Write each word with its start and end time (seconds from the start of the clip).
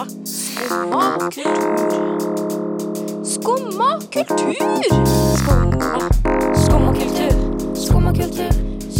Skumma. 0.00 1.20
Skumma 3.24 3.98
kultur. 4.12 4.40
Skumma 4.40 4.70
kultur. 4.72 5.04
Skumma. 5.36 6.08
Skumma 6.56 6.92
kultur. 6.92 7.32
Skumma 7.74 8.12
kultur. 8.16 8.50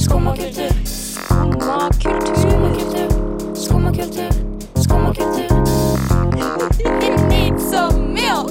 Skumma 0.03 0.35
kultur. 0.37 0.71
Skumma 2.35 2.71
kultur. 2.75 3.09
Skumma 3.55 3.91
kultur. 3.93 4.29
Skumma 4.77 5.11
kultur. 5.15 5.49
Some 7.71 8.13
milk. 8.13 8.51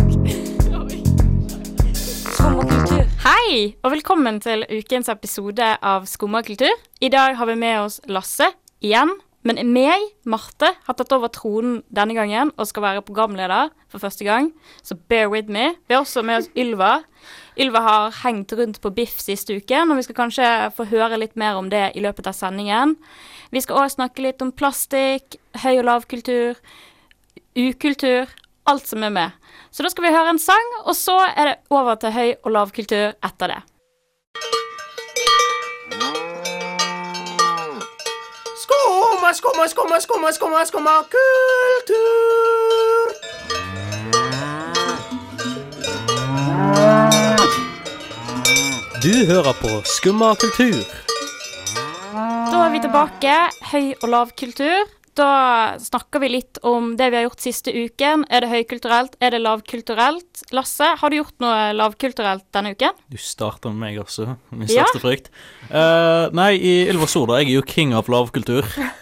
Skumma 2.33 2.63
kultur. 2.63 3.03
Hei, 3.25 3.75
og 3.83 3.91
velkommen 3.91 4.41
til 4.41 4.65
ukens 4.73 5.09
episode 5.09 5.77
av 5.81 6.05
Skumma 6.09 6.41
kultur. 6.41 6.73
I 7.01 7.09
dag 7.09 7.37
har 7.37 7.45
vi 7.45 7.55
med 7.55 7.81
oss 7.85 8.01
Lasse 8.07 8.49
igjen. 8.81 9.19
Men 9.47 9.61
meg, 9.71 10.03
Marte, 10.27 10.73
har 10.83 10.95
tatt 10.99 11.13
over 11.15 11.31
tronen 11.31 11.77
denne 11.95 12.15
gangen 12.17 12.51
og 12.59 12.67
skal 12.67 12.83
være 12.83 13.03
programleder 13.07 13.69
for 13.87 14.03
første 14.03 14.27
gang, 14.27 14.49
så 14.83 14.97
bear 15.09 15.29
with 15.31 15.47
me. 15.47 15.71
Vi 15.87 15.95
har 15.95 16.03
også 16.03 16.23
med 16.27 16.41
oss 16.41 16.49
Ylva. 16.59 17.05
Ylva 17.59 17.83
har 17.85 18.17
hengt 18.25 18.51
rundt 18.59 18.81
på 18.83 18.91
Biff 18.95 19.21
siste 19.23 19.55
uken, 19.55 19.91
og 19.91 19.99
vi 19.99 20.05
skal 20.07 20.19
kanskje 20.19 20.49
få 20.75 20.89
høre 20.91 21.21
litt 21.21 21.39
mer 21.39 21.59
om 21.59 21.71
det 21.71 21.85
i 21.95 22.03
løpet 22.03 22.27
av 22.27 22.35
sendingen. 22.35 22.97
Vi 23.55 23.63
skal 23.63 23.79
òg 23.85 23.95
snakke 23.95 24.27
litt 24.27 24.43
om 24.43 24.51
plastikk, 24.51 25.39
høy- 25.63 25.79
og 25.79 25.87
lavkultur, 25.87 26.59
ukultur, 27.55 28.29
alt 28.69 28.91
som 28.91 29.07
er 29.07 29.15
med. 29.15 29.49
Så 29.71 29.85
da 29.85 29.91
skal 29.93 30.07
vi 30.09 30.13
høre 30.13 30.35
en 30.35 30.41
sang, 30.41 30.77
og 30.83 30.95
så 30.99 31.15
er 31.31 31.53
det 31.53 31.59
over 31.71 31.95
til 31.95 32.15
høy- 32.15 32.37
og 32.43 32.53
lavkultur 32.57 33.15
etter 33.15 33.55
det. 33.55 33.61
Skumma, 39.33 39.67
skumma, 39.67 39.67
skumma, 39.69 39.99
skumma, 40.01 40.31
skumma, 40.33 40.65
skumma 40.65 40.95
kultur. 41.13 42.19
Du 49.03 49.13
hører 49.29 49.55
på 49.61 49.69
Skumma 49.87 50.33
kultur. 50.39 50.79
Da 52.13 52.63
er 52.65 52.71
vi 52.73 52.81
tilbake. 52.83 53.35
Høy- 53.71 53.95
og 54.03 54.09
lavkultur. 54.11 54.89
Da 55.19 55.75
snakker 55.83 56.21
vi 56.23 56.29
litt 56.31 56.59
om 56.67 56.93
det 56.99 57.09
vi 57.11 57.19
har 57.19 57.25
gjort 57.27 57.43
siste 57.43 57.71
uken. 57.75 58.25
Er 58.31 58.43
det 58.45 58.51
høykulturelt? 58.51 59.15
Er 59.23 59.33
det 59.35 59.41
lavkulturelt? 59.43 60.43
Lasse, 60.55 60.93
har 60.99 61.09
du 61.11 61.17
gjort 61.19 61.35
noe 61.43 61.71
lavkulturelt 61.75 62.45
denne 62.55 62.73
uken? 62.75 62.95
Du 63.11 63.17
starter 63.19 63.73
med 63.73 63.79
meg 63.83 63.99
også, 64.03 64.35
min 64.51 64.67
Ja. 64.71 64.85
frykt. 64.99 65.29
Uh, 65.71 66.29
nei, 66.31 66.53
i 66.59 66.73
Ylva 66.89 67.07
Sorda, 67.07 67.39
jeg 67.39 67.47
er 67.51 67.59
jo 67.59 67.61
king 67.67 67.93
av 67.93 68.07
lavkultur. 68.07 68.63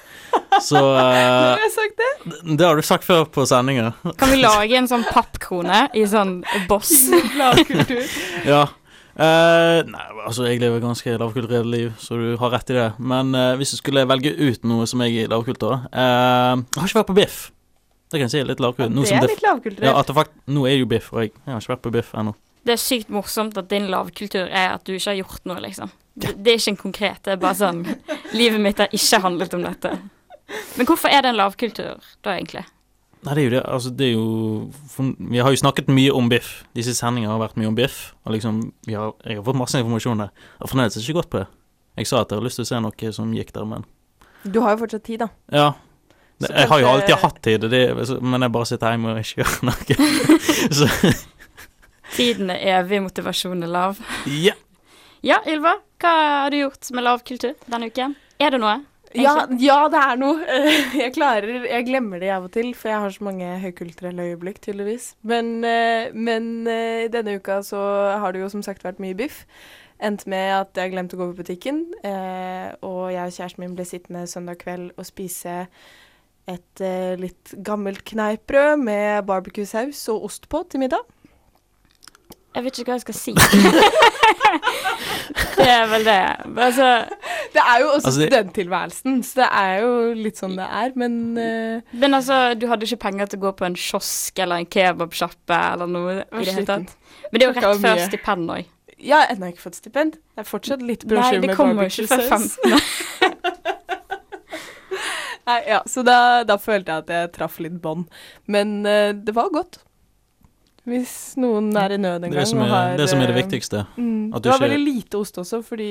Så 0.63 0.79
eh, 1.01 1.03
Har 1.03 1.61
jeg 1.61 1.71
sagt 1.75 2.01
det? 2.01 2.09
Det 2.57 2.65
har 2.67 2.75
du 2.79 2.85
sagt 2.85 3.05
før 3.07 3.25
på 3.29 3.45
sendinga. 3.49 3.91
Kan 4.17 4.31
vi 4.33 4.41
lage 4.41 4.77
en 4.79 4.89
sånn 4.89 5.05
pappkrone 5.09 5.87
i 5.97 6.03
sånn 6.09 6.39
boss? 6.69 6.93
Lavkultur. 7.39 8.03
Ja. 8.53 8.65
Uh, 9.17 9.81
nei, 9.89 10.03
altså, 10.27 10.43
jeg 10.45 10.59
lever 10.61 10.77
ganske 10.83 11.15
lavkulturelt 11.17 11.65
liv, 11.73 11.87
så 11.97 12.19
du 12.21 12.35
har 12.37 12.51
rett 12.53 12.69
i 12.69 12.75
det. 12.77 12.89
Men 13.01 13.31
uh, 13.33 13.55
hvis 13.57 13.71
du 13.73 13.79
skulle 13.79 14.03
velge 14.05 14.29
ut 14.37 14.67
noe 14.69 14.85
som 14.85 15.01
jeg 15.01 15.15
er 15.23 15.25
i 15.25 15.31
lavkultur 15.31 15.73
uh, 15.73 16.53
Jeg 16.53 16.77
har 16.77 16.85
ikke 16.85 16.99
vært 16.99 17.09
på 17.09 17.15
Biff. 17.17 17.39
Det 18.11 18.19
kan 18.21 18.27
jeg 18.27 18.35
si 18.35 18.41
er 18.43 18.51
litt 18.51 18.61
lavkulturelt. 18.61 18.93
Ja, 18.93 19.01
Det 19.01 19.09
som 19.09 19.17
er 19.17 19.25
det- 19.25 19.31
litt 19.33 19.47
lavkulturelt. 19.47 19.87
Ja, 19.89 19.95
at 19.97 20.11
det 20.11 20.15
fakt 20.19 20.35
nå 20.45 20.67
er 20.69 20.77
jo 20.77 20.85
Biff, 20.91 21.09
og 21.15 21.23
jeg, 21.25 21.33
jeg 21.33 21.55
har 21.55 21.65
ikke 21.65 21.73
vært 21.73 21.85
på 21.87 21.93
Biff 21.97 22.13
ennå. 22.13 22.35
Det 22.67 22.75
er 22.75 22.83
sykt 22.83 23.09
morsomt 23.15 23.57
at 23.57 23.69
din 23.71 23.87
lavkultur 23.89 24.45
er 24.45 24.75
at 24.75 24.85
du 24.85 24.93
ikke 24.93 25.09
har 25.09 25.17
gjort 25.23 25.49
noe, 25.49 25.61
liksom. 25.65 25.89
Det, 26.13 26.35
det 26.43 26.53
er 26.53 26.61
ikke 26.61 26.73
en 26.75 26.79
konkret, 26.83 27.19
det 27.25 27.33
er 27.35 27.41
bare 27.41 27.57
sånn 27.57 27.81
Livet 28.37 28.61
mitt 28.61 28.79
har 28.81 28.93
ikke 28.93 29.19
handlet 29.25 29.53
om 29.57 29.65
dette. 29.65 29.91
Men 30.77 30.87
hvorfor 30.87 31.11
er 31.11 31.23
det 31.25 31.33
en 31.33 31.39
lavkultur, 31.39 32.03
da, 32.23 32.35
egentlig? 32.37 32.63
Nei, 33.25 33.33
det 33.33 33.41
er 33.41 33.47
jo 33.47 33.53
det. 33.55 33.61
Altså, 33.65 33.89
det 33.97 34.05
er 34.07 34.13
jo 34.13 35.07
Vi 35.31 35.39
har 35.41 35.51
jo 35.51 35.59
snakket 35.59 35.89
mye 35.91 36.13
om 36.15 36.29
Biff. 36.31 36.63
Disse 36.77 36.93
sendingene 36.95 37.33
har 37.33 37.41
vært 37.41 37.57
mye 37.59 37.67
om 37.71 37.75
Biff. 37.75 38.13
Og 38.23 38.35
liksom, 38.37 38.61
vi 38.87 38.93
har, 38.95 39.15
jeg 39.25 39.39
har 39.39 39.47
fått 39.47 39.59
masse 39.59 39.81
informasjon 39.81 40.21
der. 40.21 40.29
Jeg 40.31 40.63
har 40.63 40.71
fremdeles 40.71 40.99
ikke 41.01 41.17
gått 41.19 41.31
på 41.33 41.41
det. 41.41 41.47
Jeg 41.97 42.07
sa 42.07 42.21
at 42.21 42.31
jeg 42.31 42.39
har 42.39 42.45
lyst 42.45 42.61
til 42.61 42.67
å 42.67 42.69
se 42.69 42.79
noe 42.85 43.11
som 43.17 43.33
gikk 43.33 43.51
der, 43.55 43.65
men 43.65 43.85
Du 44.45 44.61
har 44.61 44.75
jo 44.75 44.83
fortsatt 44.85 45.03
tid, 45.03 45.23
da. 45.25 45.27
Ja. 45.51 45.71
Det, 46.37 46.51
jeg 46.53 46.69
har 46.69 46.79
jo 46.79 46.87
alltid 46.91 47.15
hatt 47.17 47.39
tid, 47.41 47.63
det, 47.73 47.81
men 48.21 48.45
jeg 48.45 48.53
bare 48.53 48.67
sitter 48.69 48.93
hjemme 48.93 49.15
og 49.15 49.23
ikke 49.23 49.41
gjør 49.41 49.55
noe. 49.65 49.97
så 50.77 50.89
Tiden 52.13 52.51
er 52.53 52.61
evig, 52.77 53.01
motivasjonen 53.03 53.65
er 53.65 53.73
lav. 53.73 53.99
ja. 54.29 54.53
Ja, 55.25 55.39
Ylva, 55.49 55.71
hva 55.97 56.11
har 56.45 56.53
du 56.53 56.59
gjort 56.59 56.91
med 56.93 57.03
lavkultur 57.03 57.55
denne 57.65 57.87
uken? 57.89 58.13
Er 58.37 58.53
det 58.53 58.59
noe? 58.61 58.75
Ja, 59.17 59.33
ja, 59.59 59.77
det 59.91 60.01
er 60.01 60.19
noe. 60.19 60.59
Jeg 61.03 61.13
klarer 61.15 61.65
Jeg 61.65 61.87
glemmer 61.87 62.21
det 62.21 62.29
av 62.33 62.45
og 62.47 62.53
til, 62.53 62.73
for 62.77 62.91
jeg 62.91 63.01
har 63.03 63.15
så 63.15 63.25
mange 63.25 63.49
høykulturelle 63.63 64.29
øyeblikk, 64.31 64.61
tydeligvis. 64.61 65.11
Men, 65.27 65.63
eh, 65.65 66.13
men 66.13 66.67
eh, 66.69 67.07
denne 67.13 67.37
uka 67.39 67.61
så 67.65 67.81
har 68.21 68.33
det 68.33 68.43
jo 68.43 68.51
som 68.53 68.63
sagt 68.65 68.85
vært 68.85 69.01
mye 69.03 69.17
biff. 69.17 69.45
Endte 69.97 70.29
med 70.29 70.53
at 70.53 70.77
jeg 70.77 70.93
glemte 70.93 71.17
å 71.17 71.21
gå 71.23 71.31
på 71.31 71.41
butikken, 71.41 71.87
eh, 72.05 72.69
og 72.85 73.07
jeg 73.15 73.23
og 73.25 73.37
kjæresten 73.39 73.63
min 73.65 73.77
ble 73.77 73.87
sittende 73.89 74.27
søndag 74.29 74.61
kveld 74.61 74.91
og 74.93 75.09
spise 75.09 75.63
et 76.47 76.81
litt 77.19 77.57
gammelt 77.65 78.05
kneippbrød 78.07 78.77
med 78.79 79.25
barbecue-saus 79.27 80.05
og 80.13 80.29
ost 80.29 80.45
på 80.47 80.61
til 80.71 80.85
middag. 80.85 81.03
Jeg 82.55 82.63
vet 82.65 82.77
ikke 82.79 82.91
hva 82.91 82.95
jeg 82.97 83.03
skal 83.03 83.17
si. 83.17 83.33
det 85.57 85.67
er 85.67 85.87
vel 85.91 86.05
det. 86.07 86.21
Altså, 86.57 86.87
Det 87.53 87.61
er 87.61 87.79
jo 87.81 87.87
også 87.91 88.07
Altså, 88.07 88.21
studenttilværelsen, 88.21 89.23
så 89.23 89.33
det 89.41 89.49
er 89.59 89.73
jo 89.83 89.91
litt 90.17 90.37
sånn 90.39 90.55
det 90.57 90.67
er, 90.79 90.89
men 90.95 91.13
uh, 91.37 91.81
men 91.91 92.13
altså, 92.17 92.35
du 92.57 92.67
hadde 92.71 92.83
ikke 92.87 93.03
penger 93.07 93.25
til 93.31 93.39
å 93.41 93.43
gå 93.47 93.51
på 93.59 93.65
en 93.67 93.77
kiosk 93.77 94.39
eller 94.43 94.55
en 94.63 94.69
kebabsjappe 94.77 95.57
eller 95.73 95.87
noe 95.91 96.11
i 96.23 96.25
det 96.47 96.53
hele 96.55 96.69
tatt. 96.69 96.89
Men 97.31 97.39
det 97.39 97.45
er 97.45 97.49
jo 97.51 97.55
rett 97.59 97.85
før 97.85 97.97
stipend 98.07 98.45
òg. 98.55 98.63
Jeg 98.97 99.13
har 99.13 99.27
ennå 99.29 99.45
ikke 99.51 99.65
fått 99.67 99.77
stipend. 99.77 100.11
Det 100.33 100.39
er 100.41 100.47
fortsatt 100.47 100.81
litt 100.81 101.03
brosjyre 101.05 101.41
det 101.43 101.49
med 101.51 101.57
barbecue-saus. 101.59 102.57
Nei, 105.47 105.61
ja, 105.69 105.79
så 105.87 106.03
da, 106.03 106.43
da 106.43 106.57
følte 106.59 106.91
jeg 106.91 106.97
at 107.05 107.09
jeg 107.13 107.29
traff 107.37 107.59
litt 107.63 107.77
bånd. 107.83 108.03
Men 108.51 108.67
uh, 108.87 109.13
det 109.13 109.33
var 109.37 109.49
godt. 109.53 109.79
Hvis 110.87 111.13
noen 111.41 111.69
er 111.75 111.95
i 111.95 111.97
nød 111.99 112.15
en 112.15 112.21
Det 112.27 112.31
gang 112.31 112.39
det 112.39 112.47
som 112.47 112.61
er, 112.63 112.69
har 112.71 112.97
det 112.97 113.09
som 113.11 113.19
er 113.19 113.27
det 113.27 113.35
eh, 113.35 113.41
viktigste. 113.43 113.85
Mm, 113.97 114.33
At 114.33 114.41
du 114.41 114.47
det 114.47 114.53
var 114.53 114.61
ikke- 114.61 114.67
veldig 114.69 114.85
lite 114.95 115.17
ost 115.19 115.37
også, 115.43 115.61
fordi 115.67 115.89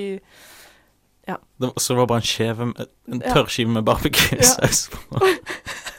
Det 1.26 1.36
var, 1.58 1.72
så 1.76 1.94
det 1.94 1.98
var 1.98 2.06
bare 2.06 2.22
en 2.22 2.30
skjeve 2.30 2.68
En 3.12 3.20
tørr 3.20 3.48
skive 3.50 3.68
med 3.74 3.84
barbecue-saus 3.84 4.88
på. 4.92 5.20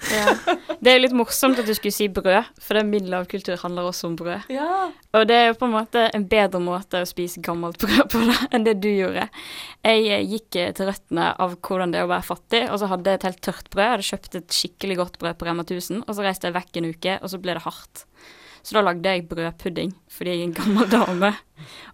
Ja. 0.07 0.31
Det 0.79 0.87
er 0.87 1.01
litt 1.01 1.11
morsomt 1.11 1.57
at 1.59 1.67
du 1.67 1.73
skulle 1.75 1.91
si 1.91 2.05
brød, 2.07 2.45
for 2.63 2.77
det 2.77 2.85
min 2.87 3.09
lavkultur 3.11 3.57
handler 3.59 3.89
også 3.89 4.07
om 4.07 4.15
brød. 4.15 4.45
Ja. 4.53 4.85
Og 5.17 5.25
det 5.27 5.35
er 5.35 5.45
jo 5.49 5.57
på 5.59 5.67
en 5.67 5.73
måte 5.73 6.05
en 6.15 6.23
bedre 6.31 6.61
måte 6.63 7.01
å 7.03 7.09
spise 7.09 7.41
gammelt 7.43 7.75
brød 7.83 8.07
på 8.13 8.21
da, 8.29 8.37
enn 8.55 8.63
det 8.63 8.77
du 8.79 8.87
gjorde. 8.87 9.25
Jeg 9.83 10.05
eh, 10.07 10.23
gikk 10.31 10.55
eh, 10.61 10.71
til 10.77 10.87
røttene 10.87 11.27
av 11.35 11.57
hvordan 11.59 11.91
det 11.91 11.99
er 11.99 12.07
å 12.07 12.11
være 12.13 12.23
fattig, 12.29 12.63
og 12.71 12.79
så 12.79 12.87
hadde 12.93 13.11
jeg 13.11 13.19
et 13.19 13.27
helt 13.27 13.41
tørt 13.49 13.67
brød. 13.73 13.83
Jeg 13.83 13.95
hadde 13.97 14.07
kjøpt 14.13 14.39
et 14.39 14.57
skikkelig 14.61 14.97
godt 15.01 15.19
brød 15.19 15.39
på 15.41 15.49
Rema 15.49 15.67
1000, 15.67 16.05
og 16.07 16.15
så 16.15 16.23
reiste 16.29 16.47
jeg 16.47 16.55
vekk 16.55 16.79
en 16.79 16.89
uke, 16.93 17.17
og 17.19 17.33
så 17.33 17.41
ble 17.43 17.57
det 17.59 17.65
hardt. 17.67 18.05
Så 18.67 18.75
da 18.75 18.81
lagde 18.83 19.07
jeg 19.07 19.21
brødpudding, 19.29 19.93
fordi 20.11 20.31
jeg 20.33 20.39
er 20.41 20.43
en 20.49 20.53
gammel 20.57 20.89
dame. 20.91 21.29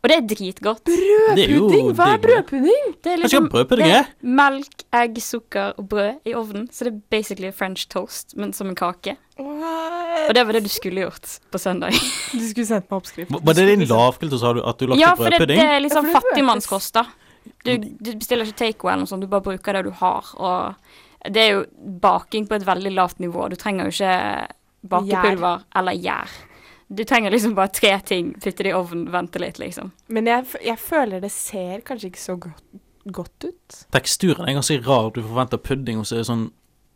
Og 0.01 0.09
det 0.09 0.15
er 0.15 0.23
dritgodt. 0.31 0.89
Er 0.89 1.35
Brødpudding? 1.37 1.91
Hva 1.99 2.07
er 2.15 2.21
brødpudding? 2.23 2.87
Det 3.05 3.11
er 3.13 3.19
liksom 3.21 3.45
brødpudding 3.53 3.85
det 3.91 3.97
er? 3.99 4.07
er 4.09 4.31
melk, 4.39 4.85
egg, 4.97 5.19
sukker 5.21 5.75
og 5.77 5.85
brød 5.91 6.25
i 6.25 6.33
ovnen. 6.39 6.65
Så 6.73 6.87
det 6.87 6.95
er 6.95 6.97
basically 7.13 7.51
french 7.53 7.85
toast, 7.93 8.33
men 8.41 8.55
som 8.57 8.71
en 8.71 8.75
kake. 8.79 9.13
What? 9.37 10.23
Og 10.29 10.33
det 10.35 10.45
var 10.49 10.57
det 10.57 10.63
du 10.65 10.71
skulle 10.73 11.05
gjort 11.05 11.35
på 11.53 11.61
søndag. 11.61 11.93
Du 12.33 12.41
skulle 12.41 12.65
sendt 12.65 12.89
meg 12.89 12.97
oppskrift. 12.97 13.29
Var 13.45 13.53
det 13.59 13.67
din 13.69 13.85
lavkultur, 13.93 14.39
sa 14.41 14.53
du? 14.57 14.63
At 14.65 14.81
du 14.81 14.87
lagde 14.89 14.99
Ja, 15.03 15.13
brødpudding? 15.19 15.61
det 15.61 15.67
er 15.75 15.79
litt 15.85 15.93
Ja, 15.93 15.99
for 16.01 16.07
det 16.09 16.15
hørtes- 16.15 16.25
fattigmannskost, 16.31 16.93
da. 16.97 17.05
Du, 17.67 17.71
du 17.77 18.09
bestiller 18.17 18.49
ikke 18.49 18.59
takeaway 18.65 18.95
eller 18.95 19.05
noe 19.05 19.11
sånt, 19.13 19.21
du 19.21 19.29
bare 19.29 19.45
bruker 19.45 19.77
det 19.77 19.85
du 19.85 19.93
har. 20.01 20.33
Og 20.41 21.29
det 21.37 21.45
er 21.45 21.51
jo 21.59 21.63
baking 22.01 22.49
på 22.49 22.57
et 22.57 22.65
veldig 22.67 22.95
lavt 22.97 23.21
nivå. 23.21 23.45
Du 23.53 23.55
trenger 23.61 23.87
jo 23.91 23.93
ikke 23.93 24.17
bakepulver 24.89 25.63
eller 25.79 26.01
gjær. 26.01 26.33
Du 26.93 27.03
trenger 27.09 27.33
liksom 27.33 27.55
bare 27.57 27.71
tre 27.73 27.95
ting, 28.05 28.33
putte 28.37 28.65
det 28.65 28.69
i 28.69 28.77
ovnen, 28.77 29.07
vente 29.13 29.41
litt, 29.41 29.57
liksom. 29.61 29.91
Men 30.13 30.29
jeg, 30.29 30.45
jeg 30.61 30.77
føler 30.81 31.23
det 31.23 31.31
ser 31.33 31.81
kanskje 31.87 32.11
ikke 32.11 32.21
så 32.21 32.35
godt, 32.47 32.65
godt 33.17 33.47
ut. 33.47 33.79
Teksturen 33.95 34.45
er 34.45 34.59
ganske 34.59 34.77
rar. 34.85 35.09
Du 35.15 35.23
forventer 35.23 35.61
pudding, 35.61 36.01
og 36.01 36.05
så 36.09 36.19
er 36.19 36.23
det 36.23 36.29
sånn 36.29 36.45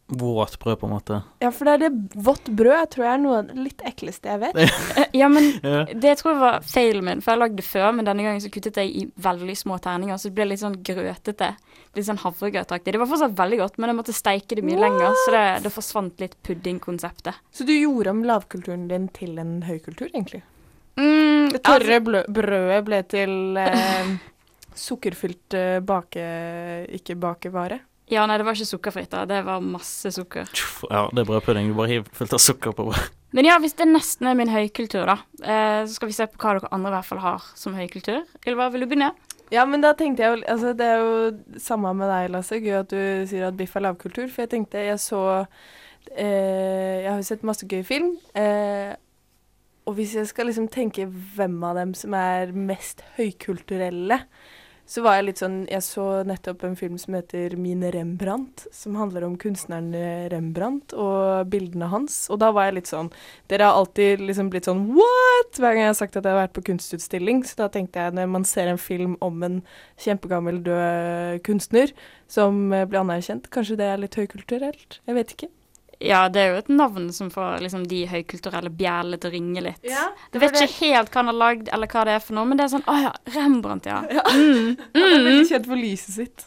våt 0.08 0.60
brød, 0.60 0.80
på 0.80 0.88
en 0.88 0.94
måte. 0.94 1.18
Ja, 1.44 1.50
for 1.52 1.68
det 1.68 1.74
er 1.76 1.82
det 1.84 2.20
vått 2.24 2.48
brød 2.48 2.92
tror 2.94 3.06
jeg 3.06 3.14
er 3.14 3.22
noe 3.22 3.40
av 3.42 3.50
det 3.50 3.58
litt 3.60 3.82
ekleste 3.86 4.32
jeg 4.32 4.40
vet. 4.46 4.60
Ja, 5.18 5.28
men 5.32 5.50
det 6.04 6.14
tror 6.20 6.32
jeg 6.34 6.40
var 6.42 6.60
feilen 6.68 7.04
min, 7.08 7.24
for 7.24 7.34
jeg 7.34 7.42
lagde 7.42 7.60
det 7.60 7.66
før, 7.68 7.90
men 7.98 8.08
denne 8.08 8.24
gangen 8.24 8.44
så 8.44 8.52
kuttet 8.54 8.80
jeg 8.80 8.94
i 8.96 9.06
veldig 9.24 9.56
små 9.60 9.80
terninger, 9.84 10.20
så 10.20 10.30
det 10.30 10.38
ble 10.38 10.48
litt 10.52 10.64
sånn 10.64 10.80
grøtete. 10.88 11.50
Litt 11.98 12.08
sånn 12.08 12.22
havregrøtaktig. 12.22 12.94
Det 12.96 13.02
var 13.02 13.10
fortsatt 13.12 13.36
veldig 13.38 13.60
godt, 13.64 13.80
men 13.82 13.92
jeg 13.92 14.00
måtte 14.00 14.16
steike 14.16 14.60
det 14.60 14.64
mye 14.68 14.80
lenger, 14.80 15.18
så 15.26 15.34
det, 15.36 15.46
det 15.66 15.74
forsvant 15.76 16.24
litt 16.24 16.38
puddingkonseptet. 16.48 17.42
Så 17.52 17.68
du 17.68 17.74
gjorde 17.76 18.14
om 18.16 18.24
lavkulturen 18.28 18.88
din 18.92 19.10
til 19.16 19.36
en 19.42 19.60
høykultur, 19.68 20.08
egentlig? 20.14 20.44
Mm, 20.98 21.52
Det 21.54 21.62
tørre 21.66 22.00
altså, 22.00 22.24
brødet 22.34 22.80
ble 22.88 23.04
til 23.12 23.60
eh, 23.62 24.16
sukkerfylt 24.78 25.58
eh, 25.58 25.78
bake... 25.86 26.24
ikke 26.98 27.18
bakevare. 27.22 27.82
Ja, 28.08 28.24
nei, 28.24 28.38
det 28.40 28.46
var 28.48 28.56
ikke 28.56 28.70
sukkerfritt, 28.70 29.12
da. 29.12 29.26
Det 29.28 29.42
var 29.44 29.64
masse 29.64 30.12
sukker. 30.16 30.48
Ja, 30.88 31.08
det 31.12 31.24
er 31.24 31.28
brødpudding. 31.28 31.68
Du 31.68 31.76
bare 31.76 31.92
hiver 31.92 32.12
fullt 32.16 32.36
av 32.38 32.40
sukker 32.40 32.76
på. 32.76 32.88
Men 33.36 33.48
ja, 33.50 33.58
hvis 33.60 33.76
det 33.76 33.90
nesten 33.90 34.30
er 34.30 34.38
min 34.40 34.52
høykultur, 34.52 35.04
da, 35.10 35.18
eh, 35.44 35.82
så 35.84 35.98
skal 35.98 36.08
vi 36.08 36.16
se 36.16 36.28
på 36.32 36.40
hva 36.40 36.54
dere 36.56 36.70
andre 36.72 36.94
i 36.94 36.96
hvert 36.96 37.10
fall 37.10 37.20
har 37.26 37.50
som 37.60 37.76
høykultur. 37.76 38.24
Ylva, 38.48 38.70
vil 38.72 38.86
du 38.86 38.88
begynne? 38.88 39.12
Ja, 39.52 39.66
men 39.68 39.84
da 39.84 39.94
tenkte 39.96 40.24
jeg 40.24 40.34
jo 40.34 40.44
Altså, 40.52 40.74
det 40.76 40.88
er 40.88 41.04
jo 41.04 41.60
samme 41.64 41.94
med 41.96 42.10
deg, 42.12 42.32
Lasse. 42.34 42.60
Gøy 42.60 42.80
at 42.82 42.92
du 42.92 43.28
sier 43.28 43.48
at 43.48 43.58
biff 43.60 43.76
er 43.76 43.86
lavkultur. 43.86 44.28
For 44.32 44.44
jeg 44.44 44.52
tenkte 44.56 44.84
Jeg 44.84 45.00
så 45.00 45.22
eh, 46.16 47.04
Jeg 47.04 47.12
har 47.12 47.20
jo 47.20 47.28
sett 47.28 47.46
masse 47.48 47.68
gøy 47.68 47.84
film. 47.88 48.16
Eh, 48.36 48.96
og 49.88 49.96
hvis 49.96 50.18
jeg 50.20 50.28
skal 50.28 50.50
liksom 50.50 50.68
tenke 50.68 51.08
hvem 51.08 51.62
av 51.64 51.78
dem 51.80 51.94
som 51.96 52.16
er 52.18 52.52
mest 52.52 53.06
høykulturelle, 53.16 54.20
så 54.88 55.04
var 55.04 55.18
jeg 55.18 55.26
litt 55.28 55.42
sånn 55.42 55.58
Jeg 55.68 55.84
så 55.84 56.06
nettopp 56.28 56.64
en 56.64 56.78
film 56.80 56.98
som 56.98 57.18
heter 57.18 57.58
'Mine 57.58 57.92
Rembrandt, 57.92 58.68
som 58.72 58.96
handler 58.96 59.26
om 59.28 59.36
kunstneren 59.38 59.92
Rembrandt 60.32 60.94
og 60.94 61.50
bildene 61.52 61.90
hans. 61.92 62.30
Og 62.32 62.40
da 62.40 62.52
var 62.52 62.70
jeg 62.70 62.78
litt 62.80 62.88
sånn 62.88 63.12
Dere 63.50 63.68
har 63.68 63.76
alltid 63.76 64.24
liksom 64.24 64.50
blitt 64.50 64.66
sånn 64.66 64.88
What?! 64.96 65.60
hver 65.60 65.74
gang 65.74 65.84
jeg 65.84 65.94
har 65.94 66.00
sagt 66.00 66.16
at 66.16 66.24
jeg 66.24 66.34
har 66.34 66.48
vært 66.48 66.56
på 66.56 66.66
kunstutstilling. 66.72 67.44
Så 67.44 67.60
da 67.60 67.68
tenkte 67.68 68.00
jeg 68.00 68.16
når 68.16 68.32
man 68.32 68.46
ser 68.48 68.68
en 68.68 68.78
film 68.78 69.18
om 69.22 69.44
en 69.44 69.62
kjempegammel 69.98 70.64
død 70.64 71.44
kunstner 71.44 71.92
som 72.28 72.74
eh, 72.74 72.86
blir 72.86 73.04
anerkjent, 73.04 73.50
kanskje 73.52 73.78
det 73.78 73.88
er 73.92 74.02
litt 74.02 74.16
høykulturelt? 74.16 75.02
Jeg 75.06 75.16
vet 75.16 75.36
ikke. 75.36 75.50
Ja, 76.00 76.28
det 76.30 76.42
er 76.44 76.52
jo 76.52 76.58
et 76.62 76.68
navn 76.70 77.08
som 77.16 77.32
får 77.34 77.64
liksom 77.64 77.88
de 77.90 78.04
høykulturelle 78.12 78.70
bjellene 78.70 79.18
til 79.18 79.32
å 79.32 79.34
ringe 79.34 79.64
litt. 79.66 79.80
Ja, 79.88 80.04
Du 80.32 80.38
vet 80.40 80.54
ikke 80.62 80.92
helt 80.92 81.10
hva 81.10 81.24
han 81.24 81.32
har 81.32 81.40
lagd, 81.42 81.72
eller 81.74 81.90
hva 81.90 82.04
det 82.06 82.14
er 82.20 82.22
for 82.22 82.38
noe, 82.38 82.46
men 82.46 82.60
det 82.60 82.68
er 82.68 82.74
sånn 82.76 82.86
Å 82.86 82.98
ja, 83.02 83.14
Rembrandt, 83.34 83.90
ja. 83.90 84.04
Han 84.30 84.76
er 84.94 85.24
veldig 85.26 85.48
kjent 85.50 85.66
for 85.72 85.82
lyset 85.82 86.14
sitt. 86.20 86.46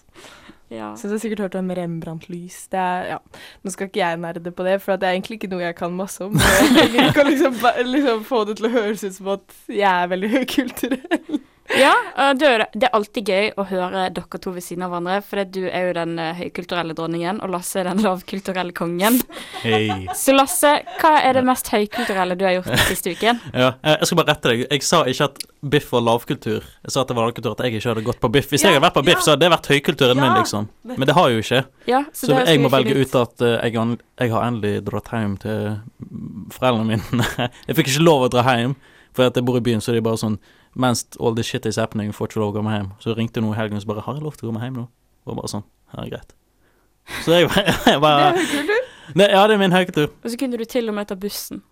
ja. 0.70 0.92
Så 0.94 1.10
du 1.10 1.16
har 1.16 1.22
sikkert 1.24 1.42
hørt 1.48 1.58
om 1.58 1.70
Rembrandt-lys. 1.74 2.60
Det 2.70 2.84
ja. 3.10 3.18
Nå 3.66 3.74
skal 3.74 3.90
ikke 3.90 4.04
jeg 4.04 4.20
nerde 4.22 4.52
på 4.54 4.62
det, 4.68 4.76
for 4.84 4.94
det 5.02 5.08
er 5.10 5.16
egentlig 5.18 5.40
ikke 5.40 5.50
noe 5.50 5.64
jeg 5.66 5.76
kan 5.82 5.96
masse 5.98 6.22
om. 6.22 6.38
Jeg 6.94 7.10
kan 7.18 7.26
liksom, 7.26 7.58
liksom 7.90 8.22
få 8.30 8.44
det 8.46 8.60
til 8.60 8.70
å 8.70 8.74
høres 8.78 9.02
ut 9.02 9.16
som 9.18 9.32
at 9.34 9.56
jeg 9.66 9.90
er 9.90 10.10
veldig 10.14 10.30
høykulturell. 10.36 11.40
Ja, 11.80 11.92
det 12.34 12.48
er, 12.48 12.64
alltid 12.92 13.28
gøy 13.30 13.50
å 13.58 13.64
høre 13.70 14.08
dere 14.14 14.38
to 14.42 14.52
ved 14.54 14.64
siden 14.64 14.84
av 14.84 14.90
hverandre, 14.92 15.20
for 15.22 15.42
du 15.46 15.62
er 15.68 15.88
jo 15.88 15.92
den 15.96 16.16
eh, 16.18 16.32
høykulturelle 16.40 16.96
dronningen, 16.98 17.38
og 17.44 17.52
Lasse 17.54 17.80
er 17.80 17.88
den 17.90 18.02
lavkulturelle 18.04 18.74
kongen. 18.76 19.20
Hey. 19.60 19.90
Så 20.16 20.32
Lasse, 20.32 20.70
hva 21.02 21.10
er 21.20 21.36
det 21.36 21.42
mest 21.44 21.68
høykulturelle 21.68 22.36
du 22.38 22.46
har 22.46 22.54
gjort 22.56 22.70
den 22.72 22.82
siste 22.88 23.12
uken? 23.14 23.40
Ja, 23.60 23.74
eh, 23.84 23.98
jeg 24.00 24.08
skal 24.08 24.20
bare 24.20 24.32
rette 24.32 24.52
deg. 24.52 24.62
Jeg 24.70 24.86
sa 24.86 25.02
ikke 25.10 25.28
at 25.28 25.42
biff 25.74 25.90
var 25.92 26.04
lavkultur. 26.06 26.64
Jeg 26.64 26.94
sa 26.94 27.02
at 27.04 27.10
det 27.10 27.16
var 27.18 27.28
lavkultur 27.28 27.52
at 27.52 27.62
jeg 27.66 27.76
ikke 27.76 27.90
hadde 27.92 28.04
gått 28.06 28.22
på 28.22 28.30
biff. 28.32 28.48
Hvis 28.50 28.64
Ja, 28.64 28.70
jeg 28.70 28.78
hadde 28.78 28.86
vært 28.86 28.96
på 28.96 29.04
biff, 29.06 29.18
ja. 29.18 29.24
så 29.26 29.34
hadde 29.34 29.44
det 29.44 29.50
vært 29.52 29.68
høykulturen 29.74 30.20
min, 30.20 30.36
liksom. 30.38 30.70
Men 30.90 31.10
det 31.10 31.16
har 31.16 31.28
jeg 31.28 31.36
jo 31.36 31.44
ikke. 31.44 31.60
Ja, 31.90 32.00
så, 32.12 32.30
Så 32.30 32.38
jeg 32.40 32.62
må 32.62 32.70
velge 32.72 32.96
ut 32.96 33.18
at 33.20 33.44
eh, 33.46 33.58
jeg, 33.68 33.98
jeg 34.24 34.32
har 34.34 34.46
endelig 34.48 34.86
dratt 34.88 35.12
hjem 35.12 35.36
til 35.44 35.68
foreldrene 36.56 36.88
mine. 36.88 37.50
jeg 37.68 37.78
fikk 37.78 37.92
ikke 37.92 38.06
lov 38.06 38.26
å 38.26 38.32
dra 38.32 38.46
hjem, 38.48 38.78
for 39.16 39.28
at 39.28 39.36
jeg 39.36 39.46
bor 39.46 39.60
i 39.60 39.64
byen, 39.68 39.84
så 39.84 39.92
det 39.92 40.00
er 40.00 40.08
bare 40.08 40.22
sånn 40.22 40.40
Mens 40.74 41.06
all 41.18 41.34
this 41.34 41.46
shit 41.46 41.66
is 41.66 41.76
happening, 41.76 42.12
får 42.14 42.30
ikke 42.30 42.40
lov 42.40 42.52
å 42.52 42.58
komme 42.60 42.74
hjem. 42.76 42.92
Så 43.02 43.14
ringte 43.18 43.42
noen 43.42 43.56
i 43.56 43.58
helgen 43.58 43.76
og 43.76 43.82
så 43.82 43.90
bare 43.90 44.02
'Har 44.06 44.14
jeg 44.14 44.22
lov 44.22 44.36
til 44.36 44.48
å 44.48 44.52
komme 44.52 44.62
hjem 44.62 44.76
nå?' 44.76 44.88
Og 45.26 45.36
bare 45.36 45.48
sånn. 45.48 45.64
Ja, 45.96 46.04
greit. 46.04 46.34
Så 47.24 47.32
jeg, 47.34 47.48
jeg 47.86 48.00
Det 48.00 48.10
er 48.10 48.36
høykultur. 48.36 48.82
Ja, 49.16 49.46
det 49.46 49.54
er 49.54 49.58
min 49.58 49.72
høykultur. 49.72 50.08
Og 50.24 50.30
så 50.30 50.38
kunne 50.38 50.58
du 50.58 50.64
til 50.64 50.88
og 50.88 50.94
med 50.94 51.08
ta 51.08 51.14
bussen. 51.14 51.62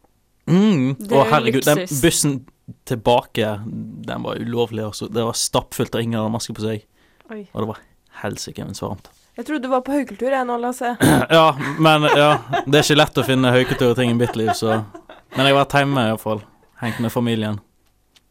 Mm. 0.48 0.96
Det 0.98 1.12
Å, 1.12 1.24
er 1.24 1.30
herregud. 1.32 1.62
Den 1.64 1.84
bussen 2.02 2.46
tilbake, 2.88 3.52
den 4.08 4.22
var 4.24 4.40
ulovlig, 4.40 4.84
altså. 4.84 5.08
Det 5.12 5.24
var 5.24 5.36
stappfullt, 5.36 5.94
og 5.94 6.02
ingen 6.02 6.18
hadde 6.18 6.32
maske 6.32 6.54
på 6.56 6.64
seg. 6.64 6.84
Oi. 7.30 7.46
Og 7.52 7.62
det 7.62 7.68
var 7.68 7.80
helsike 8.22 8.66
så 8.74 8.88
varmt. 8.90 9.10
Jeg 9.38 9.46
trodde 9.46 9.68
du 9.68 9.70
var 9.70 9.84
på 9.86 9.94
høykultur, 9.94 10.32
jeg 10.34 10.46
nå, 10.48 10.56
Lasse. 10.58 10.96
Ja, 11.38 11.52
men 11.78 12.08
ja. 12.10 12.30
Det 12.66 12.80
er 12.80 12.82
ikke 12.82 12.98
lett 12.98 13.20
å 13.22 13.26
finne 13.28 13.52
høykulturting 13.54 14.10
i 14.10 14.18
mitt 14.18 14.34
liv, 14.36 14.50
så 14.58 14.80
Men 15.36 15.44
jeg 15.44 15.52
har 15.52 15.60
vært 15.60 15.76
hjemme, 15.76 16.06
iallfall. 16.08 16.40
Hengt 16.80 17.00
med 17.04 17.12
familien. 17.12 17.58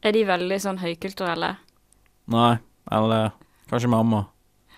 Er 0.05 0.13
de 0.13 0.23
veldig 0.27 0.57
sånn 0.61 0.81
høykulturelle? 0.81 1.55
Nei, 2.33 2.57
eller 2.93 3.31
kanskje 3.71 3.89
mamma. 3.91 4.25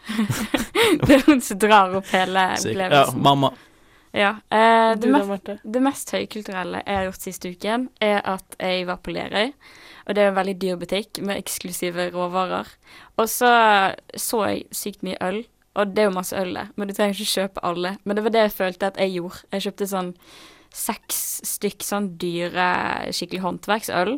Det 1.06 1.16
er 1.20 1.26
hun 1.28 1.42
som 1.46 1.60
drar 1.62 1.92
opp 2.00 2.08
hele 2.14 2.46
opplevelsen. 2.56 3.20
Ja, 3.20 3.24
mamma. 3.30 3.52
Ja. 4.16 4.30
eh, 4.50 4.96
det, 4.98 5.12
mest, 5.14 5.52
det 5.64 5.82
mest 5.86 6.10
høykulturelle 6.16 6.82
jeg 6.82 6.98
har 6.98 7.06
gjort 7.06 7.26
siste 7.28 7.52
uken, 7.54 7.90
er 8.02 8.24
at 8.26 8.58
jeg 8.58 8.88
var 8.90 9.02
på 9.06 9.14
Lerøy. 9.14 9.52
Og 10.08 10.16
det 10.18 10.24
er 10.24 10.32
en 10.32 10.40
veldig 10.40 10.56
dyr 10.64 10.80
butikk 10.82 11.20
med 11.22 11.38
eksklusive 11.38 12.08
råvarer. 12.16 12.72
Og 13.22 13.30
så 13.30 13.52
så 14.18 14.44
jeg 14.48 14.64
sykt 14.74 15.06
mye 15.06 15.20
øl. 15.22 15.44
Og 15.78 15.92
det 15.94 16.02
er 16.02 16.08
jo 16.10 16.16
masse 16.16 16.36
øl 16.36 16.56
der, 16.58 16.72
men 16.76 16.90
du 16.90 16.96
trenger 16.98 17.14
ikke 17.14 17.36
kjøpe 17.38 17.62
alle. 17.64 17.92
Men 18.04 18.18
det 18.18 18.24
var 18.26 18.34
det 18.34 18.42
jeg 18.48 18.56
følte 18.58 18.90
at 18.90 18.98
jeg 18.98 19.14
gjorde. 19.20 19.44
Jeg 19.54 19.68
kjøpte 19.68 19.88
sånn 19.92 20.10
seks 20.76 21.20
stykk 21.46 21.86
sånn 21.86 22.10
dyre, 22.22 22.66
skikkelig 23.16 23.44
håndverksøl. 23.46 24.16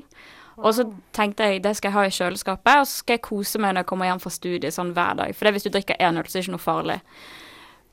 Og 0.61 0.75
så 0.77 0.85
tenkte 1.15 1.47
jeg 1.49 1.63
det 1.65 1.75
skal 1.77 1.89
jeg 1.91 1.97
ha 1.97 2.03
i 2.07 2.15
kjøleskapet, 2.15 2.81
og 2.81 2.87
så 2.87 3.01
skal 3.01 3.17
jeg 3.17 3.25
kose 3.27 3.61
meg 3.61 3.73
når 3.75 3.85
jeg 3.85 3.91
kommer 3.91 4.11
hjem 4.11 4.21
fra 4.23 4.33
studiet 4.33 4.75
sånn 4.75 4.93
hver 4.97 5.17
dag. 5.21 5.33
For 5.35 5.47
det 5.47 5.55
hvis 5.57 5.67
du 5.67 5.73
drikker 5.73 5.99
én 5.99 6.19
øl, 6.19 6.27
så 6.27 6.37
er 6.37 6.41
det 6.41 6.47
ikke 6.47 6.57
noe 6.57 6.67
farlig. 6.67 6.99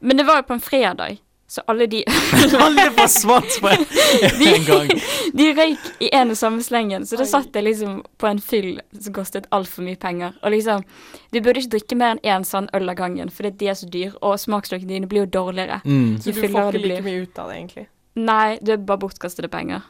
Men 0.00 0.20
det 0.20 0.28
var 0.28 0.42
jo 0.42 0.46
på 0.50 0.54
en 0.58 0.62
fredag, 0.62 1.18
så 1.48 1.62
alle 1.66 1.86
de 1.88 2.04
Alle 2.64 2.90
forsvant 2.92 3.54
på 3.60 3.70
en, 3.72 3.84
en 4.52 4.66
gang. 4.66 4.90
De 5.32 5.46
røyk 5.56 5.86
i 6.04 6.10
en 6.12 6.34
og 6.34 6.36
samme 6.36 6.62
slengen, 6.62 7.06
så 7.08 7.16
da 7.16 7.24
satt 7.28 7.56
jeg 7.56 7.64
liksom 7.64 8.02
på 8.20 8.28
en 8.28 8.40
fyll 8.42 8.82
som 8.92 9.16
kostet 9.16 9.48
altfor 9.54 9.86
mye 9.86 9.96
penger. 10.00 10.36
Og 10.42 10.52
liksom, 10.52 10.84
du 11.32 11.40
burde 11.40 11.62
ikke 11.62 11.78
drikke 11.78 11.98
mer 11.98 12.16
enn 12.16 12.24
én 12.36 12.46
sånn 12.46 12.68
øl 12.76 12.92
av 12.92 12.98
gangen, 13.00 13.32
fordi 13.32 13.54
de 13.62 13.70
er 13.72 13.78
så 13.80 13.88
dyr, 13.88 14.12
og 14.20 14.36
smaksløkene 14.42 14.92
dine 14.92 15.10
blir 15.10 15.24
jo 15.24 15.32
dårligere. 15.40 15.80
Mm. 15.88 16.18
Så 16.20 16.36
du 16.36 16.42
får 16.42 16.76
ikke 16.76 16.84
like 16.84 17.06
mye 17.08 17.24
ut 17.24 17.40
av 17.40 17.48
det, 17.48 17.62
egentlig. 17.62 17.88
Nei, 18.18 18.58
du 18.60 18.74
er 18.74 18.82
bare 18.82 19.00
bortkastede 19.06 19.48
penger. 19.48 19.86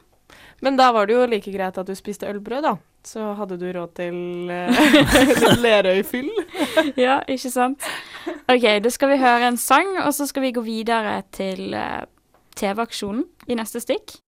Men 0.61 0.77
da 0.77 0.91
var 0.93 1.07
det 1.07 1.15
jo 1.15 1.27
like 1.31 1.53
greit 1.55 1.79
at 1.79 1.87
du 1.87 1.95
spiste 1.95 2.27
ølbrød, 2.27 2.63
da. 2.67 2.75
Så 3.07 3.33
hadde 3.39 3.57
du 3.61 3.67
råd 3.73 3.95
til 3.95 4.51
uh, 4.53 5.63
Lerøy-fyll. 5.63 6.31
Ja, 7.05 7.21
ikke 7.29 7.51
sant? 7.51 7.83
OK, 8.49 8.67
da 8.85 8.91
skal 8.91 9.13
vi 9.15 9.21
høre 9.23 9.49
en 9.49 9.57
sang, 9.57 9.99
og 10.05 10.15
så 10.15 10.27
skal 10.27 10.43
vi 10.43 10.53
gå 10.53 10.61
videre 10.67 11.23
til 11.33 11.75
uh, 11.75 12.03
TV-aksjonen 12.57 13.25
i 13.49 13.59
neste 13.59 13.81
stikk. 13.81 14.19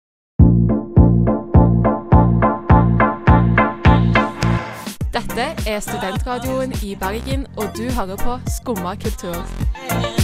Dette 5.11 5.50
er 5.67 5.83
studentradioen 5.83 6.73
i 6.87 6.94
Bergen, 6.94 7.47
og 7.59 7.75
du 7.76 7.91
hører 7.91 8.17
på 8.23 8.38
Skumma 8.47 8.94
kultur. 8.94 10.19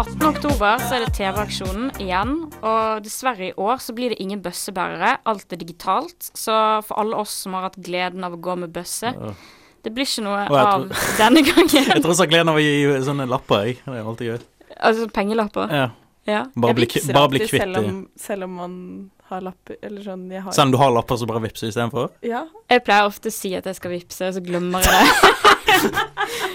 18. 0.00 0.22
oktober 0.24 0.80
så 0.80 0.96
er 0.96 1.02
det 1.04 1.12
TV-aksjonen 1.18 1.90
igjen, 2.00 2.30
og 2.64 3.02
dessverre 3.04 3.50
i 3.50 3.54
år 3.60 3.82
så 3.84 3.92
blir 3.92 4.14
det 4.14 4.20
ingen 4.24 4.40
bøssebærere. 4.40 5.18
Alt 5.28 5.52
er 5.52 5.60
digitalt, 5.60 6.30
så 6.32 6.54
for 6.86 7.02
alle 7.02 7.18
oss 7.20 7.34
som 7.44 7.56
har 7.58 7.66
hatt 7.66 7.76
gleden 7.76 8.24
av 8.24 8.32
å 8.32 8.40
gå 8.40 8.54
med 8.62 8.72
bøsse, 8.72 9.12
det 9.84 9.92
blir 9.92 10.08
ikke 10.08 10.24
noe 10.24 10.46
av 10.48 10.86
denne 11.18 11.42
gangen. 11.44 11.90
Jeg 11.92 12.00
tror 12.00 12.14
også 12.14 12.28
gleden 12.30 12.52
av 12.52 12.56
å 12.56 12.64
gi 12.64 13.02
sånne 13.04 13.28
lapper, 13.28 13.66
jeg. 13.68 13.80
Det 13.84 13.98
er 13.98 14.08
alltid 14.14 14.32
gøy. 14.32 14.40
Altså 14.88 15.10
pengelapper. 15.12 15.76
Ja. 15.82 15.86
Ja. 16.28 16.42
Bare 16.56 16.78
bli, 16.78 16.88
bare 17.12 17.32
bli 17.34 17.44
kvitt 17.44 17.68
dem. 17.76 18.04
selv 18.16 18.24
selv 18.24 18.48
om 18.48 18.56
man 18.62 18.74
har 19.30 19.44
lapper, 19.46 19.78
eller 19.86 20.04
sånn 20.04 20.26
jeg 20.32 20.42
har. 20.44 20.54
Selv 20.56 20.68
om 20.70 20.74
du 20.74 20.80
har 20.82 20.94
lapper, 20.94 21.18
så 21.20 21.28
bare 21.30 21.44
vips 21.46 21.64
istedenfor? 21.68 22.10
Ja. 22.26 22.44
Jeg 22.70 22.84
pleier 22.86 23.08
ofte 23.10 23.30
å 23.32 23.34
si 23.34 23.54
at 23.58 23.66
jeg 23.70 23.78
skal 23.78 23.94
vippse, 23.94 24.28
og 24.30 24.36
så 24.38 24.44
glemmer 24.44 24.84
jeg 24.84 25.00
det. 25.00 25.36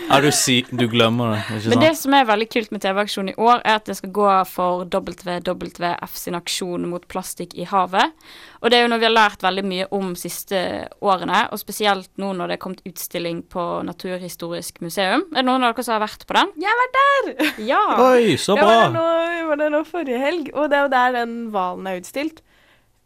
Ja, 0.06 0.20
du, 0.22 0.28
si, 0.36 0.60
du 0.70 0.84
glemmer 0.92 1.32
det, 1.34 1.38
ikke 1.58 1.72
Men 1.72 1.82
det 1.82 1.92
som 1.98 2.14
er 2.14 2.28
veldig 2.30 2.46
kult 2.54 2.74
med 2.76 2.84
TV-aksjonen 2.84 3.32
i 3.32 3.38
år, 3.42 3.62
er 3.66 3.80
at 3.80 3.88
det 3.90 3.96
skal 3.98 4.12
gå 4.14 4.28
for 4.48 4.84
WWF 4.94 6.14
sin 6.20 6.38
aksjon 6.38 6.86
mot 6.92 7.08
plastikk 7.10 7.56
i 7.58 7.66
havet. 7.68 8.14
Og 8.62 8.70
det 8.70 8.78
er 8.78 8.86
jo 8.86 8.92
noe 8.92 9.02
vi 9.02 9.08
har 9.08 9.16
lært 9.16 9.44
veldig 9.46 9.64
mye 9.66 9.88
om 9.98 10.14
siste 10.20 10.60
årene, 11.02 11.46
og 11.50 11.62
spesielt 11.62 12.12
nå 12.22 12.32
når 12.38 12.54
det 12.54 12.58
er 12.60 12.64
kommet 12.68 12.86
utstilling 12.88 13.42
på 13.52 13.66
Naturhistorisk 13.90 14.80
museum. 14.86 15.26
Er 15.34 15.42
det 15.42 15.48
noen 15.50 15.66
av 15.66 15.74
dere 15.74 15.88
som 15.88 15.98
har 15.98 16.06
vært 16.06 16.28
på 16.30 16.38
den? 16.38 16.54
Jeg 16.62 16.70
har 16.72 16.82
vært 16.84 17.00
der! 17.02 17.54
Ja! 17.66 17.84
Oi, 18.12 18.36
så 18.38 18.60
Jeg 18.60 18.68
var, 18.70 18.76
der 18.76 18.92
bra! 18.94 18.94
nå, 19.00 19.06
jeg 19.40 19.48
var 19.50 19.64
der 19.64 19.74
nå 19.74 19.84
forrige 19.90 20.22
helg, 20.22 20.52
og 20.54 20.70
det 20.70 20.78
er 20.80 20.86
jo 20.86 20.94
der 21.00 21.18
den 21.18 21.38
hvalen 21.56 21.90
er 21.90 22.04
utstilt. 22.04 22.44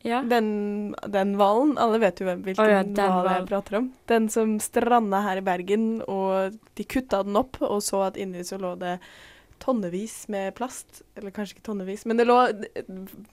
Ja. 0.06 0.22
Den, 0.24 0.96
den 1.12 1.34
hvalen, 1.40 1.74
alle 1.82 2.00
vet 2.00 2.22
jo 2.22 2.30
hvilken 2.30 2.64
oh, 2.64 2.72
ja, 2.72 2.84
hval 2.84 3.28
jeg 3.34 3.50
prater 3.50 3.80
om. 3.82 3.90
Den 4.08 4.30
som 4.32 4.56
stranda 4.64 5.20
her 5.26 5.42
i 5.42 5.44
Bergen, 5.44 5.90
og 6.08 6.56
de 6.80 6.86
kutta 6.88 7.24
den 7.28 7.40
opp, 7.40 7.60
og 7.66 7.82
så 7.84 8.06
at 8.08 8.20
inni 8.20 8.46
så 8.48 8.60
lå 8.62 8.76
det 8.80 8.96
tonnevis 9.60 10.30
med 10.32 10.56
plast. 10.56 11.02
Eller 11.20 11.36
kanskje 11.36 11.58
ikke 11.58 11.68
tonnevis, 11.68 12.06
men 12.08 12.20
det 12.20 12.30
lå 12.30 12.38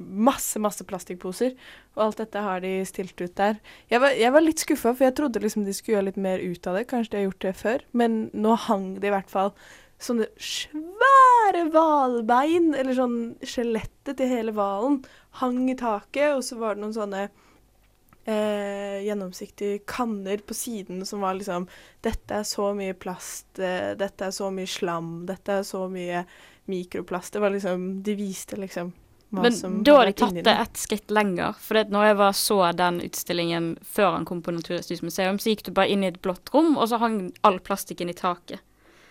masse, 0.02 0.58
masse 0.62 0.82
plastikkposer. 0.88 1.54
Og 1.94 2.08
alt 2.08 2.24
dette 2.24 2.42
har 2.48 2.62
de 2.64 2.74
stilt 2.88 3.14
ut 3.22 3.38
der. 3.38 3.62
Jeg 3.92 4.02
var, 4.02 4.18
jeg 4.18 4.34
var 4.34 4.44
litt 4.44 4.66
skuffa, 4.66 4.90
for 4.90 5.06
jeg 5.06 5.16
trodde 5.20 5.42
liksom 5.46 5.66
de 5.66 5.74
skulle 5.76 6.00
gjøre 6.00 6.10
litt 6.10 6.22
mer 6.28 6.42
ut 6.42 6.66
av 6.66 6.80
det. 6.80 6.88
Kanskje 6.90 7.14
de 7.14 7.22
har 7.22 7.28
gjort 7.28 7.46
det 7.46 7.56
før, 7.62 7.90
men 7.94 8.24
nå 8.34 8.58
hang 8.66 8.96
det 8.98 9.12
i 9.12 9.14
hvert 9.14 9.30
fall 9.30 9.54
sånne 10.02 10.26
svære 10.36 11.66
hvalbein, 11.72 12.72
eller 12.76 12.96
sånn 12.96 13.18
skjelettet 13.46 14.18
til 14.18 14.28
hele 14.28 14.52
hvalen, 14.56 15.00
hang 15.40 15.70
i 15.70 15.76
taket, 15.78 16.34
og 16.36 16.44
så 16.44 16.58
var 16.60 16.76
det 16.76 16.84
noen 16.84 16.96
sånne 16.96 17.22
eh, 18.26 19.04
gjennomsiktige 19.06 19.78
kanner 19.88 20.42
på 20.46 20.54
siden 20.54 21.06
som 21.06 21.24
var 21.24 21.38
liksom 21.38 21.68
Dette 22.04 22.42
er 22.42 22.46
så 22.48 22.72
mye 22.76 22.94
plast, 22.98 23.58
eh, 23.58 23.94
dette 23.98 24.28
er 24.28 24.34
så 24.34 24.50
mye 24.54 24.68
slam, 24.70 25.26
dette 25.28 25.60
er 25.60 25.66
så 25.66 25.86
mye 25.92 26.24
mikroplast. 26.66 27.32
Det 27.32 27.42
var 27.44 27.54
liksom 27.54 27.88
De 28.02 28.14
viste 28.18 28.58
liksom 28.58 28.92
hva 29.34 29.42
Men 29.42 29.52
som 29.52 29.80
da 29.84 29.96
har 29.98 30.06
de 30.06 30.12
tatt 30.14 30.36
det 30.38 30.52
ett 30.52 30.70
et 30.70 30.78
skritt 30.78 31.10
lenger. 31.10 31.56
For 31.58 31.74
det, 31.74 31.88
når 31.90 32.04
jeg 32.06 32.16
var 32.20 32.36
så 32.38 32.58
den 32.78 33.00
utstillingen 33.02 33.72
før 33.82 34.12
han 34.14 34.26
kom 34.28 34.42
på 34.42 34.54
Naturhistorisk 34.54 35.02
museum, 35.02 35.40
så 35.42 35.50
gikk 35.50 35.64
du 35.66 35.72
bare 35.74 35.90
inn 35.90 36.04
i 36.04 36.12
et 36.12 36.20
blått 36.22 36.52
rom, 36.54 36.76
og 36.78 36.86
så 36.88 37.00
hang 37.02 37.32
all 37.42 37.58
plastikken 37.58 38.12
i 38.12 38.14
taket. 38.16 38.62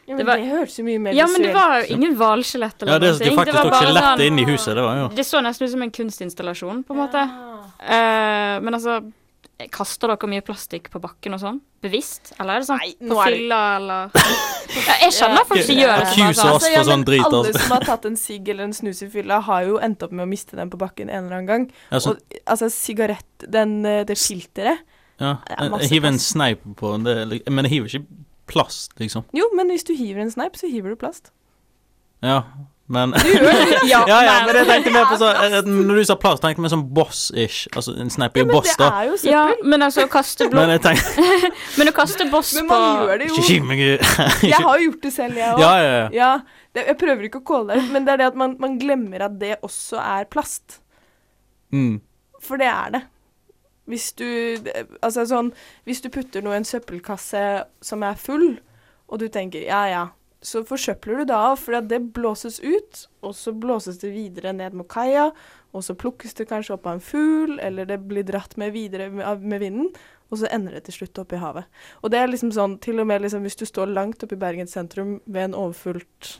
Ja, 0.07 0.15
det 0.15 0.17
men 0.17 0.25
var- 0.27 0.38
det 0.38 0.50
høres 0.51 0.77
jo 0.77 0.83
mye 0.85 1.00
mer 1.01 1.13
Ja, 1.17 1.25
men 1.27 1.41
det 1.41 1.53
var 1.53 1.79
jo 1.81 1.95
ingen 1.95 2.15
hvalskjelett 2.15 2.81
eller 2.83 2.93
Ja, 2.93 3.00
det, 3.00 3.12
noe. 3.12 3.19
det 3.19 3.33
faktisk 3.35 3.55
var 3.57 3.63
tok 3.63 3.74
skjelettet 3.81 4.03
sånn- 4.19 4.25
inn 4.27 4.39
i 4.39 4.45
huset, 4.45 4.75
det 4.75 4.83
var 4.83 4.95
jo 5.01 5.07
Det 5.15 5.25
så 5.25 5.41
nesten 5.41 5.65
ut 5.65 5.71
som 5.71 5.81
en 5.81 5.91
kunstinstallasjon, 5.91 6.83
på 6.85 6.91
en 6.93 7.00
måte. 7.01 7.24
Ja. 7.25 7.62
Eh, 7.85 8.59
men 8.62 8.74
altså 8.74 9.12
Kaster 9.71 10.09
dere 10.12 10.27
mye 10.27 10.41
plastikk 10.43 10.89
på 10.91 11.00
bakken 11.00 11.33
og 11.33 11.39
sånn? 11.39 11.62
Bevisst? 11.81 12.33
Eller 12.41 12.57
er 12.57 12.59
det 12.59 12.67
sånn 12.67 12.77
Nei, 12.81 12.89
på 13.00 13.07
nå 13.07 13.15
det 13.24 13.33
fylla, 13.38 13.59
eller 13.77 14.09
ja, 14.89 14.95
Jeg 15.05 15.13
skjønner 15.15 15.45
folk 15.47 15.63
som 15.63 15.75
gjør 15.79 15.93
det. 16.01 16.07
som 16.12 16.24
accuse 16.27 16.41
sånn, 16.41 16.55
oss 16.57 16.67
for 16.67 16.83
sånn 16.89 17.05
drit, 17.07 17.24
Alle 17.25 17.53
som 17.53 17.71
har 17.71 17.85
tatt 17.88 18.05
en 18.09 18.17
sigg 18.19 18.50
eller 18.50 18.63
en 18.65 18.74
snus 18.74 19.01
i 19.01 19.07
fylla, 19.07 19.39
har 19.47 19.63
jo 19.63 19.77
endt 19.79 20.03
opp 20.03 20.12
med 20.12 20.25
å 20.27 20.29
miste 20.29 20.57
den 20.59 20.69
på 20.69 20.77
bakken 20.77 21.09
en 21.09 21.24
eller 21.25 21.38
annen 21.38 21.47
gang. 21.47 21.71
altså, 21.89 22.09
Og 22.17 22.17
altså, 22.45 22.69
sigarett, 22.69 23.47
den, 23.50 23.85
eh, 23.85 24.03
det 24.03 24.17
filteret 24.19 24.77
ja, 25.21 25.38
hiver 25.88 26.07
en 26.12 26.19
sneip 26.19 26.59
på 26.75 26.91
det, 27.05 27.47
men 27.50 27.63
jeg 27.63 27.71
hiver 27.79 27.88
ikke 27.88 28.05
plast, 28.47 28.93
liksom. 29.01 29.25
Jo, 29.33 29.49
men 29.57 29.67
hvis 29.73 29.83
du 29.87 29.93
hiver 29.97 30.21
en 30.25 30.31
sneip, 30.31 30.55
så 30.59 30.69
hiver 30.69 30.93
du 30.93 30.99
plast. 31.01 31.31
Ja, 32.23 32.43
men 32.87 33.11
ja, 33.89 34.03
Ja, 34.07 34.19
ja, 34.23 34.33
men- 34.45 34.45
men 34.45 34.55
jeg 34.61 34.67
tenkte 34.69 34.91
mer 34.93 35.05
på 35.09 35.17
sånn 35.17 35.65
Når 35.87 35.97
du 35.99 36.03
sa 36.05 36.15
plast, 36.21 36.41
tenkte 36.43 36.59
jeg 36.59 36.63
mer 36.65 36.71
sånn 36.73 36.83
boss-ish. 36.93 37.63
Altså, 37.75 37.95
en 38.01 38.09
sneip 38.13 38.37
er 38.37 38.43
jo 38.43 38.45
Men 38.45 38.55
boss, 38.55 38.69
det 38.69 38.77
da. 38.77 38.89
er 39.01 39.09
jo 39.09 39.15
ja, 39.29 39.41
men 39.65 39.81
altså 39.87 40.05
å 40.05 40.09
kaste 40.13 40.47
blå 40.53 40.61
Men 40.67 40.79
tenkte 40.83 41.25
Men 41.79 41.89
å 41.89 41.93
kaste 41.97 42.27
boss 42.31 42.53
på 42.53 42.61
Men 42.61 42.69
på 42.69 42.77
man 42.79 43.01
gjør 43.09 43.23
det 43.23 43.29
jo. 43.31 43.39
Jeg 44.45 44.61
har 44.67 44.77
jo 44.79 44.85
gjort 44.91 45.01
det 45.07 45.13
selv, 45.17 45.39
jeg 45.41 45.55
òg. 45.55 45.63
Ja, 45.65 45.73
ja, 45.81 45.91
ja. 45.97 46.07
Ja, 46.13 46.29
det, 46.77 46.85
jeg 46.91 46.97
prøver 47.01 47.27
ikke 47.27 47.41
å 47.41 47.47
kåle 47.49 47.73
det 47.73 47.83
ut, 47.83 47.91
men 47.97 48.05
det 48.05 48.13
er 48.13 48.21
det 48.21 48.27
at 48.31 48.37
man, 48.43 48.55
man 48.61 48.77
glemmer 48.81 49.25
at 49.31 49.39
det 49.41 49.55
også 49.65 49.97
er 50.05 50.29
plast. 50.29 50.79
Mm. 51.73 51.97
For 52.45 52.61
det 52.61 52.69
er 52.69 52.93
det. 52.99 53.03
Hvis 53.86 54.12
du 54.18 54.25
Altså 55.01 55.27
sånn 55.30 55.51
Hvis 55.86 56.01
du 56.01 56.10
putter 56.10 56.42
noe 56.42 56.56
i 56.56 56.62
en 56.62 56.68
søppelkasse 56.68 57.42
som 57.86 58.06
er 58.06 58.18
full, 58.20 58.56
og 59.06 59.22
du 59.22 59.27
tenker 59.30 59.62
ja 59.68 59.84
ja, 59.92 60.06
så 60.46 60.62
forsøpler 60.65 61.22
du 61.22 61.30
det 61.30 61.36
av, 61.38 61.58
for 61.62 61.77
det 61.82 62.00
blåses 62.13 62.60
ut, 62.62 63.06
og 63.25 63.36
så 63.38 63.54
blåses 63.54 63.98
det 64.01 64.12
videre 64.13 64.54
ned 64.54 64.75
mot 64.77 64.88
kaia, 64.89 65.32
og 65.75 65.84
så 65.84 65.96
plukkes 65.98 66.38
det 66.38 66.48
kanskje 66.50 66.75
opp 66.77 66.86
av 66.88 66.98
en 66.98 67.04
fugl, 67.04 67.58
eller 67.63 67.88
det 67.89 68.00
blir 68.08 68.25
dratt 68.27 68.56
med 68.62 68.74
videre 68.75 69.10
med, 69.13 69.42
med 69.42 69.63
vinden, 69.63 69.92
og 70.32 70.42
så 70.42 70.50
ender 70.54 70.77
det 70.77 70.86
til 70.88 71.00
slutt 71.00 71.22
opp 71.22 71.34
i 71.36 71.42
havet. 71.42 71.70
Og 72.01 72.13
det 72.13 72.22
er 72.22 72.32
liksom 72.32 72.54
sånn, 72.56 72.77
til 72.82 73.01
og 73.01 73.10
med 73.10 73.25
liksom 73.25 73.46
hvis 73.46 73.60
du 73.60 73.65
står 73.70 73.94
langt 73.94 74.25
oppe 74.25 74.38
i 74.38 74.42
Bergen 74.42 74.70
sentrum 74.70 75.20
ved 75.25 75.50
en 75.50 75.58
overfullt 75.65 76.36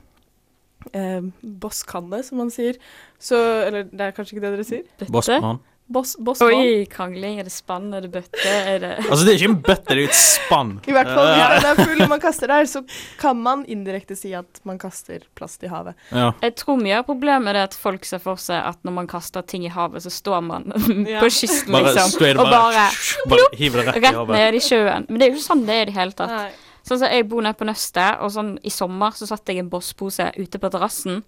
eh, 0.94 1.22
bosskanne, 1.42 2.22
som 2.26 2.42
man 2.42 2.54
sier, 2.54 2.80
så 3.22 3.42
Eller 3.66 3.90
det 3.90 4.08
er 4.10 4.16
kanskje 4.16 4.38
ikke 4.38 4.46
det 4.46 4.54
dere 4.58 4.68
sier? 4.68 5.10
Bossmann. 5.10 5.62
Boss, 5.88 6.16
boss 6.18 6.40
Oi, 6.42 6.88
krangling. 6.90 7.36
Er 7.40 7.46
det 7.46 7.52
spann? 7.54 7.92
Er 7.94 8.02
det 8.02 8.10
bøtte? 8.10 8.42
Er 8.50 8.80
det 8.82 8.88
Altså, 9.06 9.20
det 9.22 9.36
er 9.36 9.38
ikke 9.38 9.50
en 9.52 9.58
bøtte, 9.68 9.86
det 9.86 9.94
er 9.94 10.00
jo 10.02 10.08
et 10.10 10.18
spann. 10.18 10.72
I 10.90 10.96
hvert 10.96 11.12
fall 11.14 11.28
hvis 11.30 11.38
Ja. 11.38 11.60
den 11.62 11.68
er 11.70 11.86
full 11.86 12.02
og 12.02 12.10
man 12.10 12.24
kaster 12.24 12.48
der, 12.50 12.66
så 12.72 12.82
kan 13.22 13.38
man 13.38 13.62
indirekte 13.70 14.18
si 14.18 14.34
at 14.34 14.60
man 14.66 14.80
kaster 14.82 15.20
plast 15.38 15.62
i 15.64 15.70
havet. 15.70 15.94
Ja. 16.12 16.32
Jeg 16.42 16.56
tror 16.58 16.82
mye 16.82 16.98
av 16.98 17.06
problemet 17.06 17.54
er 17.54 17.64
at 17.68 17.78
folk 17.78 18.04
ser 18.10 18.18
for 18.24 18.36
seg 18.42 18.66
at 18.66 18.82
når 18.84 18.98
man 18.98 19.08
kaster 19.08 19.46
ting 19.46 19.64
i 19.64 19.70
havet, 19.70 20.02
så 20.02 20.10
står 20.10 20.42
man 20.42 20.66
Ja. 21.08 21.20
på 21.22 21.30
kysten, 21.30 21.72
Bare 21.72 21.94
liksom, 21.94 22.18
bare, 22.20 22.40
og 22.42 22.50
bare 22.50 22.90
Bare 23.30 23.50
hiver 23.54 23.84
det 23.84 23.88
rett 23.92 23.98
i 24.02 24.06
rett 24.08 24.16
havet. 24.16 24.36
ned 24.42 24.54
i 24.56 24.60
sjøen. 24.66 25.06
Men 25.08 25.20
det 25.22 25.28
er 25.28 25.30
jo 25.30 25.38
ikke 25.38 25.50
sånn 25.54 25.66
det 25.70 25.76
er 25.76 25.82
i 25.82 25.86
det 25.94 26.00
hele 26.02 26.12
tatt. 26.18 26.34
Nei. 26.34 26.52
Sånn 26.86 27.00
som 27.02 27.10
Jeg 27.10 27.26
bor 27.26 27.42
nede 27.42 27.58
på 27.58 27.66
Nøstet, 27.66 28.20
og 28.22 28.30
sånn 28.30 28.52
i 28.62 28.70
sommer 28.70 29.16
så 29.18 29.26
satte 29.26 29.50
jeg 29.54 29.64
en 29.64 29.70
Boss-pose 29.72 30.28
ute 30.38 30.60
på 30.62 30.70
terrassen. 30.70 31.24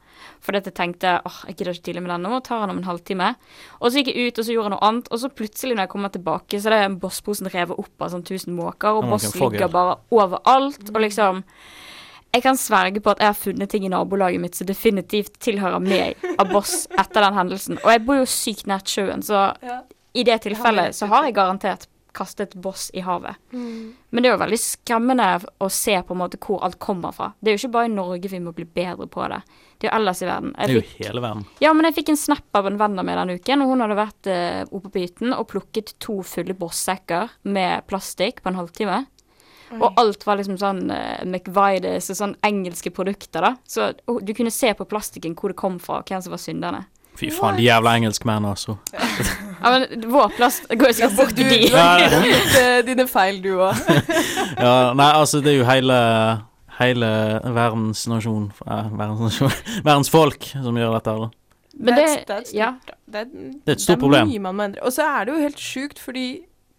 Fordi 0.45 0.59
at 0.61 0.67
jeg 0.69 0.75
tenkte 0.77 1.15
åh, 1.25 1.39
jeg 1.47 1.55
gidder 1.57 1.73
ikke 1.73 1.87
tidlig 1.87 2.03
med 2.05 2.11
den 2.13 2.27
nå, 2.29 2.39
tar 2.45 2.61
den 2.61 2.75
om 2.75 2.77
en 2.83 2.85
halvtime. 2.91 3.31
Og 3.81 3.89
så 3.89 4.03
gikk 4.03 4.11
jeg 4.13 4.27
ut, 4.29 4.37
og 4.37 4.45
så 4.45 4.53
gjorde 4.53 4.69
jeg 4.69 4.75
noe 4.75 4.85
annet, 4.91 5.09
og 5.09 5.17
så 5.23 5.31
plutselig 5.33 5.73
når 5.73 5.87
jeg 5.87 5.93
kommer 5.95 6.13
tilbake, 6.13 6.61
så 6.61 6.69
er 6.69 6.77
det 6.85 6.99
Boss-posen 7.01 7.49
revet 7.55 7.81
opp 7.81 8.05
av 8.05 8.13
sånn 8.13 8.23
tusen 8.29 8.53
måker, 8.53 8.99
og 9.01 9.09
Boss 9.09 9.31
ligger 9.33 9.73
bare 9.73 9.97
overalt, 10.13 10.91
og 10.93 11.01
liksom 11.01 11.43
jeg 12.35 12.43
kan 12.43 12.57
sverge 12.59 12.99
på 13.01 13.09
at 13.09 13.21
jeg 13.23 13.31
har 13.31 13.37
funnet 13.39 13.69
ting 13.71 13.85
i 13.87 13.89
nabolaget 13.89 14.41
mitt 14.43 14.53
som 14.59 14.67
definitivt 14.67 15.39
tilhører 15.41 15.79
meg 15.81 16.19
av 16.37 16.51
Boss 16.51 16.83
etter 16.99 17.23
den 17.23 17.33
hendelsen. 17.39 17.79
Og 17.81 17.89
jeg 17.95 18.03
bor 18.05 18.19
jo 18.19 18.25
sykt 18.29 18.67
nært 18.69 18.91
sjøen, 18.91 19.23
så 19.25 19.55
Ja. 19.63 19.79
i 20.13 20.23
det 20.27 20.41
tilfellet 20.43 20.93
så 20.93 21.07
har 21.07 21.23
jeg 21.25 21.33
garantert 21.33 21.87
kastet 22.17 22.55
Boss 22.61 22.89
i 22.97 23.03
havet. 23.05 23.37
Mm. 23.53 23.93
Men 24.09 24.23
det 24.23 24.29
er 24.29 24.35
jo 24.35 24.41
veldig 24.41 24.59
skremmende 24.61 25.27
å 25.63 25.69
se 25.73 25.95
på 26.03 26.15
en 26.15 26.21
måte 26.23 26.39
hvor 26.41 26.63
alt 26.65 26.79
kommer 26.83 27.15
fra. 27.15 27.31
Det 27.39 27.51
er 27.51 27.57
jo 27.57 27.63
ikke 27.63 27.75
bare 27.77 27.89
i 27.91 27.95
Norge 27.95 28.31
vi 28.31 28.43
må 28.43 28.53
bli 28.57 28.65
bedre 28.65 29.07
på 29.11 29.27
det. 29.31 29.41
Det 29.77 29.87
er 29.87 29.91
jo 29.91 29.97
ellers 29.99 30.23
i 30.23 30.29
verden. 30.29 30.55
Det 30.55 30.65
er 30.65 30.73
jo 30.73 30.85
fikk, 30.85 30.95
hele 31.05 31.23
verden. 31.23 31.43
ja, 31.61 31.73
men 31.77 31.89
jeg 31.89 31.97
fikk 31.99 32.13
en 32.13 32.23
snap 32.23 32.57
av 32.57 32.69
en 32.69 32.79
venn 32.81 32.97
av 32.97 33.05
meg 33.05 33.19
denne 33.21 33.37
uken, 33.37 33.63
og 33.63 33.73
hun 33.73 33.85
hadde 33.85 33.99
vært 33.99 34.31
eh, 34.33 34.63
oppe 34.71 34.93
på 34.93 35.03
hytten 35.03 35.35
og 35.37 35.45
plukket 35.51 35.93
to 36.03 36.17
fulle 36.25 36.57
Boss-sekker 36.57 37.37
med 37.45 37.85
plastikk 37.91 38.41
på 38.41 38.51
en 38.51 38.59
halvtime. 38.61 39.03
Og 39.75 39.99
alt 39.99 40.23
var 40.23 40.39
liksom 40.39 40.57
sånn 40.59 40.85
uh, 40.87 41.23
McVides 41.25 42.07
og 42.13 42.19
sånn 42.21 42.35
engelske 42.47 42.91
produkter, 42.95 43.43
da. 43.43 43.55
Så 43.67 43.89
uh, 43.91 44.19
du 44.23 44.31
kunne 44.37 44.53
se 44.53 44.71
på 44.77 44.87
plastikken 44.87 45.35
hvor 45.37 45.51
det 45.51 45.59
kom 45.59 45.75
fra, 45.83 45.99
og 45.99 46.07
hvem 46.07 46.23
som 46.23 46.35
var 46.35 46.41
synderne. 46.41 46.85
Fy 47.17 47.31
faen, 47.33 47.57
de 47.57 47.63
jævla 47.65 47.95
engelskmennene, 47.97 48.53
altså. 48.55 48.77
Ja, 49.57 49.71
men 49.73 50.03
vår 50.13 50.27
plass 50.37 50.59
går 50.69 50.91
jo 50.91 50.93
sikkert 50.93 51.15
bort 51.17 51.31
til 51.33 51.47
de. 51.49 51.57
Ja, 51.73 52.81
dine 52.89 53.07
feil, 53.09 53.39
du 53.41 53.55
òg. 53.65 53.79
Ja, 54.61 54.93
nei, 54.93 55.07
altså, 55.17 55.41
det 55.41 55.55
er 55.55 55.57
jo 55.63 55.65
hele 55.69 55.97
Hele 56.77 57.07
verdens 57.55 58.03
nasjon 58.05 58.51
eh, 58.67 58.89
Verdens 58.99 59.23
nasjon 59.25 59.55
Verdens 59.81 60.11
folk 60.13 60.45
som 60.53 60.77
gjør 60.77 60.93
dette 60.99 61.09
her, 61.15 61.23
da. 61.25 61.29
Men 61.77 61.97
det, 61.97 62.03
det, 62.03 62.03
er- 62.05 62.21
det 62.27 62.35
er 62.35 62.43
et 62.43 62.47
stort, 62.51 62.59
ja. 62.59 62.69
det, 63.09 63.23
er, 63.23 63.25
Det 63.65 63.73
er 63.73 63.79
et 63.79 63.81
stort 63.87 63.99
problem. 64.03 64.29
mye 64.29 64.43
man 64.45 64.55
må 64.59 64.67
endre. 64.69 64.83
Og 64.85 64.93
så 64.93 65.05
er 65.09 65.25
det 65.25 65.33
jo 65.33 65.41
helt 65.41 65.59
sjukt, 65.61 65.99
fordi 66.01 66.27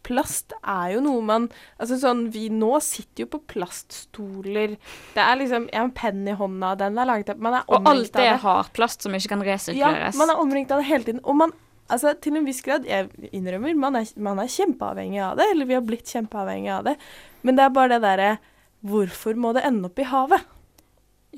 plast 0.08 0.54
er 0.62 0.94
jo 0.96 1.02
noe 1.04 1.22
man 1.24 1.46
Altså 1.78 1.98
sånn, 2.00 2.26
vi 2.34 2.46
nå 2.52 2.72
sitter 2.84 3.26
jo 3.26 3.28
på 3.34 3.42
plaststoler. 3.52 4.76
Det 5.14 5.22
er 5.22 5.38
liksom 5.40 5.68
Jeg 5.68 5.78
har 5.78 5.88
en 5.90 5.94
penn 5.96 6.26
i 6.28 6.36
hånda, 6.38 6.74
den 6.80 6.98
er 6.98 7.08
laget 7.08 7.32
av 7.34 7.40
Man 7.44 7.60
er 7.60 7.64
Og 7.68 7.88
alt 7.88 8.12
det 8.12 8.24
av 8.24 8.28
det. 8.32 8.42
har 8.46 8.70
plast 8.76 9.04
som 9.06 9.16
ikke 9.16 9.34
kan 9.36 9.44
Ja, 9.76 9.92
man 10.18 10.32
er 10.32 10.40
omringet 10.40 10.72
av 10.74 10.82
det 10.82 10.90
hele 10.90 11.04
tiden. 11.04 11.24
Og 11.24 11.36
man 11.44 11.54
Altså, 11.88 12.12
til 12.20 12.36
en 12.36 12.44
viss 12.44 12.60
grad, 12.60 12.84
jeg 12.84 13.08
innrømmer, 13.32 13.72
man 13.80 13.94
er, 13.96 14.08
man 14.20 14.36
er 14.42 14.50
kjempeavhengig 14.52 15.22
av 15.24 15.38
det. 15.38 15.46
Eller 15.54 15.64
vi 15.64 15.72
har 15.72 15.84
blitt 15.88 16.10
kjempeavhengig 16.12 16.68
av 16.68 16.84
det. 16.84 16.96
Men 17.40 17.56
det 17.56 17.64
er 17.64 17.72
bare 17.72 17.94
det 17.94 18.02
derre 18.04 18.32
Hvorfor 18.84 19.34
må 19.40 19.54
det 19.56 19.64
ende 19.66 19.88
opp 19.88 19.98
i 19.98 20.04
havet? 20.06 20.44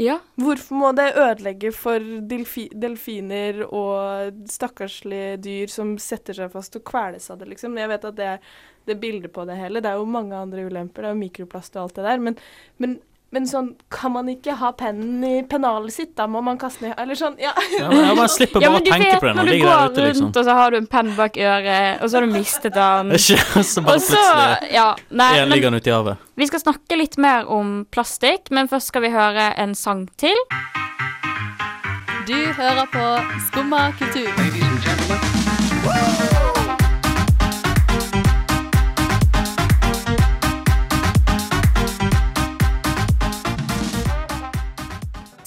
Ja. 0.00 0.16
Hvorfor 0.40 0.78
må 0.80 0.90
det 0.96 1.10
ødelegge 1.12 1.72
for 1.76 2.04
delfi 2.30 2.66
delfiner 2.72 3.62
og 3.66 4.40
stakkarslige 4.48 5.36
dyr 5.44 5.72
som 5.72 5.94
setter 6.00 6.38
seg 6.38 6.52
fast 6.54 6.78
og 6.78 6.86
kveles 6.88 7.28
av 7.32 7.42
det, 7.42 7.50
liksom? 7.52 7.76
Jeg 7.76 7.90
vet 7.92 8.06
at 8.08 8.16
det 8.16 8.28
er 8.32 8.50
det 8.88 8.96
bildet 9.02 9.32
på 9.34 9.44
det 9.48 9.58
hele. 9.60 9.82
Det 9.84 9.90
er 9.90 10.00
jo 10.00 10.08
mange 10.08 10.36
andre 10.36 10.64
ulemper. 10.64 11.04
Det 11.04 11.10
er 11.10 11.14
jo 11.14 11.20
mikroplast 11.20 11.76
og 11.76 11.82
alt 11.84 12.00
det 12.00 12.06
der. 12.08 12.24
Men, 12.24 12.38
men, 12.80 12.96
men 13.32 13.44
sånn 13.46 13.68
Kan 13.94 14.10
man 14.16 14.26
ikke 14.32 14.56
ha 14.58 14.72
pennen 14.74 15.22
i 15.24 15.42
pennalet 15.46 15.94
sitt? 15.94 16.16
Da 16.18 16.26
må 16.26 16.40
man 16.42 16.58
kaste 16.58 16.82
den 16.82 16.90
i 16.90 16.94
Eller 17.02 17.14
sånn, 17.18 17.36
ja. 17.38 17.52
Ja, 17.78 17.88
men 17.88 18.00
jeg 18.08 18.16
bare 18.18 18.32
slipper 18.34 18.60
ja, 18.64 18.70
bare 18.72 18.80
å 18.80 18.84
du 18.84 18.90
tenke 18.90 19.06
vet 19.12 19.20
på 19.22 19.26
det 19.28 19.34
når 19.38 19.44
du 19.46 19.52
ligger 19.52 19.68
går 19.70 19.92
ute, 19.92 20.04
liksom. 20.08 20.24
rundt, 20.26 20.36
og 20.40 20.44
så 20.48 20.56
har 20.58 20.70
du 20.70 20.76
en 20.80 20.88
penn 20.96 21.12
bak 21.18 21.38
øret, 21.38 22.02
og 22.02 22.10
så 22.10 22.18
har 22.18 22.26
du 22.26 22.32
mistet 22.34 22.74
den. 22.74 23.14
Så 23.70 23.84
bare 23.86 23.94
Og 23.94 24.02
så 24.02 24.24
Ja, 24.74 24.88
nei, 25.10 25.30
en 25.38 25.48
men 25.48 25.54
liggende 25.56 25.78
ute 25.80 25.90
i 25.92 25.94
havet. 25.94 26.16
vi 26.40 26.46
skal 26.50 26.60
snakke 26.64 26.98
litt 26.98 27.16
mer 27.22 27.46
om 27.50 27.84
plastikk, 27.94 28.50
men 28.50 28.68
først 28.70 28.90
skal 28.90 29.02
vi 29.06 29.10
høre 29.14 29.50
en 29.62 29.74
sang 29.78 30.06
til. 30.20 30.36
Du 32.26 32.36
hører 32.58 32.86
på 32.92 33.06
Skumma 33.48 33.90
kultur. 33.98 34.28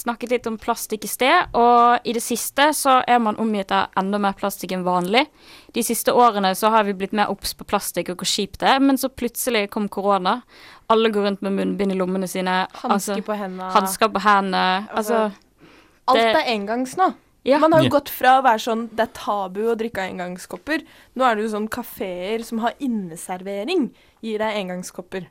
Snakket 0.04 0.30
litt 0.34 0.46
om 0.50 0.58
plastikk 0.60 1.06
i 1.06 1.08
sted, 1.08 1.46
og 1.56 2.04
i 2.04 2.12
det 2.12 2.20
siste 2.20 2.66
så 2.76 2.98
er 3.08 3.22
man 3.24 3.38
omgitt 3.40 3.70
av 3.72 3.86
enda 3.96 4.18
mer 4.20 4.34
plastikk 4.36 4.74
enn 4.76 4.82
vanlig. 4.84 5.22
De 5.72 5.80
siste 5.82 6.12
årene 6.12 6.50
så 6.54 6.68
har 6.74 6.84
vi 6.84 6.92
blitt 6.92 7.14
mer 7.16 7.30
obs 7.32 7.54
på 7.56 7.64
plastikk 7.64 8.10
og 8.12 8.18
hvor 8.20 8.28
kjipt 8.28 8.58
det 8.60 8.68
er, 8.68 8.82
men 8.84 9.00
så 9.00 9.08
plutselig 9.08 9.70
kom 9.72 9.88
korona. 9.88 10.42
Alle 10.92 11.08
går 11.08 11.24
rundt 11.30 11.40
med 11.46 11.56
munnbind 11.56 11.94
i 11.94 11.96
lommene 11.96 12.28
sine. 12.28 12.66
Hansker 12.82 13.16
altså, 13.16 13.24
på 13.24 13.38
hendene. 13.40 13.70
Hansker 13.72 14.12
på 14.12 14.20
hendene. 14.26 14.64
Altså, 14.92 15.22
Alt 16.06 16.20
det- 16.20 16.36
er 16.36 16.52
engangs 16.52 16.96
nå. 17.00 17.14
ja. 17.48 17.58
Man 17.58 17.72
har 17.72 17.80
jo 17.80 17.88
Ja. 17.88 17.96
gått 17.98 18.10
fra 18.10 18.36
å 18.42 18.44
være 18.44 18.60
sånn 18.60 18.88
det 18.94 19.00
er 19.08 19.12
tabu 19.14 19.62
å 19.72 19.74
drikke 19.74 20.04
av 20.04 20.10
engangskopper. 20.12 20.84
Nå 21.16 21.24
er 21.24 21.34
det 21.36 21.44
jo 21.48 21.56
sånn 21.56 21.68
kafeer 21.70 22.44
som 22.44 22.58
har 22.58 22.74
inneservering, 22.78 23.90
gir 24.20 24.36
deg 24.38 24.54
engangskopper. 24.66 25.26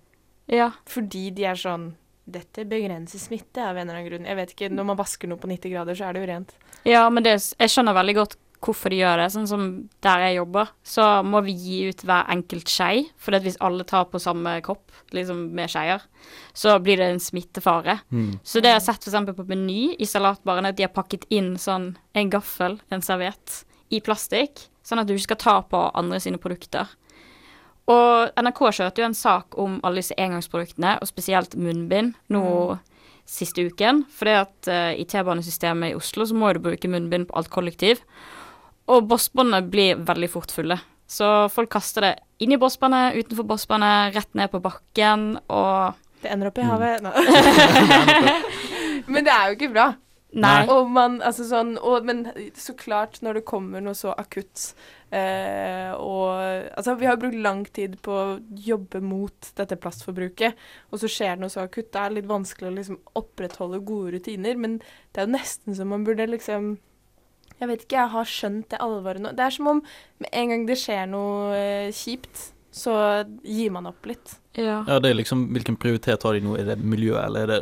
ja. 0.48 0.72
Fordi 0.88 1.30
de 1.32 1.46
er 1.46 1.54
sånn 1.56 1.94
Dette 2.24 2.64
begrenser 2.66 3.20
smitte 3.20 3.64
av 3.64 3.76
en 3.76 3.84
eller 3.84 4.00
annen 4.00 4.08
grunn. 4.08 4.30
Jeg 4.30 4.40
vet 4.40 4.54
ikke, 4.56 4.72
Når 4.72 4.86
man 4.88 5.00
vasker 5.00 5.28
noe 5.28 5.42
på 5.42 5.50
90 5.52 5.74
grader, 5.74 5.98
så 5.98 6.08
er 6.08 6.14
det 6.14 6.24
jo 6.24 6.30
rent. 6.30 6.56
Ja, 6.88 7.04
men 7.12 7.26
det, 7.26 7.36
jeg 7.60 7.72
skjønner 7.72 7.96
veldig 7.98 8.16
godt 8.22 8.38
hvorfor 8.64 8.94
de 8.94 9.02
gjør 9.02 9.20
det. 9.20 9.28
Sånn 9.34 9.50
som 9.50 9.66
der 10.04 10.24
jeg 10.28 10.38
jobber, 10.38 10.72
så 10.88 11.08
må 11.28 11.42
vi 11.44 11.56
gi 11.58 11.80
ut 11.92 12.04
hver 12.08 12.30
enkelt 12.32 12.72
skei. 12.72 13.04
For 13.20 13.36
hvis 13.44 13.60
alle 13.64 13.86
tar 13.88 14.08
på 14.12 14.22
samme 14.24 14.56
kopp 14.66 14.94
liksom 15.16 15.50
med 15.56 15.72
skeier, 15.72 16.04
så 16.56 16.78
blir 16.84 17.02
det 17.02 17.12
en 17.12 17.24
smittefare. 17.24 18.00
Mm. 18.14 18.40
Så 18.40 18.64
det 18.64 18.72
jeg 18.72 18.80
har 18.80 18.86
sett 18.88 19.08
f.eks. 19.08 19.36
på 19.36 19.48
Meny 19.50 19.96
i 20.00 20.08
salatbaren, 20.10 20.70
at 20.70 20.80
de 20.80 20.88
har 20.88 20.96
pakket 20.96 21.28
inn 21.34 21.56
sånn 21.60 21.94
en 22.16 22.34
gaffel, 22.34 22.80
en 22.94 23.04
serviett, 23.04 23.64
i 23.94 24.00
plastikk, 24.02 24.70
sånn 24.84 25.04
at 25.04 25.10
du 25.10 25.14
ikke 25.14 25.28
skal 25.28 25.44
ta 25.44 25.56
på 25.70 25.82
andre 25.94 26.20
sine 26.24 26.40
produkter. 26.42 26.90
Og 27.92 28.30
NRK 28.40 28.60
kjørte 28.78 29.02
jo 29.04 29.08
en 29.10 29.18
sak 29.18 29.58
om 29.60 29.80
alle 29.84 30.00
disse 30.00 30.16
engangsproduktene, 30.16 30.94
og 31.02 31.08
spesielt 31.10 31.56
munnbind, 31.60 32.14
nå 32.32 32.44
siste 33.28 33.66
uken. 33.68 34.04
Fordi 34.12 34.34
at 34.40 34.68
eh, 34.72 34.94
i 35.02 35.06
T-banesystemet 35.10 35.92
i 35.92 35.96
Oslo 35.98 36.26
så 36.28 36.36
må 36.38 36.54
du 36.56 36.60
bruke 36.64 36.88
munnbind 36.92 37.28
på 37.30 37.36
alt 37.40 37.50
kollektiv. 37.52 38.00
Og 38.92 39.06
bossbåndene 39.08 39.62
blir 39.72 39.96
veldig 40.04 40.30
fort 40.32 40.52
fulle. 40.52 40.78
Så 41.08 41.28
folk 41.52 41.70
kaster 41.76 42.02
det 42.08 42.14
inn 42.44 42.52
i 42.56 42.60
bossbåndet, 42.60 43.16
utenfor 43.20 43.44
bossbåndet, 43.48 44.16
rett 44.16 44.34
ned 44.40 44.48
på 44.52 44.60
bakken, 44.64 45.38
og 45.52 45.94
Det 46.24 46.32
ender 46.32 46.48
opp 46.48 46.58
i 46.58 46.62
Mm. 46.64 46.70
havet. 46.72 47.02
Nei. 47.04 47.12
Men 49.12 49.24
det 49.28 49.34
er 49.34 49.44
jo 49.52 49.56
ikke 49.58 49.74
bra. 49.76 49.88
Nei. 50.34 50.64
Og 50.72 50.90
man, 50.90 51.20
altså 51.22 51.46
sånn, 51.46 51.76
og, 51.78 52.06
men 52.08 52.24
så 52.58 52.74
klart, 52.78 53.20
når 53.22 53.40
det 53.40 53.46
kommer 53.50 53.84
noe 53.86 53.94
så 53.98 54.16
akutt 54.18 54.72
eh, 55.14 55.92
og 55.94 56.32
Altså, 56.74 56.96
vi 56.98 57.06
har 57.06 57.20
brukt 57.22 57.38
lang 57.38 57.62
tid 57.70 58.00
på 58.06 58.16
å 58.18 58.40
jobbe 58.66 59.04
mot 59.06 59.52
dette 59.58 59.78
plastforbruket, 59.78 60.58
og 60.90 61.02
så 61.02 61.10
skjer 61.12 61.36
det 61.36 61.44
noe 61.44 61.54
så 61.54 61.68
akutt. 61.68 61.92
Det 61.94 62.02
er 62.02 62.16
litt 62.16 62.30
vanskelig 62.30 62.72
å 62.72 62.78
liksom 62.80 62.98
opprettholde 63.20 63.84
gode 63.86 64.16
rutiner, 64.18 64.58
men 64.58 64.80
det 64.82 65.22
er 65.22 65.30
jo 65.30 65.36
nesten 65.36 65.78
som 65.78 65.94
man 65.94 66.08
burde 66.08 66.30
liksom 66.32 66.76
Jeg 67.60 67.70
vet 67.70 67.84
ikke, 67.86 68.00
jeg 68.02 68.12
har 68.16 68.28
skjønt 68.28 68.72
det 68.74 68.82
alvoret 68.82 69.22
nå. 69.22 69.36
Det 69.38 69.46
er 69.46 69.54
som 69.54 69.70
om 69.70 69.84
med 70.24 70.30
en 70.34 70.50
gang 70.50 70.66
det 70.68 70.80
skjer 70.82 71.06
noe 71.12 71.54
eh, 71.54 71.94
kjipt, 71.94 72.50
så 72.74 72.96
gir 73.46 73.70
man 73.72 73.86
opp 73.92 74.10
litt. 74.10 74.40
Ja. 74.58 74.82
Ja, 74.90 74.98
det 74.98 75.12
er 75.12 75.20
liksom 75.22 75.46
Hvilken 75.54 75.78
prioritet 75.78 76.26
har 76.26 76.34
de 76.34 76.42
nå? 76.42 76.58
Er 76.58 76.74
det 76.74 76.80
miljø, 76.82 77.14
eller 77.22 77.46
er 77.46 77.52
det 77.54 77.62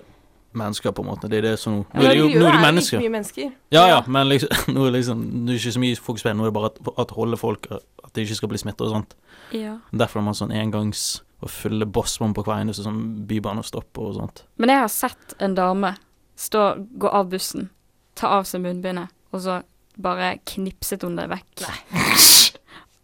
mennesker, 0.57 0.91
på 0.91 1.01
en 1.03 1.09
måte? 1.11 1.29
Det 1.31 1.37
er 1.39 1.45
det 1.51 1.59
som 1.59 1.81
Nå 1.93 2.01
er 2.03 2.09
det 2.13 2.17
jo 2.19 2.27
nå 2.33 2.45
er 2.47 2.51
det 2.57 2.61
mennesker. 2.65 3.03
mennesker. 3.09 3.51
Ja, 3.71 3.85
ja, 3.87 3.99
men 4.07 4.27
liksom, 4.29 4.49
nå 4.75 4.85
er 4.87 4.91
liksom 4.97 5.25
Det 5.45 5.53
er 5.55 5.59
ikke 5.61 5.73
så 5.77 5.83
mye 5.83 5.95
fokus 5.95 6.23
på 6.23 6.29
det. 6.29 6.35
Nå 6.37 6.43
er 6.45 6.51
det 6.51 6.55
bare 6.59 6.71
at, 6.73 6.79
at 7.05 7.11
holde 7.17 7.37
folk 7.39 7.67
At 7.71 8.13
de 8.15 8.21
ikke 8.25 8.35
skal 8.41 8.49
bli 8.51 8.57
smittet 8.61 8.81
og 8.87 8.93
sånt. 8.95 9.15
ja. 9.55 9.77
Derfor 9.91 10.19
har 10.21 10.25
man 10.29 10.37
sånn 10.37 10.51
engangs 10.51 11.21
og 11.41 11.49
fylle 11.49 11.87
bossbom 11.89 12.35
på 12.37 12.43
hver 12.45 12.59
eneste 12.61 12.83
sånn 12.85 13.25
bybanestopp 13.25 13.97
og 13.97 14.11
sånt. 14.19 14.43
Men 14.61 14.69
jeg 14.69 14.83
har 14.83 14.91
sett 14.93 15.33
en 15.41 15.55
dame 15.57 15.95
stå, 16.37 16.75
gå 17.01 17.09
av 17.09 17.31
bussen, 17.31 17.71
ta 18.13 18.27
av 18.37 18.45
seg 18.45 18.61
munnbindet, 18.61 19.09
og 19.33 19.41
så 19.41 19.55
bare 19.97 20.35
knipset 20.45 21.01
hun 21.01 21.17
det 21.17 21.25
vekk. 21.31 21.63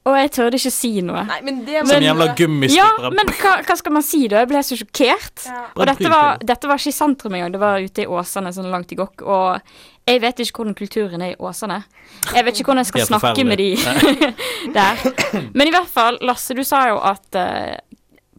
Og 0.07 0.15
jeg 0.15 0.31
tørde 0.37 0.59
ikke 0.59 0.71
si 0.71 0.91
noe. 1.03 1.23
Nei, 1.27 1.39
men 1.43 1.59
det 1.67 1.81
Som 1.89 2.03
jævla 2.03 2.29
Ja, 2.71 2.87
men 3.11 3.31
hva, 3.41 3.57
hva 3.65 3.75
skal 3.79 3.95
man 3.97 4.05
si 4.05 4.23
da? 4.31 4.43
Jeg 4.43 4.49
ble 4.51 4.61
så 4.63 4.77
sjokkert. 4.79 5.43
Ja. 5.49 5.63
Og 5.75 5.83
dette 5.89 6.11
var, 6.13 6.39
dette 6.53 6.69
var 6.69 6.79
ikke 6.79 6.93
i 6.93 6.95
sentrum 6.95 7.35
engang, 7.35 7.51
det 7.55 7.61
var 7.61 7.83
ute 7.83 8.05
i 8.05 8.07
Åsane, 8.07 8.53
sånn 8.55 8.71
langt 8.71 8.93
i 8.95 8.99
gokk. 8.99 9.25
Og 9.27 10.07
jeg 10.07 10.23
vet 10.23 10.39
ikke 10.43 10.61
hvordan 10.61 10.77
kulturen 10.79 11.25
er 11.25 11.33
i 11.33 11.39
Åsane. 11.43 11.81
Jeg 12.31 12.47
vet 12.47 12.61
ikke 12.61 12.71
hvordan 12.71 12.85
jeg 12.85 12.91
skal 12.93 13.07
snakke 13.09 13.45
med 13.47 13.59
de 13.59 13.69
der. 14.77 15.03
Men 15.51 15.67
i 15.67 15.75
hvert 15.75 15.91
fall, 15.91 16.19
Lasse, 16.23 16.55
du 16.55 16.63
sa 16.67 16.85
jo 16.93 17.01
at 17.03 17.27
uh, 17.35 17.75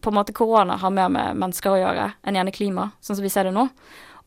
på 0.01 0.09
en 0.09 0.17
måte 0.17 0.33
korona 0.33 0.79
har 0.81 0.93
mer 0.95 1.11
med 1.13 1.37
mennesker 1.37 1.75
å 1.75 1.81
gjøre 1.83 2.11
enn 2.25 2.39
gjerne 2.39 2.55
klima, 2.55 2.91
sånn 3.03 3.19
som 3.19 3.27
vi 3.27 3.33
ser 3.33 3.49
det 3.49 3.53
nå. 3.53 3.67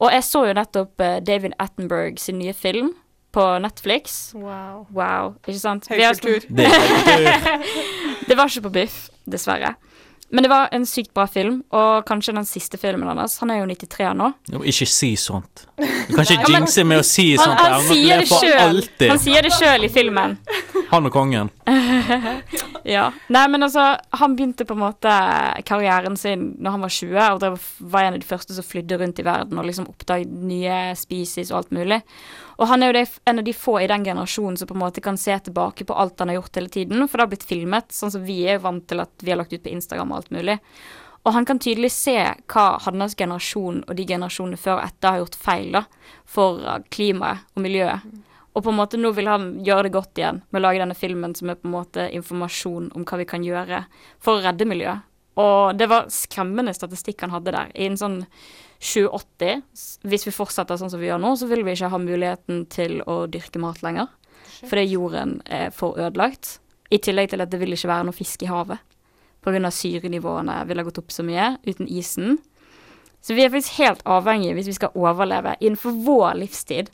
Og 0.03 0.11
jeg 0.15 0.27
så 0.27 0.47
jo 0.47 0.55
nettopp 0.59 1.03
uh, 1.03 1.19
David 1.25 1.59
Attenberg 1.63 2.23
sin 2.23 2.39
nye 2.39 2.55
film 2.55 2.93
på 3.33 3.47
Netflix. 3.65 4.33
Wow. 4.35 4.87
Wow, 4.95 5.35
ikke 5.47 5.59
sant? 5.61 5.89
Høykultur. 5.93 6.45
Det 6.49 6.69
kultur. 6.69 7.57
det 8.29 8.37
var 8.39 8.53
ikke 8.53 8.67
på 8.69 8.75
Biff, 8.81 9.01
dessverre. 9.25 9.75
Men 10.33 10.47
det 10.47 10.49
var 10.49 10.69
en 10.73 10.87
sykt 10.89 11.11
bra 11.13 11.27
film, 11.29 11.59
og 11.77 12.07
kanskje 12.09 12.33
den 12.33 12.47
siste 12.49 12.79
filmen 12.81 13.05
hans. 13.05 13.35
Han 13.43 13.51
er 13.53 13.59
jo 13.61 13.67
93 13.69 14.15
nå. 14.17 14.31
Jo, 14.49 14.63
Ikke 14.65 14.87
si 14.89 15.11
sånt. 15.21 15.67
Du 15.77 16.15
kan 16.15 16.25
ikke 16.25 16.39
Ja, 16.39 16.47
men- 16.47 16.55
jinxe 16.55 16.85
med 16.89 17.03
å 17.03 17.05
si 17.05 17.27
Han, 17.37 17.45
sånt. 17.45 17.61
han 17.61 17.75
Han 17.75 17.85
sier 17.91 18.23
det 18.25 18.55
alltid. 18.63 19.09
Han 19.11 19.21
sier 19.21 19.45
det 19.45 19.53
sjøl 19.59 19.85
i 19.85 19.91
filmen. 19.93 20.39
Han 20.89 21.11
og 21.11 21.13
kongen. 21.13 21.53
Ja. 22.83 23.13
Nei, 23.31 23.45
men 23.47 23.63
altså, 23.63 23.83
han 24.19 24.33
begynte 24.35 24.65
på 24.67 24.75
en 24.75 24.81
måte 24.83 25.11
karrieren 25.69 26.17
sin 26.19 26.49
når 26.59 26.75
han 26.75 26.83
var 26.83 26.91
20, 26.97 27.21
og 27.29 27.39
det 27.45 27.51
var 27.93 28.09
en 28.09 28.17
av 28.17 28.25
de 28.25 28.27
første 28.27 28.57
som 28.57 28.67
flydde 28.67 28.99
rundt 28.99 29.21
i 29.23 29.27
verden 29.27 29.61
og 29.61 29.69
liksom 29.69 29.87
oppdaget 29.93 30.33
nye 30.33 30.81
species 30.99 31.53
og 31.53 31.61
alt 31.61 31.71
mulig. 31.77 32.01
Og 32.61 32.69
han 32.69 32.83
er 32.83 32.93
jo 32.93 33.05
en 33.25 33.41
av 33.41 33.45
de 33.47 33.55
få 33.57 33.79
i 33.81 33.89
den 33.91 34.05
generasjonen 34.05 34.59
som 34.61 34.69
på 34.69 34.77
en 34.77 34.83
måte 34.83 35.05
kan 35.05 35.19
se 35.19 35.39
tilbake 35.49 35.87
på 35.89 35.95
alt 35.97 36.21
han 36.21 36.33
har 36.33 36.41
gjort 36.41 36.59
hele 36.61 36.73
tiden, 36.73 37.07
for 37.09 37.19
det 37.19 37.27
har 37.27 37.33
blitt 37.33 37.49
filmet, 37.49 37.93
sånn 37.95 38.13
som 38.13 38.27
vi 38.27 38.43
er 38.47 38.59
jo 38.59 38.67
vant 38.67 38.85
til 38.89 39.03
at 39.05 39.25
vi 39.25 39.33
har 39.33 39.41
lagt 39.41 39.55
ut 39.55 39.63
på 39.65 39.73
Instagram 39.73 40.13
og 40.13 40.21
alt 40.21 40.35
mulig. 40.35 40.59
Og 41.23 41.37
han 41.37 41.47
kan 41.47 41.61
tydelig 41.63 41.93
se 41.95 42.17
hva 42.51 42.67
hans 42.83 43.15
generasjon 43.19 43.85
og 43.87 43.95
de 43.95 44.07
generasjonene 44.09 44.59
før 44.59 44.81
og 44.81 44.87
etter 44.89 45.09
har 45.09 45.23
gjort 45.23 45.39
feil 45.39 45.79
da, 45.79 45.85
for 46.27 46.65
uh, 46.67 46.81
klimaet 46.91 47.47
og 47.55 47.63
miljøet. 47.63 48.09
Og 48.53 48.67
på 48.67 48.73
en 48.73 48.77
måte 48.77 48.99
nå 49.01 49.15
vil 49.17 49.31
han 49.31 49.47
gjøre 49.65 49.87
det 49.87 49.95
godt 49.95 50.19
igjen 50.19 50.43
med 50.51 50.61
å 50.61 50.65
lage 50.67 50.83
denne 50.83 50.99
filmen 50.99 51.33
som 51.39 51.49
er 51.49 51.61
på 51.61 51.71
en 51.71 51.77
måte 51.77 52.09
informasjon 52.13 52.91
om 52.93 53.07
hva 53.09 53.21
vi 53.23 53.29
kan 53.31 53.47
gjøre 53.47 53.85
for 54.21 54.37
å 54.37 54.45
redde 54.45 54.69
miljøet. 54.69 55.07
Og 55.41 55.77
det 55.79 55.87
var 55.89 56.11
skremmende 56.13 56.75
statistikk 56.77 57.21
han 57.25 57.31
hadde 57.33 57.53
der. 57.55 57.71
I 57.75 57.87
en 57.89 57.97
sånn 57.97 58.19
780, 58.83 59.63
s- 59.73 59.99
hvis 60.05 60.27
vi 60.27 60.33
fortsetter 60.35 60.77
sånn 60.77 60.91
som 60.91 61.01
vi 61.01 61.07
gjør 61.09 61.21
nå, 61.23 61.31
så 61.39 61.47
vil 61.49 61.63
vi 61.65 61.73
ikke 61.73 61.89
ha 61.93 61.99
muligheten 61.99 62.67
til 62.69 63.01
å 63.07 63.27
dyrke 63.31 63.59
mat 63.63 63.81
lenger. 63.83 64.09
Fordi 64.69 64.85
jorden 64.91 65.41
er 65.47 65.71
for 65.71 65.97
ødelagt. 65.97 66.59
I 66.91 66.99
tillegg 66.99 67.31
til 67.31 67.41
at 67.41 67.51
det 67.51 67.61
vil 67.61 67.73
ikke 67.73 67.89
være 67.89 68.05
noe 68.05 68.13
fisk 68.17 68.43
i 68.43 68.51
havet. 68.51 68.79
Pga. 69.43 69.71
syrenivåene 69.75 70.67
ville 70.69 70.83
ha 70.83 70.85
gått 70.87 70.99
opp 70.99 71.11
så 71.11 71.25
mye 71.25 71.57
uten 71.67 71.89
isen. 71.89 72.39
Så 73.23 73.35
vi 73.35 73.43
er 73.45 73.51
faktisk 73.51 73.79
helt 73.79 74.03
avhengige, 74.05 74.55
hvis 74.55 74.67
vi 74.67 74.73
skal 74.77 74.91
overleve 74.95 75.57
innenfor 75.61 75.93
vår 76.05 76.35
livstid, 76.43 76.91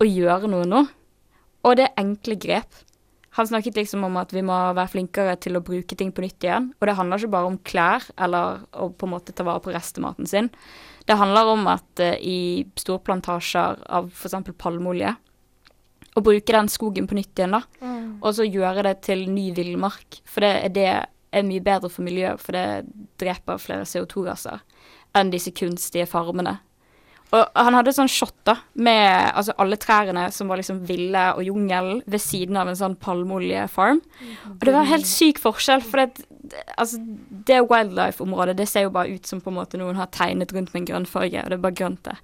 å 0.00 0.06
gjøre 0.06 0.48
noe 0.48 0.64
nå. 0.64 0.88
Og 1.64 1.76
det 1.76 1.88
er 1.90 1.98
enkle 2.04 2.36
grep. 2.40 2.70
Han 3.38 3.46
snakket 3.46 3.76
liksom 3.78 4.04
om 4.04 4.16
at 4.18 4.32
vi 4.34 4.42
må 4.42 4.54
være 4.74 4.90
flinkere 4.90 5.36
til 5.38 5.54
å 5.54 5.62
bruke 5.62 5.96
ting 5.96 6.10
på 6.10 6.24
nytt 6.24 6.46
igjen. 6.46 6.70
Og 6.80 6.88
det 6.88 6.96
handler 6.98 7.20
ikke 7.20 7.34
bare 7.36 7.50
om 7.52 7.58
klær 7.62 8.06
eller 8.18 8.64
å 8.74 8.88
på 8.90 9.06
en 9.06 9.12
måte 9.12 9.34
ta 9.36 9.46
vare 9.46 9.62
på 9.62 9.70
restematen 9.74 10.26
sin. 10.26 10.50
Det 11.06 11.18
handler 11.18 11.52
om 11.52 11.62
at 11.70 12.02
uh, 12.02 12.16
i 12.18 12.66
storplantasjer 12.78 13.84
av 13.86 14.10
f.eks. 14.10 14.50
palmeolje 14.58 15.14
Å 16.18 16.22
bruke 16.26 16.56
den 16.56 16.68
skogen 16.70 17.06
på 17.06 17.14
nytt 17.18 17.38
igjen, 17.38 17.54
da. 17.54 17.62
Og 18.20 18.34
så 18.34 18.46
gjøre 18.48 18.82
det 18.88 18.96
til 19.06 19.28
ny 19.30 19.50
villmark. 19.54 20.20
For 20.26 20.42
det 20.42 20.50
er, 20.66 20.74
det 20.74 20.88
er 21.38 21.46
mye 21.46 21.62
bedre 21.62 21.90
for 21.92 22.06
miljøet, 22.06 22.42
for 22.42 22.58
det 22.58 22.66
dreper 23.22 23.62
flere 23.62 23.86
CO2-gasser 23.86 24.58
enn 25.18 25.30
disse 25.30 25.54
kunstige 25.54 26.06
farmene. 26.10 26.58
Og 27.30 27.44
han 27.54 27.76
hadde 27.78 27.92
sånn 27.94 28.08
shot 28.10 28.34
da, 28.48 28.56
med 28.74 29.30
altså, 29.38 29.52
alle 29.62 29.76
trærne 29.78 30.24
som 30.34 30.48
var 30.50 30.58
liksom 30.58 30.80
ville 30.88 31.20
og 31.36 31.44
jungel 31.46 32.00
ved 32.10 32.18
siden 32.24 32.56
av 32.58 32.66
en 32.72 32.78
sånn 32.78 32.96
palmeoljefarm. 32.98 34.00
Og 34.56 34.64
det 34.66 34.72
var 34.74 34.80
en 34.82 34.90
helt 34.90 35.06
syk 35.06 35.38
forskjell, 35.38 35.84
for 35.86 36.02
det, 36.02 36.24
det- 36.50 36.64
altså, 36.76 36.98
det 37.46 37.60
wildlife-området 37.70 38.56
det 38.58 38.66
ser 38.68 38.88
jo 38.88 38.90
bare 38.96 39.14
ut 39.14 39.26
som 39.30 39.38
på 39.40 39.52
en 39.52 39.58
måte 39.60 39.78
noen 39.78 39.94
har 40.00 40.10
tegnet 40.10 40.50
rundt 40.56 40.72
med 40.74 40.80
en 40.82 40.88
grønn 40.90 41.06
farge, 41.06 41.38
og 41.44 41.52
det 41.52 41.58
er 41.58 41.62
bare 41.68 41.78
grønt 41.78 42.02
det. 42.08 42.16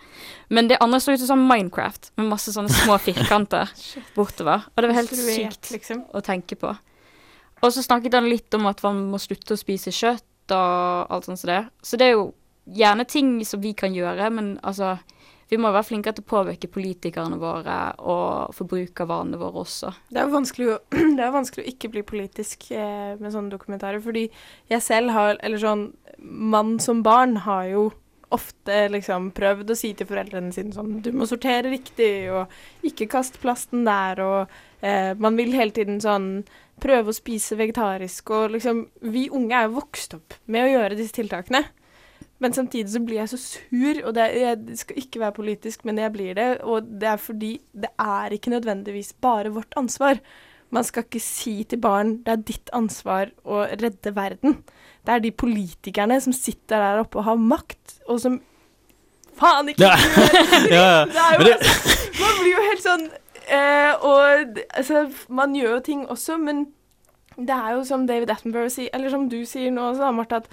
Men 0.51 0.66
det 0.73 0.81
andre 0.83 0.99
så 1.01 1.14
ut 1.14 1.21
som 1.23 1.31
sånn 1.37 1.47
Minecraft, 1.47 2.11
med 2.19 2.27
masse 2.33 2.51
sånne 2.57 2.75
små 2.75 2.99
firkanter 3.07 3.71
bortover. 4.16 4.66
Og 4.75 4.83
det 4.83 4.90
var 4.90 4.99
helt 5.05 5.14
sykt 5.14 5.71
liksom. 5.71 6.03
å 6.14 6.23
tenke 6.27 6.59
på. 6.59 6.73
Og 7.62 7.71
så 7.73 7.83
snakket 7.87 8.14
han 8.19 8.27
litt 8.29 8.53
om 8.59 8.66
at 8.66 8.83
man 8.83 9.05
må 9.12 9.23
slutte 9.23 9.55
å 9.55 9.61
spise 9.61 9.95
kjøtt 9.95 10.53
og 10.55 11.14
alt 11.14 11.25
sånt 11.31 11.40
som 11.40 11.49
det. 11.55 11.62
Så 11.83 11.97
det 11.99 12.11
er 12.11 12.19
jo 12.19 12.27
gjerne 12.67 13.07
ting 13.09 13.39
som 13.47 13.63
vi 13.63 13.75
kan 13.79 13.95
gjøre, 13.95 14.31
men 14.31 14.57
altså 14.63 14.97
Vi 15.47 15.61
må 15.63 15.71
være 15.71 15.87
flinkere 15.87 16.17
til 16.17 16.25
å 16.25 16.27
påvirke 16.27 16.67
politikerne 16.67 17.37
våre 17.39 17.75
og 18.03 18.55
forbrukervanene 18.57 19.39
våre 19.39 19.61
også. 19.63 19.93
Det 20.11 20.19
er 20.19 20.33
vanskelig 20.33 20.73
å, 20.73 20.79
det 21.21 21.23
er 21.23 21.31
vanskelig 21.31 21.63
å 21.63 21.71
ikke 21.71 21.91
bli 21.93 22.03
politisk 22.03 22.67
eh, 22.75 23.13
med 23.21 23.31
sånne 23.31 23.55
dokumentarer, 23.55 24.03
fordi 24.03 24.25
jeg 24.73 24.83
selv 24.83 25.15
har 25.15 25.39
Eller 25.39 25.63
sånn 25.63 25.93
Mann 26.19 26.81
som 26.83 27.05
barn 27.07 27.37
har 27.45 27.69
jo 27.71 27.85
ofte 28.35 28.89
liksom 28.91 29.31
prøvd 29.37 29.71
å 29.71 29.79
si 29.79 29.93
til 29.95 30.09
foreldrene 30.09 30.51
sine 30.55 30.75
sånn 30.75 30.99
Du 31.05 31.13
må 31.15 31.29
sortere 31.31 31.71
riktig, 31.71 32.27
og 32.35 32.51
ikke 32.87 33.07
kast 33.15 33.39
plasten 33.43 33.87
der, 33.87 34.23
og 34.23 34.57
eh, 34.83 35.15
Man 35.15 35.39
vil 35.39 35.55
hele 35.55 35.75
tiden 35.77 36.03
sånn 36.03 36.31
prøve 36.83 37.13
å 37.13 37.17
spise 37.17 37.57
vegetarisk, 37.59 38.35
og 38.35 38.57
liksom 38.57 38.87
Vi 39.15 39.29
unge 39.31 39.55
er 39.55 39.69
jo 39.69 39.79
vokst 39.79 40.19
opp 40.19 40.41
med 40.51 40.67
å 40.67 40.73
gjøre 40.75 40.99
disse 40.99 41.15
tiltakene. 41.21 41.63
Men 42.42 42.53
samtidig 42.53 42.90
så 42.92 43.01
blir 43.01 43.22
jeg 43.22 43.31
så 43.33 43.38
sur, 43.40 44.01
og 44.05 44.12
det, 44.16 44.27
jeg 44.37 44.79
skal 44.83 44.99
ikke 45.01 45.22
være 45.22 45.37
politisk, 45.38 45.87
men 45.88 46.01
jeg 46.03 46.12
blir 46.12 46.35
det. 46.37 46.49
Og 46.68 46.88
det 47.01 47.09
er 47.09 47.22
fordi 47.22 47.53
det 47.72 47.92
er 48.03 48.35
ikke 48.37 48.53
nødvendigvis 48.53 49.14
bare 49.25 49.55
vårt 49.55 49.72
ansvar. 49.77 50.20
Man 50.75 50.85
skal 50.85 51.07
ikke 51.07 51.22
si 51.22 51.62
til 51.64 51.81
barn 51.81 52.18
det 52.27 52.35
er 52.35 52.42
ditt 52.44 52.72
ansvar 52.77 53.31
å 53.46 53.64
redde 53.70 54.12
verden. 54.16 54.59
Det 55.07 55.14
er 55.14 55.22
de 55.22 55.31
politikerne 55.33 56.18
som 56.20 56.35
sitter 56.35 56.83
der 56.83 57.05
oppe 57.05 57.22
og 57.22 57.29
har 57.31 57.40
makt, 57.40 58.01
og 58.11 58.20
som 58.20 58.40
faen 59.38 59.70
ikke 59.72 59.87
Ja. 59.87 59.94
Ja, 60.77 60.83
ja. 60.83 61.05
altså, 61.07 62.03
Man 62.18 62.42
blir 62.42 62.53
jo 62.53 62.66
helt 62.66 62.85
sånn 62.85 63.07
Eh, 63.46 64.05
og 64.05 64.59
altså, 64.75 65.07
man 65.29 65.55
gjør 65.55 65.77
jo 65.77 65.81
ting 65.81 66.09
også, 66.11 66.37
men 66.37 66.66
det 67.37 67.55
er 67.55 67.77
jo 67.77 67.85
som 67.87 68.07
David 68.07 68.31
Attenborough 68.31 68.72
sier, 68.72 68.90
eller 68.94 69.12
som 69.12 69.29
du 69.31 69.44
sier 69.46 69.70
nå 69.70 69.92
også, 69.92 70.11
Marte, 70.16 70.40
at 70.42 70.49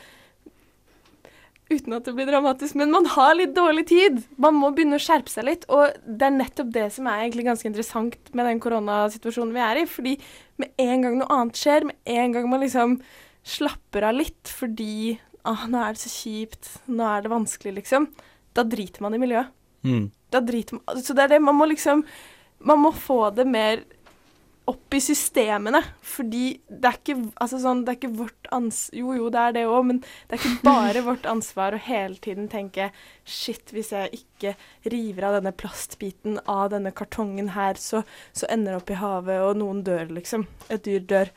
Uten 1.73 1.95
at 1.97 2.05
det 2.05 2.13
blir 2.17 2.29
dramatisk, 2.29 2.77
men 2.79 2.93
man 2.93 3.07
har 3.15 3.33
litt 3.37 3.55
dårlig 3.55 3.87
tid. 3.89 4.21
Man 4.41 4.57
må 4.59 4.71
begynne 4.75 4.99
å 4.99 5.03
skjerpe 5.03 5.31
seg 5.31 5.47
litt. 5.47 5.67
Og 5.73 5.95
det 6.05 6.29
er 6.29 6.35
nettopp 6.37 6.71
det 6.75 6.87
som 6.95 7.09
er 7.09 7.23
egentlig 7.23 7.47
ganske 7.49 7.69
interessant 7.69 8.33
med 8.37 8.49
den 8.49 8.61
koronasituasjonen 8.63 9.53
vi 9.55 9.63
er 9.65 9.81
i. 9.81 9.85
Fordi 9.89 10.15
med 10.61 10.73
en 10.85 11.05
gang 11.05 11.19
noe 11.19 11.37
annet 11.37 11.59
skjer, 11.59 11.87
med 11.89 12.15
en 12.17 12.35
gang 12.37 12.49
man 12.51 12.63
liksom 12.63 12.97
slapper 13.43 14.05
av 14.07 14.15
litt 14.15 14.47
fordi 14.47 15.17
ah, 15.43 15.65
nå 15.67 15.81
er 15.83 15.95
det 15.95 16.03
så 16.03 16.11
kjipt, 16.11 16.69
nå 16.87 17.07
er 17.07 17.25
det 17.25 17.31
vanskelig, 17.33 17.73
liksom, 17.81 18.07
da 18.55 18.63
driter 18.67 19.03
man 19.03 19.17
i 19.17 19.21
miljøet. 19.21 19.51
Mm. 19.83 20.05
Da 20.31 20.39
driter 20.39 20.79
man 20.79 21.01
Så 21.03 21.11
det 21.11 21.25
er 21.25 21.33
det, 21.33 21.41
man 21.43 21.57
må 21.59 21.65
liksom 21.67 22.05
Man 22.63 22.79
må 22.79 22.93
få 22.95 23.33
det 23.35 23.43
mer 23.43 23.81
opp 24.65 24.95
i 24.95 24.99
systemene, 25.03 25.81
fordi 26.05 26.43
det 26.69 26.87
er 26.87 26.97
ikke 26.99 27.15
Altså 27.41 27.59
sånn, 27.59 27.81
det 27.83 27.93
er 27.93 27.97
ikke 27.97 28.19
vårt 28.21 28.49
ansvar 28.55 28.99
Jo, 28.99 29.15
jo, 29.17 29.29
det 29.33 29.41
er 29.41 29.55
det 29.57 29.63
òg, 29.67 29.87
men 29.89 29.99
det 30.03 30.37
er 30.37 30.39
ikke 30.39 30.67
bare 30.69 31.03
vårt 31.03 31.27
ansvar 31.29 31.75
å 31.75 31.81
hele 31.83 32.15
tiden 32.23 32.47
tenke 32.51 32.89
Shit, 33.27 33.73
hvis 33.75 33.91
jeg 33.95 34.21
ikke 34.21 34.53
river 34.91 35.27
av 35.27 35.37
denne 35.39 35.53
plastbiten 35.55 36.39
av 36.49 36.69
denne 36.73 36.93
kartongen 36.95 37.53
her, 37.57 37.79
så, 37.79 38.03
så 38.35 38.47
ender 38.51 38.73
det 38.73 38.81
opp 38.81 38.91
i 38.91 38.99
havet, 38.99 39.39
og 39.43 39.59
noen 39.61 39.79
dør, 39.87 40.09
liksom. 40.11 40.43
Et 40.67 40.83
dyr 40.83 41.05
dør. 41.07 41.31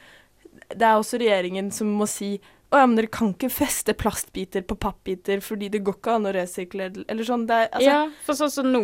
Det 0.75 0.83
er 0.83 0.99
også 0.99 1.21
regjeringen 1.23 1.71
som 1.75 1.93
må 1.95 2.09
si 2.11 2.33
å 2.67 2.81
ja, 2.81 2.87
men 2.89 2.97
dere 2.99 3.07
kan 3.15 3.29
ikke 3.31 3.47
feste 3.53 3.95
plastbiter 3.95 4.65
på 4.67 4.75
pappbiter 4.83 5.39
fordi 5.45 5.69
det 5.71 5.85
går 5.87 5.95
ikke 6.01 6.15
an 6.17 6.25
å 6.27 6.33
resirkulere 6.35 7.05
Eller 7.07 7.27
sånn. 7.29 7.45
Det 7.47 7.55
er, 7.63 7.69
altså, 7.71 7.87
ja, 7.87 7.99
for 8.27 8.39
sånn 8.41 8.51
som 8.51 8.67
nå, 8.73 8.81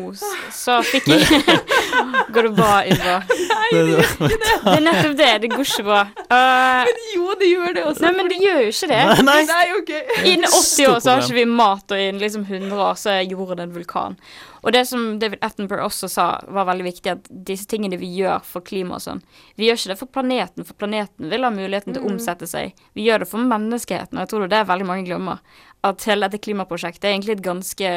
så 0.54 0.76
fikk 0.86 1.08
jeg 1.10 1.40
Går 2.34 2.46
det 2.46 2.52
bra, 2.60 2.76
Ylva? 2.86 3.16
Det, 3.72 3.80
gjør 3.80 4.02
ikke 4.04 4.28
Det 4.28 4.38
Det 4.38 4.72
er 4.76 4.82
nettopp 4.84 5.14
det. 5.16 5.30
Det 5.42 5.48
går 5.54 5.66
ikke 5.66 5.84
bra. 5.86 6.00
Uh, 6.32 6.88
Jo, 7.14 7.34
det 7.40 7.48
gjør 7.50 7.74
det 7.76 7.82
også. 7.88 8.04
nei, 8.04 8.12
men 8.16 8.28
det 8.30 8.38
gjør 8.40 8.58
jo 8.62 8.70
ikke 8.72 8.88
det. 8.92 9.00
nei, 9.08 9.24
nei. 9.26 9.40
Nei, 9.48 9.64
OK. 9.78 9.92
Innen 10.30 10.46
80 10.48 10.88
år 10.92 11.02
så 11.02 11.12
har 11.16 11.24
ikke 11.24 11.36
vi 11.36 11.44
mat, 11.50 11.92
og 11.92 12.00
innen 12.06 12.20
liksom 12.22 12.44
100 12.46 12.82
år 12.86 12.96
så 13.00 13.12
er 13.16 13.26
jorden 13.28 13.64
en 13.64 13.74
vulkan. 13.74 14.16
Og 14.62 14.74
det 14.74 14.84
som 14.86 15.18
David 15.18 15.42
Attenborough 15.42 15.88
også 15.88 16.08
sa, 16.10 16.26
var 16.46 16.68
veldig 16.68 16.86
viktig, 16.86 17.14
at 17.16 17.30
disse 17.48 17.66
tingene 17.70 17.98
vi 17.98 18.10
gjør 18.14 18.44
for 18.46 18.64
klima 18.66 18.98
og 18.98 19.04
sånn 19.04 19.22
Vi 19.58 19.66
gjør 19.66 19.80
ikke 19.80 19.92
det 19.92 19.98
for 20.00 20.12
planeten, 20.14 20.66
for 20.68 20.78
planeten 20.78 21.32
vil 21.32 21.46
ha 21.46 21.50
muligheten 21.54 21.96
til 21.96 22.04
å 22.04 22.12
omsette 22.12 22.48
seg. 22.50 22.76
Vi 22.94 23.06
gjør 23.08 23.24
det 23.24 23.30
for 23.32 23.42
menneskeheten, 23.42 24.16
og 24.16 24.22
jeg 24.22 24.32
tror 24.32 24.46
det 24.46 24.52
er 24.52 24.54
det 24.62 24.70
veldig 24.70 24.88
mange 24.88 25.08
glemmer. 25.08 25.42
At 25.82 26.06
hele 26.06 26.28
dette 26.28 26.42
klimaprosjektet 26.44 27.08
er 27.08 27.16
egentlig 27.16 27.36
et 27.38 27.44
ganske 27.44 27.92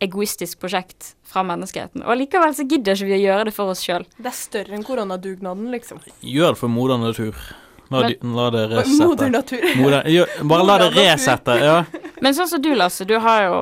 egoistisk 0.00 0.60
prosjekt 0.62 1.14
fra 1.26 1.42
menneskeheten. 1.46 2.04
Og 2.06 2.20
likevel 2.20 2.54
så 2.56 2.66
gidder 2.68 2.96
ikke 2.96 3.10
vi 3.10 3.16
å 3.18 3.22
gjøre 3.26 3.48
det 3.48 3.54
for 3.56 3.74
oss 3.74 3.82
sjøl. 3.84 4.06
Det 4.16 4.30
er 4.30 4.36
større 4.36 4.76
enn 4.78 4.86
koronadugnaden, 4.86 5.72
liksom. 5.74 6.00
Gjør 6.22 6.54
det 6.54 6.60
for 6.62 6.72
moder 6.72 7.00
natur. 7.02 7.34
La, 7.90 8.00
Men- 8.00 8.10
de, 8.12 8.32
la 8.36 8.50
det 8.50 8.62
Moder 8.68 8.82
resette. 8.82 9.30
natur. 9.30 9.68
Moder, 9.82 10.02
gjør, 10.12 10.32
bare 10.50 10.64
la 10.68 10.78
det 10.82 10.88
resette. 10.96 11.54
Ja. 11.64 11.84
Men 12.20 12.34
sånn 12.34 12.48
som 12.50 12.62
du, 12.62 12.74
Lasse, 12.74 13.04
du 13.08 13.14
har 13.18 13.44
jo 13.46 13.60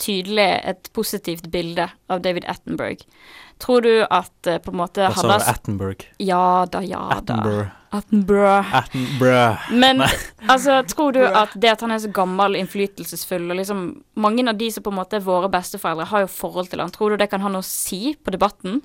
tydelig 0.00 0.46
et 0.64 0.88
positivt 0.96 1.50
bilde 1.52 1.90
av 2.08 2.22
David 2.24 2.46
Attenberg. 2.48 3.02
Tror 3.58 3.80
du 3.82 4.04
at 4.04 4.46
eh, 4.46 4.58
på 4.60 4.70
en 4.72 4.76
måte 4.82 5.00
Hva 5.08 5.16
sa 5.16 5.38
du? 5.38 5.44
Attenberg. 5.50 6.06
Ja 6.20 6.66
da, 6.70 6.82
ja 6.84 7.20
da. 7.24 7.36
Attenborough. 7.40 7.70
Attenborough. 7.96 8.74
Attenborough. 8.80 9.70
Men 9.72 10.02
altså, 10.52 10.82
tror 10.92 11.12
du 11.16 11.22
at 11.24 11.54
det 11.56 11.70
at 11.72 11.80
han 11.80 11.94
er 11.94 12.02
så 12.04 12.10
gammel, 12.12 12.56
innflytelsesfull, 12.60 13.48
og 13.50 13.56
liksom 13.60 13.86
Mange 14.20 14.44
av 14.48 14.56
de 14.60 14.68
som 14.72 14.84
på 14.84 14.92
en 14.92 14.98
måte 15.00 15.16
er 15.16 15.24
våre 15.24 15.48
besteforeldre, 15.52 16.04
har 16.12 16.26
jo 16.26 16.32
forhold 16.32 16.68
til 16.72 16.80
han. 16.84 16.92
Tror 16.92 17.10
du 17.14 17.16
det 17.20 17.30
kan 17.32 17.40
ha 17.44 17.52
noe 17.52 17.64
å 17.64 17.68
si 17.68 18.14
på 18.16 18.32
debatten? 18.32 18.82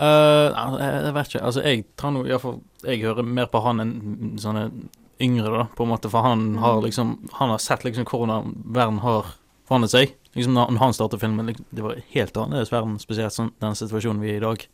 Nei, 0.00 0.78
jeg, 0.80 1.02
jeg 1.04 1.14
vet 1.14 1.28
ikke. 1.34 1.42
Altså, 1.44 1.62
jeg 1.66 1.84
tar 2.00 2.12
noe 2.14 2.28
iallfall 2.28 2.60
Jeg 2.86 3.02
hører 3.04 3.26
mer 3.26 3.46
på 3.52 3.60
han 3.64 3.80
enn 3.84 3.92
sånne 4.40 4.70
yngre, 5.20 5.50
da, 5.52 5.64
på 5.76 5.84
en 5.84 5.90
måte. 5.92 6.08
For 6.08 6.24
han 6.24 6.46
Mm. 6.54 6.58
har 6.62 6.80
liksom 6.82 7.10
Han 7.36 7.50
har 7.52 7.58
sett 7.58 7.84
liksom 7.84 8.04
hvordan 8.08 8.54
verden 8.72 8.98
har 9.04 9.34
forandret 9.68 9.90
seg. 9.92 10.14
Liksom 10.34 10.54
når 10.54 10.78
han 10.78 10.92
startet 10.96 11.20
filmen, 11.20 11.46
liksom, 11.46 11.66
det 11.74 11.82
var 11.84 12.00
helt 12.14 12.36
annerledes 12.36 12.72
verden, 12.72 12.98
spesielt 12.98 13.32
sånn 13.34 13.52
den 13.60 13.74
situasjonen 13.74 14.20
vi 14.22 14.30
er 14.30 14.34
i 14.34 14.36
i 14.36 14.40
dag. 14.46 14.66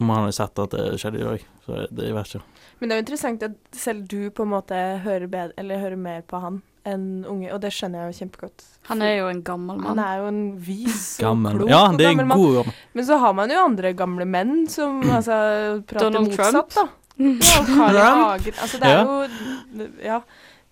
Om 0.00 0.08
han 0.10 0.24
hadde 0.24 0.32
sett 0.36 0.58
at 0.58 0.70
det 0.70 0.98
skjedde 1.00 1.20
i 1.20 1.24
dag. 1.24 1.44
Så 1.66 1.86
det, 1.90 2.04
jeg 2.08 2.14
vet 2.14 2.26
ikke. 2.34 2.42
Men 2.80 2.88
det 2.88 2.94
er 2.94 2.98
jo 3.00 3.04
interessant 3.04 3.42
at 3.42 3.52
selv 3.72 4.08
du 4.08 4.30
på 4.30 4.42
en 4.42 4.50
måte 4.52 4.80
hører, 5.04 5.26
bedre, 5.28 5.52
eller 5.58 5.78
hører 5.80 5.96
mer 5.96 6.22
på 6.22 6.40
han 6.40 6.62
enn 6.86 7.24
unge, 7.28 7.52
og 7.52 7.60
det 7.60 7.70
skjønner 7.72 8.04
jeg 8.04 8.12
jo 8.12 8.18
kjempegodt. 8.24 8.64
Han 8.88 9.02
er 9.02 9.16
jo 9.18 9.26
en 9.28 9.42
gammel 9.42 9.76
mann. 9.76 9.98
Han 9.98 9.98
er 9.98 10.16
jo 10.22 10.26
en 10.28 10.58
vis 10.58 11.18
og 11.20 11.24
Gammel. 11.26 11.58
klok 11.58 11.68
Ja, 11.68 11.80
og 11.90 11.98
det 11.98 12.06
er 12.06 12.14
gammel 12.14 12.26
mann. 12.26 12.38
god. 12.38 12.72
Men 12.94 13.04
så 13.04 13.18
har 13.18 13.32
man 13.34 13.50
jo 13.50 13.64
andre 13.64 13.92
gamle 13.94 14.24
menn 14.24 14.66
som 14.68 15.02
altså, 15.02 15.82
prater 15.86 16.10
Donald 16.10 16.28
motsatt, 16.28 16.70
Trump. 16.70 16.74
da. 16.74 16.88
Ja, 17.18 17.60
og 17.60 17.66
Carl. 17.66 17.96
Hagen. 18.24 18.54
Altså, 18.62 18.78
det 18.78 18.88
er 18.88 18.98
Ja. 18.98 19.04
jo 19.04 19.88
Ja. 20.04 20.20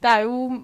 Det 0.00 0.10
er 0.10 0.20
jo 0.22 0.62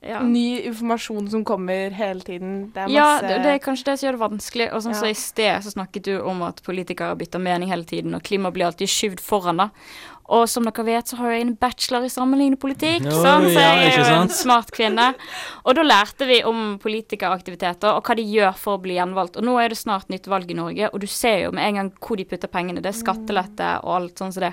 Ja. 0.00 0.20
ny 0.22 0.60
informasjon 0.62 1.28
som 1.30 1.44
kommer 1.44 1.90
hele 1.90 2.20
tiden. 2.20 2.70
Det 2.72 2.84
er 2.84 2.88
Ja, 2.88 3.20
det, 3.20 3.42
det 3.42 3.46
er 3.54 3.58
kanskje 3.58 3.84
det 3.84 3.98
som 3.98 4.06
gjør 4.08 4.12
det 4.18 4.20
vanskelig. 4.30 4.68
Og 4.72 4.82
sånn 4.82 4.94
som 4.94 5.04
Ja. 5.04 5.10
I 5.10 5.14
sted 5.14 5.62
så 5.64 5.72
snakket 5.74 6.02
du 6.04 6.20
om 6.22 6.42
at 6.42 6.62
politikere 6.62 7.16
bytter 7.18 7.40
mening 7.40 7.68
hele 7.68 7.84
tiden, 7.84 8.14
og 8.14 8.22
klima 8.22 8.52
blir 8.52 8.66
alltid 8.66 8.86
skyvd 8.88 9.20
foran. 9.20 9.56
da. 9.56 9.70
Og 10.28 10.44
som 10.50 10.66
dere 10.68 10.84
vet, 10.84 11.08
så 11.08 11.16
har 11.22 11.32
jeg 11.32 11.46
en 11.46 11.54
bachelor 11.56 12.04
i 12.04 12.10
sammenlignende 12.12 12.60
politikk, 12.60 13.06
Oi, 13.08 13.14
sånn, 13.16 13.46
så 13.48 13.62
ja, 13.62 13.70
jeg 13.80 13.94
er 13.94 14.02
jo 14.02 14.18
en 14.26 14.32
smart 14.32 14.72
kvinne. 14.76 15.06
Og 15.64 15.78
da 15.78 15.84
lærte 15.86 16.28
vi 16.28 16.42
om 16.48 16.74
politikeraktiviteter 16.82 17.96
og 17.96 18.04
hva 18.04 18.16
de 18.18 18.26
gjør 18.28 18.58
for 18.60 18.76
å 18.76 18.82
bli 18.82 18.98
gjenvalgt. 18.98 19.38
Og 19.40 19.46
nå 19.48 19.56
er 19.62 19.72
det 19.72 19.80
snart 19.80 20.12
nytt 20.12 20.28
valg 20.28 20.52
i 20.52 20.58
Norge, 20.58 20.90
og 20.92 21.00
du 21.00 21.08
ser 21.08 21.46
jo 21.46 21.54
med 21.56 21.64
en 21.64 21.80
gang 21.80 21.90
hvor 22.04 22.20
de 22.20 22.28
putter 22.28 22.52
pengene. 22.52 22.84
Det 22.84 22.92
er 22.92 23.00
skattelette 23.00 23.72
og 23.86 23.96
alt 23.96 24.20
sånn 24.20 24.36
som 24.36 24.44
det. 24.48 24.52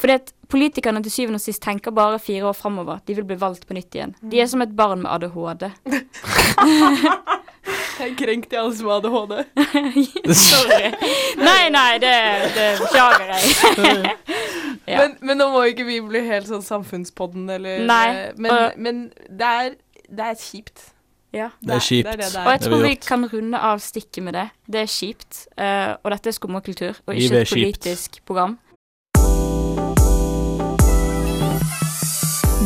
Fordi 0.00 0.16
at 0.16 0.32
politikerne 0.48 1.02
til 1.04 1.12
syvende 1.12 1.40
og 1.40 1.44
sist 1.44 1.60
tenker 1.62 1.92
bare 1.92 2.20
fire 2.22 2.48
år 2.50 2.56
framover. 2.56 3.02
De 3.04 3.16
vil 3.18 3.26
bli 3.28 3.36
valgt 3.36 3.66
på 3.68 3.76
nytt 3.76 3.94
igjen. 3.94 4.16
De 4.22 4.40
er 4.40 4.48
som 4.48 4.62
et 4.64 4.72
barn 4.76 5.04
med 5.04 5.12
ADHD. 5.12 5.68
Jeg 8.00 8.14
er 8.14 8.16
krenkt 8.16 8.54
i 8.54 8.56
alle 8.56 8.72
som 8.72 8.88
har 8.88 9.02
ADHD. 9.02 9.34
Sorry. 10.40 10.86
Nei, 11.36 11.68
nei, 11.74 11.98
det, 12.00 12.14
det 12.56 12.68
beklager 12.80 13.34
jeg. 13.34 14.14
Ja. 14.90 15.02
Men, 15.04 15.18
men 15.22 15.38
nå 15.38 15.50
må 15.52 15.64
ikke 15.70 15.84
vi 15.86 16.00
bli 16.02 16.24
helt 16.26 16.48
sånn 16.50 16.64
Samfunnspodden 16.66 17.50
eller 17.54 17.84
Nei, 17.86 18.06
eh, 18.10 18.32
Men, 18.40 18.56
uh, 18.56 18.80
men 18.80 19.04
det, 19.28 19.50
er, 19.50 19.76
det 20.10 20.24
er 20.32 20.40
kjipt. 20.40 20.88
Ja. 21.36 21.52
Det 21.62 21.76
er 21.76 21.84
kjipt. 21.86 22.08
Det 22.08 22.16
er 22.16 22.22
det 22.24 22.32
det 22.34 22.42
Og 22.42 22.50
jeg 22.56 22.64
tror 22.64 22.82
vi 22.82 22.96
kan 23.04 23.28
runde 23.30 23.60
av 23.70 23.84
stikket 23.84 24.26
med 24.26 24.34
det. 24.34 24.48
Det 24.66 24.82
er 24.82 24.90
kjipt. 24.90 25.44
uh, 25.54 25.94
og 26.02 26.10
dette 26.16 26.32
er 26.32 26.36
skummakultur, 26.40 26.98
og 27.06 27.14
ikke 27.14 27.36
et 27.36 27.46
et 27.46 27.54
kjipt. 27.54 27.54
politisk 27.54 28.20
program. 28.26 28.58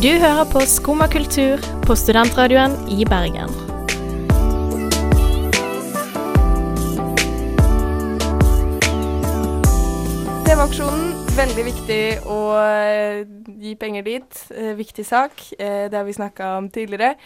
Du 0.05 0.11
hører 0.21 0.45
på 0.53 0.61
Skumma 0.69 1.07
kultur 1.09 1.63
på 1.87 1.95
studentradioen 1.97 2.75
i 2.93 3.07
Bergen. 3.09 3.49
TV-aksjonen, 10.45 11.04
veldig 11.35 11.63
viktig 11.67 12.03
å 12.31 12.39
eh, 12.63 13.25
gi 13.59 13.73
penger 13.81 14.05
dit. 14.07 14.41
Eh, 14.55 14.71
viktig 14.79 15.03
sak. 15.07 15.41
Eh, 15.59 15.89
det 15.91 15.97
har 15.99 16.05
vi 16.07 16.15
snakka 16.15 16.53
om 16.61 16.69
tidligere. 16.71 17.17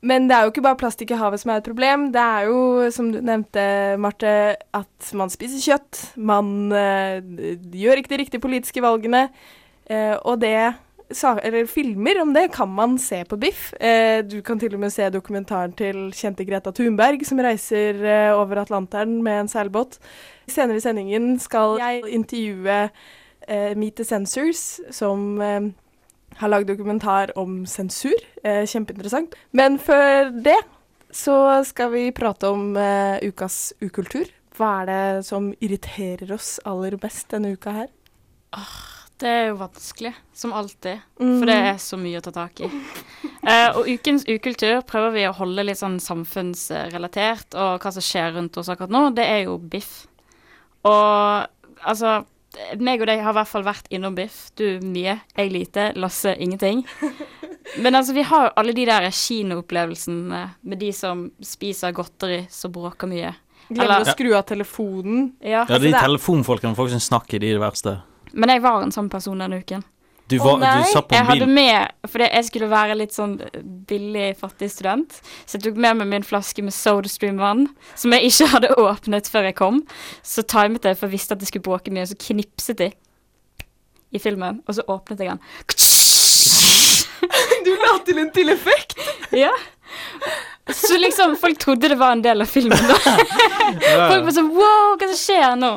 Men 0.00 0.28
det 0.30 0.36
er 0.36 0.46
jo 0.46 0.52
ikke 0.52 0.64
bare 0.64 0.78
plastikk 0.80 1.12
i 1.12 1.18
havet 1.18 1.42
som 1.42 1.52
er 1.52 1.60
et 1.60 1.66
problem. 1.66 2.06
Det 2.14 2.22
er 2.22 2.46
jo, 2.48 2.88
som 2.94 3.10
du 3.12 3.18
nevnte, 3.20 3.98
Marte, 4.00 4.32
at 4.56 5.10
man 5.18 5.32
spiser 5.32 5.60
kjøtt. 5.60 6.02
Man 6.16 6.70
uh, 6.70 7.18
gjør 7.74 8.00
ikke 8.00 8.14
de 8.14 8.20
riktige 8.22 8.44
politiske 8.44 8.84
valgene. 8.84 9.26
Uh, 9.90 10.14
og 10.22 10.38
det 10.44 10.54
eller 11.08 11.64
filmer 11.64 12.20
om 12.20 12.34
det 12.36 12.50
kan 12.52 12.68
man 12.70 12.94
se 13.02 13.24
på 13.26 13.40
Biff. 13.40 13.72
Uh, 13.80 14.22
du 14.22 14.38
kan 14.46 14.60
til 14.60 14.76
og 14.76 14.84
med 14.84 14.94
se 14.94 15.08
dokumentaren 15.10 15.74
til 15.74 16.12
kjente 16.14 16.46
Greta 16.46 16.70
Thunberg, 16.70 17.26
som 17.26 17.42
reiser 17.42 17.98
over 18.38 18.62
Atlanteren 18.62 19.18
med 19.26 19.42
en 19.42 19.50
seilbåt. 19.50 19.98
Senere 20.46 20.78
i 20.78 20.84
sendingen 20.84 21.32
skal 21.42 21.80
jeg 21.82 22.04
intervjue 22.20 22.84
Meet 23.48 23.96
the 23.96 24.04
Censors, 24.04 24.80
som 24.94 25.40
eh, 25.40 25.70
har 26.38 26.52
lagd 26.52 26.68
dokumentar 26.68 27.32
om 27.38 27.62
sensur. 27.66 28.18
Eh, 28.44 28.64
kjempeinteressant. 28.68 29.36
Men 29.50 29.78
før 29.82 30.30
det 30.44 30.58
så 31.10 31.64
skal 31.64 31.92
vi 31.94 32.10
prate 32.12 32.50
om 32.52 32.76
eh, 32.76 33.18
ukas 33.24 33.72
ukultur. 33.80 34.28
Hva 34.58 34.82
er 34.82 34.90
det 34.90 35.26
som 35.28 35.52
irriterer 35.62 36.32
oss 36.34 36.58
aller 36.68 36.98
mest 37.02 37.30
denne 37.32 37.54
uka 37.54 37.74
her? 37.74 37.90
Det 39.18 39.28
er 39.28 39.46
jo 39.48 39.58
vanskelig, 39.58 40.12
som 40.34 40.52
alltid. 40.54 41.00
For 41.18 41.46
det 41.48 41.56
er 41.72 41.78
så 41.82 41.98
mye 41.98 42.20
å 42.20 42.22
ta 42.22 42.32
tak 42.34 42.60
i. 42.62 42.68
Uh, 43.42 43.78
og 43.80 43.88
ukens 43.90 44.26
ukultur 44.28 44.78
prøver 44.86 45.14
vi 45.14 45.24
å 45.26 45.34
holde 45.34 45.64
litt 45.66 45.80
sånn 45.80 45.98
samfunnsrelatert, 46.02 47.56
og 47.58 47.82
hva 47.82 47.92
som 47.94 48.04
skjer 48.04 48.36
rundt 48.36 48.58
oss 48.60 48.70
akkurat 48.70 48.94
nå, 48.94 49.08
det 49.18 49.26
er 49.26 49.40
jo 49.48 49.56
biff. 49.58 50.04
Og 50.86 51.82
altså 51.82 52.20
meg 52.78 53.00
og 53.00 53.06
deg 53.10 53.20
har 53.22 53.32
i 53.34 53.38
hvert 53.38 53.48
fall 53.50 53.64
vært 53.66 53.88
innom 53.94 54.14
biff. 54.16 54.50
Du 54.58 54.64
mye, 54.82 55.20
jeg 55.36 55.52
lite, 55.52 55.92
Lasse 55.96 56.34
ingenting. 56.38 56.84
Men 57.82 57.94
altså, 57.98 58.14
vi 58.16 58.22
har 58.24 58.46
jo 58.48 58.52
alle 58.56 58.72
de 58.76 58.84
der 58.88 59.08
kinoopplevelsene 59.12 60.42
med 60.62 60.78
de 60.80 60.92
som 60.96 61.26
spiser 61.44 61.92
godteri 61.96 62.46
som 62.50 62.72
bråker 62.72 63.10
mye. 63.10 63.34
Glemmer 63.68 64.00
å 64.00 64.08
skru 64.14 64.30
av 64.38 64.46
telefonen. 64.48 65.32
Ja. 65.44 65.66
Ja, 65.68 65.76
de 65.78 65.90
det 65.90 65.94
er- 65.94 66.06
telefonfolkene 66.06 66.74
folk 66.78 66.90
som 66.90 67.00
snakker, 67.04 67.38
de 67.40 67.50
er 67.50 67.58
det 67.58 67.64
verste. 67.66 67.98
Men 68.32 68.48
jeg 68.48 68.62
var 68.64 68.82
en 68.82 68.90
sånn 68.92 69.10
person 69.10 69.38
denne 69.38 69.60
uken. 69.60 69.84
Du, 70.28 70.36
Å, 70.36 70.44
oh, 70.44 70.58
nei. 70.60 70.82
du 70.82 70.90
satt 70.92 71.06
på 71.08 71.16
Jeg 71.16 71.24
hadde 71.24 71.46
med 71.48 72.10
Fordi 72.10 72.26
jeg 72.28 72.46
skulle 72.50 72.66
være 72.68 72.98
litt 73.00 73.14
sånn 73.16 73.38
billig, 73.88 74.34
fattig 74.36 74.68
student. 74.74 75.16
Så 75.48 75.56
jeg 75.56 75.64
tok 75.64 75.78
med 75.80 76.02
meg 76.02 76.10
min 76.10 76.26
flaske 76.26 76.60
med 76.64 76.76
SodaStream-vann, 76.76 77.64
som 77.96 78.12
jeg 78.12 78.28
ikke 78.28 78.50
hadde 78.52 78.74
åpnet 78.76 79.30
før 79.32 79.48
jeg 79.48 79.56
kom. 79.56 79.80
Så 80.20 80.44
timet 80.44 80.84
jeg, 80.84 80.98
for 81.00 81.08
jeg 81.08 81.16
visste 81.16 81.36
at 81.36 81.40
det 81.40 81.48
skulle 81.48 81.64
bråke 81.64 81.94
mye, 81.94 82.04
så 82.10 82.18
knipset 82.20 82.82
de 82.82 82.90
i 84.12 84.20
filmen, 84.20 84.60
og 84.68 84.76
så 84.76 84.84
åpnet 84.88 85.24
jeg 85.24 85.32
den. 85.32 85.40
Du 87.64 87.72
la 87.74 87.96
til 88.06 88.20
en 88.22 88.30
til 88.32 88.48
effekt! 88.52 88.94
Ja. 89.36 89.50
Så 90.68 90.98
liksom, 90.98 91.36
folk 91.40 91.58
trodde 91.58 91.88
det 91.88 91.96
var 91.96 92.12
en 92.12 92.22
del 92.22 92.42
av 92.44 92.46
filmen. 92.50 92.78
da. 92.88 92.98
Folk 94.08 94.24
var 94.26 94.32
sånn 94.36 94.48
Wow, 94.52 94.96
hva 95.00 95.08
som 95.08 95.16
skjer 95.16 95.56
nå? 95.56 95.70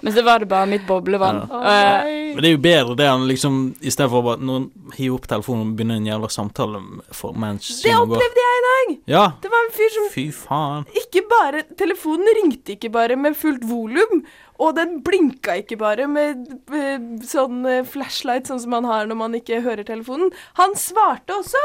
Men 0.00 0.14
så 0.16 0.22
var 0.24 0.40
det 0.42 0.48
bare 0.50 0.68
mitt 0.70 0.86
boblevann. 0.88 1.42
Ja. 1.50 1.60
Oh. 1.60 2.08
Men 2.34 2.40
det 2.44 2.48
er 2.50 2.54
jo 2.54 2.62
bedre 2.64 2.96
det 2.96 3.06
enn 3.10 3.26
liksom 3.28 3.58
I 3.80 3.92
stedet 3.92 4.10
for 4.12 4.24
bare 4.24 4.40
noen 4.44 4.68
hiver 4.96 5.18
opp 5.18 5.26
telefonen 5.30 5.70
og 5.70 5.74
begynner 5.78 6.00
en 6.00 6.08
jævla 6.08 6.30
samtale 6.32 6.80
for 7.16 7.36
mens 7.36 7.68
Det 7.84 7.92
opplevde 7.96 8.44
jeg 8.44 8.60
i 8.60 8.64
dag! 8.68 8.92
Ja, 9.12 9.24
Det 9.42 9.50
var 9.52 9.66
en 9.66 9.74
fyr 9.76 9.92
som 9.96 10.08
fy 10.14 10.26
faen. 10.34 10.86
ikke 11.02 11.24
bare 11.30 11.64
Telefonen 11.80 12.30
ringte 12.40 12.76
ikke 12.76 12.90
bare 12.94 13.16
med 13.20 13.36
fullt 13.38 13.64
volum, 13.68 14.22
og 14.60 14.74
den 14.76 14.98
blinka 15.04 15.58
ikke 15.62 15.78
bare 15.80 16.06
med 16.10 16.48
sånn 17.26 17.62
eh, 17.68 17.84
flashlight, 17.88 18.48
sånn 18.50 18.60
som 18.60 18.74
man 18.76 18.88
har 18.88 19.08
når 19.08 19.18
man 19.20 19.36
ikke 19.38 19.62
hører 19.64 19.86
telefonen. 19.88 20.32
Han 20.60 20.76
svarte 20.78 21.36
også! 21.40 21.62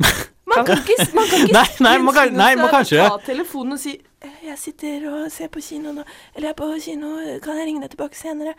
Man 0.56 0.66
kan 0.66 0.78
ikke, 0.82 1.08
man 1.14 1.26
kan 1.30 1.40
ikke 1.46 1.52
Nei, 1.56 1.66
nei, 1.86 1.96
man 1.98 2.14
kan- 2.14 2.32
nei, 2.36 2.54
man 2.58 2.68
kan 2.72 2.86
ikke. 2.86 3.08
Ta 3.08 3.18
telefonen 3.32 3.72
og 3.78 3.82
si 3.82 3.96
«Eh, 4.20 4.28
'Jeg 4.44 4.58
sitter 4.58 5.04
og 5.08 5.30
ser 5.32 5.48
på 5.48 5.60
kino 5.64 5.92
nå', 5.92 6.04
eller 6.36 6.48
'Jeg 6.48 6.50
er 6.50 6.58
på 6.58 6.66
kino, 6.84 7.12
kan 7.40 7.56
jeg 7.56 7.66
ringe 7.66 7.80
deg 7.86 7.90
tilbake 7.96 8.16
senere?' 8.18 8.54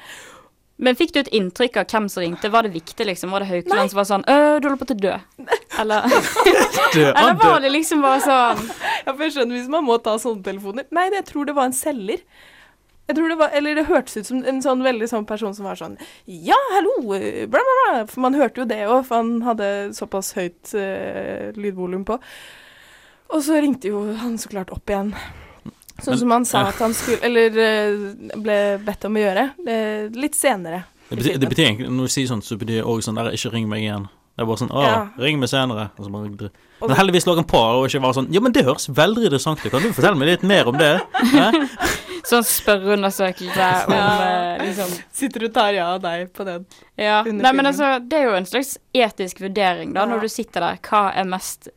Men 0.81 0.95
fikk 0.97 1.11
du 1.13 1.19
et 1.19 1.27
inntrykk 1.29 1.75
av 1.77 1.85
hvem 1.91 2.07
som 2.09 2.23
ringte? 2.23 2.49
Var 2.49 2.63
det 2.65 2.71
viktig, 2.73 3.05
liksom? 3.05 3.29
Var 3.29 3.43
det 3.43 3.49
Haukeland 3.51 3.91
som 3.91 3.97
var 3.99 4.05
sånn 4.09 4.23
Øh, 4.25 4.59
du 4.61 4.65
holder 4.67 4.79
på 4.81 4.87
til 4.89 4.97
å 4.97 5.01
dø. 5.03 5.17
Eller, 5.77 6.01
eller 7.21 7.35
var 7.37 7.59
det 7.61 7.69
liksom 7.71 8.01
bare 8.01 8.21
sånn 8.25 8.63
Ja, 9.05 9.13
for 9.13 9.21
jeg 9.27 9.35
skjønner 9.35 9.59
hvis 9.59 9.69
man 9.69 9.85
må 9.85 9.99
ta 10.01 10.15
sånne 10.17 10.41
telefoner. 10.43 10.87
Nei, 10.89 11.09
jeg 11.13 11.25
tror 11.29 11.45
det 11.45 11.53
var 11.55 11.69
en 11.69 11.73
selger. 11.77 12.23
Jeg 13.11 13.17
tror 13.17 13.27
det 13.33 13.37
var, 13.41 13.51
Eller 13.57 13.75
det 13.75 13.85
hørtes 13.89 14.15
ut 14.21 14.29
som 14.29 14.39
en 14.47 14.61
sånn 14.63 14.83
veldig 14.85 15.09
sånn 15.11 15.25
person 15.27 15.51
som 15.57 15.67
var 15.67 15.75
sånn 15.79 15.97
Ja, 16.31 16.55
hallo, 16.77 16.93
bla, 17.11 17.59
bla, 17.59 17.75
bla. 17.81 18.05
For 18.07 18.23
man 18.23 18.37
hørte 18.39 18.63
jo 18.63 18.67
det 18.69 18.85
òg, 18.87 19.03
for 19.09 19.19
han 19.19 19.41
hadde 19.43 19.67
såpass 19.97 20.31
høyt 20.37 20.71
uh, 20.77 21.51
lydvolum 21.59 22.05
på. 22.07 22.15
Og 23.31 23.43
så 23.43 23.59
ringte 23.63 23.91
jo 23.91 24.05
han 24.21 24.37
så 24.39 24.51
klart 24.51 24.71
opp 24.71 24.91
igjen. 24.91 25.11
Sånn 26.01 26.17
som 26.23 26.31
han 26.33 26.47
sa 26.47 26.63
at 26.71 26.79
han 26.81 26.95
skulle 26.97 27.21
Eller 27.27 27.59
eh, 27.61 28.07
ble 28.41 28.57
bedt 28.85 29.05
om 29.05 29.19
å 29.19 29.21
gjøre. 29.21 29.43
eh, 29.67 30.07
litt 30.17 30.35
senere. 30.39 30.85
Det 31.11 31.19
betyr, 31.19 31.37
det 31.37 31.51
betyr 31.51 31.65
egentlig, 31.67 31.91
Når 31.91 32.09
du 32.09 32.15
sier 32.15 32.31
sånt, 32.31 32.47
så 32.47 32.57
betyr 32.57 32.79
det 32.79 32.87
òg 32.87 33.03
sånn 33.05 33.19
der, 33.19 33.33
ikke 33.35 33.51
ring 33.53 33.69
meg 33.69 33.83
igjen. 33.85 34.07
Det 34.35 34.43
er 34.43 34.47
bare 34.49 34.61
sånn 34.63 34.71
Å, 34.71 34.83
Ja. 34.87 35.07
ring 35.21 35.39
meg 35.39 35.51
senere. 35.51 35.89
Bare, 35.97 36.49
men 36.87 36.97
heldigvis 36.97 37.27
lå 37.27 37.35
han 37.35 37.45
på 37.45 37.59
og 37.61 37.85
ikke 37.89 38.01
var 38.01 38.15
sånn 38.17 38.31
Ja, 38.33 38.41
men 38.41 38.55
det 38.55 38.65
høres 38.65 38.87
veldig 38.89 39.27
interessant 39.27 39.61
ut. 39.65 39.71
Kan 39.71 39.83
du 39.83 39.91
fortelle 39.93 40.17
meg 40.17 40.31
litt 40.31 40.43
mer 40.47 40.67
om 40.71 40.77
det? 40.79 40.95
Sånn 42.27 42.43
spørreundersøkelse 42.45 43.67
om 43.87 43.93
Ja. 43.93 44.55
eh, 44.57 44.65
liksom 44.67 44.91
Sitter 45.11 45.45
og 45.47 45.53
tar 45.53 45.73
ja 45.73 45.87
av 45.95 46.01
deg 46.03 46.31
på 46.33 46.45
den. 46.45 46.65
Ja. 47.01 47.21
Nei, 47.25 47.51
men 47.57 47.65
altså, 47.65 47.95
det 48.05 48.19
er 48.19 48.27
jo 48.29 48.35
en 48.37 48.45
slags 48.45 48.75
etisk 48.93 49.39
vurdering, 49.41 49.93
da, 49.95 50.03
Ja. 50.03 50.09
når 50.11 50.21
du 50.21 50.29
sitter 50.29 50.61
der. 50.61 50.77
Hva 50.85 51.01
er 51.17 51.25
mest 51.25 51.69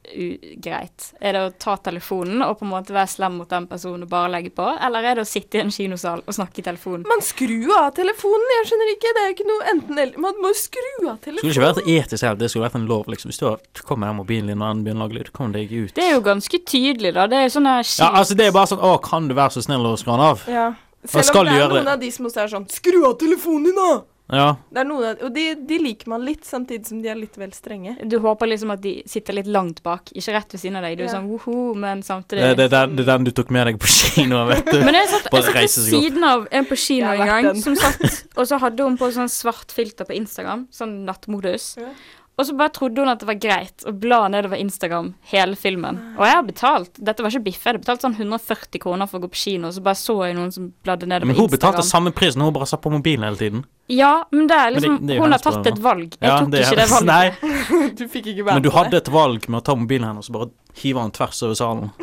greit? 0.61 1.07
Er 1.21 1.33
det 1.37 1.43
å 1.47 1.53
ta 1.59 1.77
telefonen 1.81 2.43
og 2.45 2.59
på 2.61 2.67
en 2.67 2.73
måte 2.75 2.93
være 2.95 3.09
slem 3.09 3.39
mot 3.41 3.49
den 3.49 3.67
personen 3.71 4.05
og 4.05 4.11
bare 4.13 4.31
legge 4.35 4.53
på, 4.55 4.67
eller 4.85 5.07
er 5.11 5.15
det 5.19 5.25
å 5.25 5.29
sitte 5.31 5.59
i 5.59 5.63
en 5.65 5.73
kinosal 5.75 6.23
og 6.27 6.35
snakke 6.37 6.61
i 6.61 6.67
telefonen? 6.67 7.07
Man 7.09 7.23
skrur 7.25 7.73
av 7.79 7.93
telefonen, 7.97 8.47
jeg 8.59 8.69
skjønner 8.71 8.93
ikke. 8.95 9.15
Det 9.17 9.23
er 9.25 9.33
ikke 9.35 9.49
noe 9.49 9.69
enten 9.73 9.99
eller. 10.05 10.19
Man 10.27 10.41
må 10.43 10.53
skru 10.59 11.09
av 11.09 11.19
telefonen. 11.25 11.41
Skulle 11.41 11.55
ikke 11.55 11.67
vært 11.69 11.93
etisk 11.97 12.29
helt, 12.29 12.39
det 12.43 12.51
skulle 12.53 12.69
vært 12.69 12.79
en 12.81 12.87
lov, 12.91 13.05
liksom. 13.13 13.33
Hvis 13.33 13.41
du 13.41 13.47
har 13.49 13.61
kommer 13.85 14.13
med 14.13 14.21
mobilen 14.23 14.53
din 14.53 14.63
og 14.63 14.75
den 14.75 14.85
begynner 14.85 15.05
å 15.05 15.09
lage 15.09 15.19
lyd, 15.19 15.33
kom 15.33 15.53
deg 15.55 15.73
ut. 15.73 15.95
Det 15.97 16.05
er 16.05 16.15
jo 16.17 16.23
ganske 16.25 16.61
tydelig, 16.69 17.15
da. 17.17 17.27
Det 17.31 17.37
er 17.41 17.47
jo 17.49 17.55
sånne 17.61 17.77
skilt 17.85 18.05
Ja, 18.05 18.11
altså, 18.21 18.37
det 18.37 18.47
er 18.49 18.53
bare 18.53 18.71
sånn 18.71 18.83
Å, 18.85 18.95
kan 19.03 19.29
du 19.29 19.35
være 19.35 19.55
så 19.57 19.63
snill 19.65 19.87
å 19.87 19.95
skru 19.99 20.13
den 20.13 20.21
av? 20.29 20.45
Ja. 20.51 20.67
Selv 21.05 21.37
om 21.37 21.45
det 21.47 21.53
er 21.61 21.69
noen 21.69 21.85
det. 21.85 21.93
av 21.93 22.01
de 22.01 22.11
som 22.11 22.27
også 22.27 22.41
er 22.45 22.49
sånn 22.49 22.67
Skru 22.73 23.05
av 23.05 23.19
telefonen 23.21 23.65
din, 23.69 23.77
da! 23.77 24.03
Ja. 24.33 24.55
Det 24.73 24.81
er 24.81 24.87
noe, 24.89 25.11
og 25.21 25.35
de, 25.35 25.43
de 25.69 25.77
liker 25.83 26.09
man 26.09 26.23
litt, 26.25 26.47
samtidig 26.49 26.87
som 26.89 27.03
de 27.05 27.11
er 27.13 27.19
litt 27.19 27.35
vel 27.37 27.51
strenge. 27.53 27.93
Du 28.09 28.17
håper 28.25 28.49
liksom 28.49 28.71
at 28.73 28.81
de 28.81 29.03
sitter 29.07 29.37
litt 29.37 29.51
langt 29.53 29.83
bak, 29.85 30.09
ikke 30.17 30.33
rett 30.33 30.55
ved 30.57 30.63
siden 30.63 30.79
av 30.81 30.87
deg. 30.87 30.97
Du 30.97 31.03
er 31.05 31.11
Ja. 31.11 31.13
sånn 31.19 31.29
woho, 31.29 31.75
men 31.77 32.01
samtidig 32.03 32.41
Det, 32.41 32.57
det, 32.57 32.65
er 32.73 32.87
den- 32.87 32.97
det 32.97 33.05
er 33.05 33.11
den 33.19 33.25
du 33.25 33.31
tok 33.37 33.51
med 33.51 33.67
deg 33.67 33.79
på 33.79 33.87
kino, 33.87 34.47
vet 34.49 34.65
du. 34.65 34.81
Men 34.81 34.95
jeg 34.95 35.09
satt, 35.13 35.29
jeg 35.31 35.45
satt 35.45 35.55
ved 35.61 36.01
siden 36.01 36.25
av 36.25 36.49
en 36.51 36.65
på 36.65 36.77
kino 36.87 37.13
en 37.13 37.27
gang, 37.29 37.61
som 37.61 37.77
satt 37.77 38.01
Og 38.39 38.47
så 38.49 38.59
hadde 38.59 38.83
hun 38.83 38.97
på 38.97 39.13
sånn 39.13 39.29
svart 39.29 39.71
filter 39.71 40.05
på 40.09 40.17
Instagram, 40.17 40.69
sånn 40.73 41.05
nattmodus. 41.05 41.77
Ja. 41.77 41.93
Og 42.35 42.47
så 42.49 42.55
bare 42.59 42.73
trodde 42.75 42.99
hun 42.99 43.09
at 43.13 43.21
det 43.23 43.29
var 43.29 43.37
greit 43.39 43.85
å 43.87 43.93
bla 43.95 44.25
nedover 44.27 44.59
Instagram 44.59 45.13
hele 45.31 45.55
filmen. 45.55 46.01
Og 46.19 46.25
jeg 46.27 46.35
har 46.35 46.43
betalt 46.49 46.97
Dette 46.99 47.23
var 47.23 47.31
ikke 47.31 47.45
biff, 47.45 47.61
jeg 47.63 47.69
hadde 47.71 47.83
betalt 47.85 48.03
sånn 48.03 48.17
140 48.19 48.81
kroner 48.83 49.07
for 49.07 49.21
å 49.21 49.23
gå 49.23 49.29
på 49.31 49.39
kino, 49.39 49.71
så 49.71 49.83
bare 49.87 49.95
så 50.01 50.17
jeg 50.27 50.35
noen 50.35 50.51
som 50.51 50.73
bladde 50.83 51.07
nedover 51.07 51.31
Instagram. 51.31 51.37
Men 51.37 51.39
hun 51.47 51.53
betalte 51.55 51.85
samme 51.87 52.11
pris 52.17 52.35
når 52.35 52.51
hun 52.51 52.57
bare 52.57 52.67
satt 52.73 52.83
på 52.83 52.91
mobilen 52.91 53.23
hele 53.29 53.39
tiden. 53.39 53.63
Ja, 53.93 54.25
men 54.35 54.49
det 54.51 54.57
er 54.59 54.65
Men 54.65 54.75
det- 54.75 54.83
liksom 54.83 55.07
det 55.07 55.15
er 55.15 55.21
Hun 55.23 55.31
har 55.31 55.39
tatt 55.39 55.53
problem, 55.55 55.75
et 55.75 55.83
valg. 55.85 56.11
Jeg 56.19 56.29
Ja, 56.29 56.39
tok 56.41 56.51
det 56.51 56.61
ikke 56.65 56.77
det 56.77 56.89
valget. 56.91 57.07
Nei, 57.15 57.91
Du 57.95 58.05
fikk 58.09 58.27
ikke 58.33 58.45
være 58.49 58.55
men 58.55 58.63
du 58.67 58.71
på 58.71 58.77
hadde 58.79 58.97
et 58.97 59.09
valg 59.15 59.49
med 59.49 59.61
å 59.61 59.65
ta 59.65 59.75
mobilen 59.77 60.09
hennes 60.09 60.29
og 60.31 60.33
bare 60.41 60.51
hive 60.83 61.03
den 61.07 61.11
tvers 61.13 61.43
over 61.47 61.55
salen. 61.55 61.91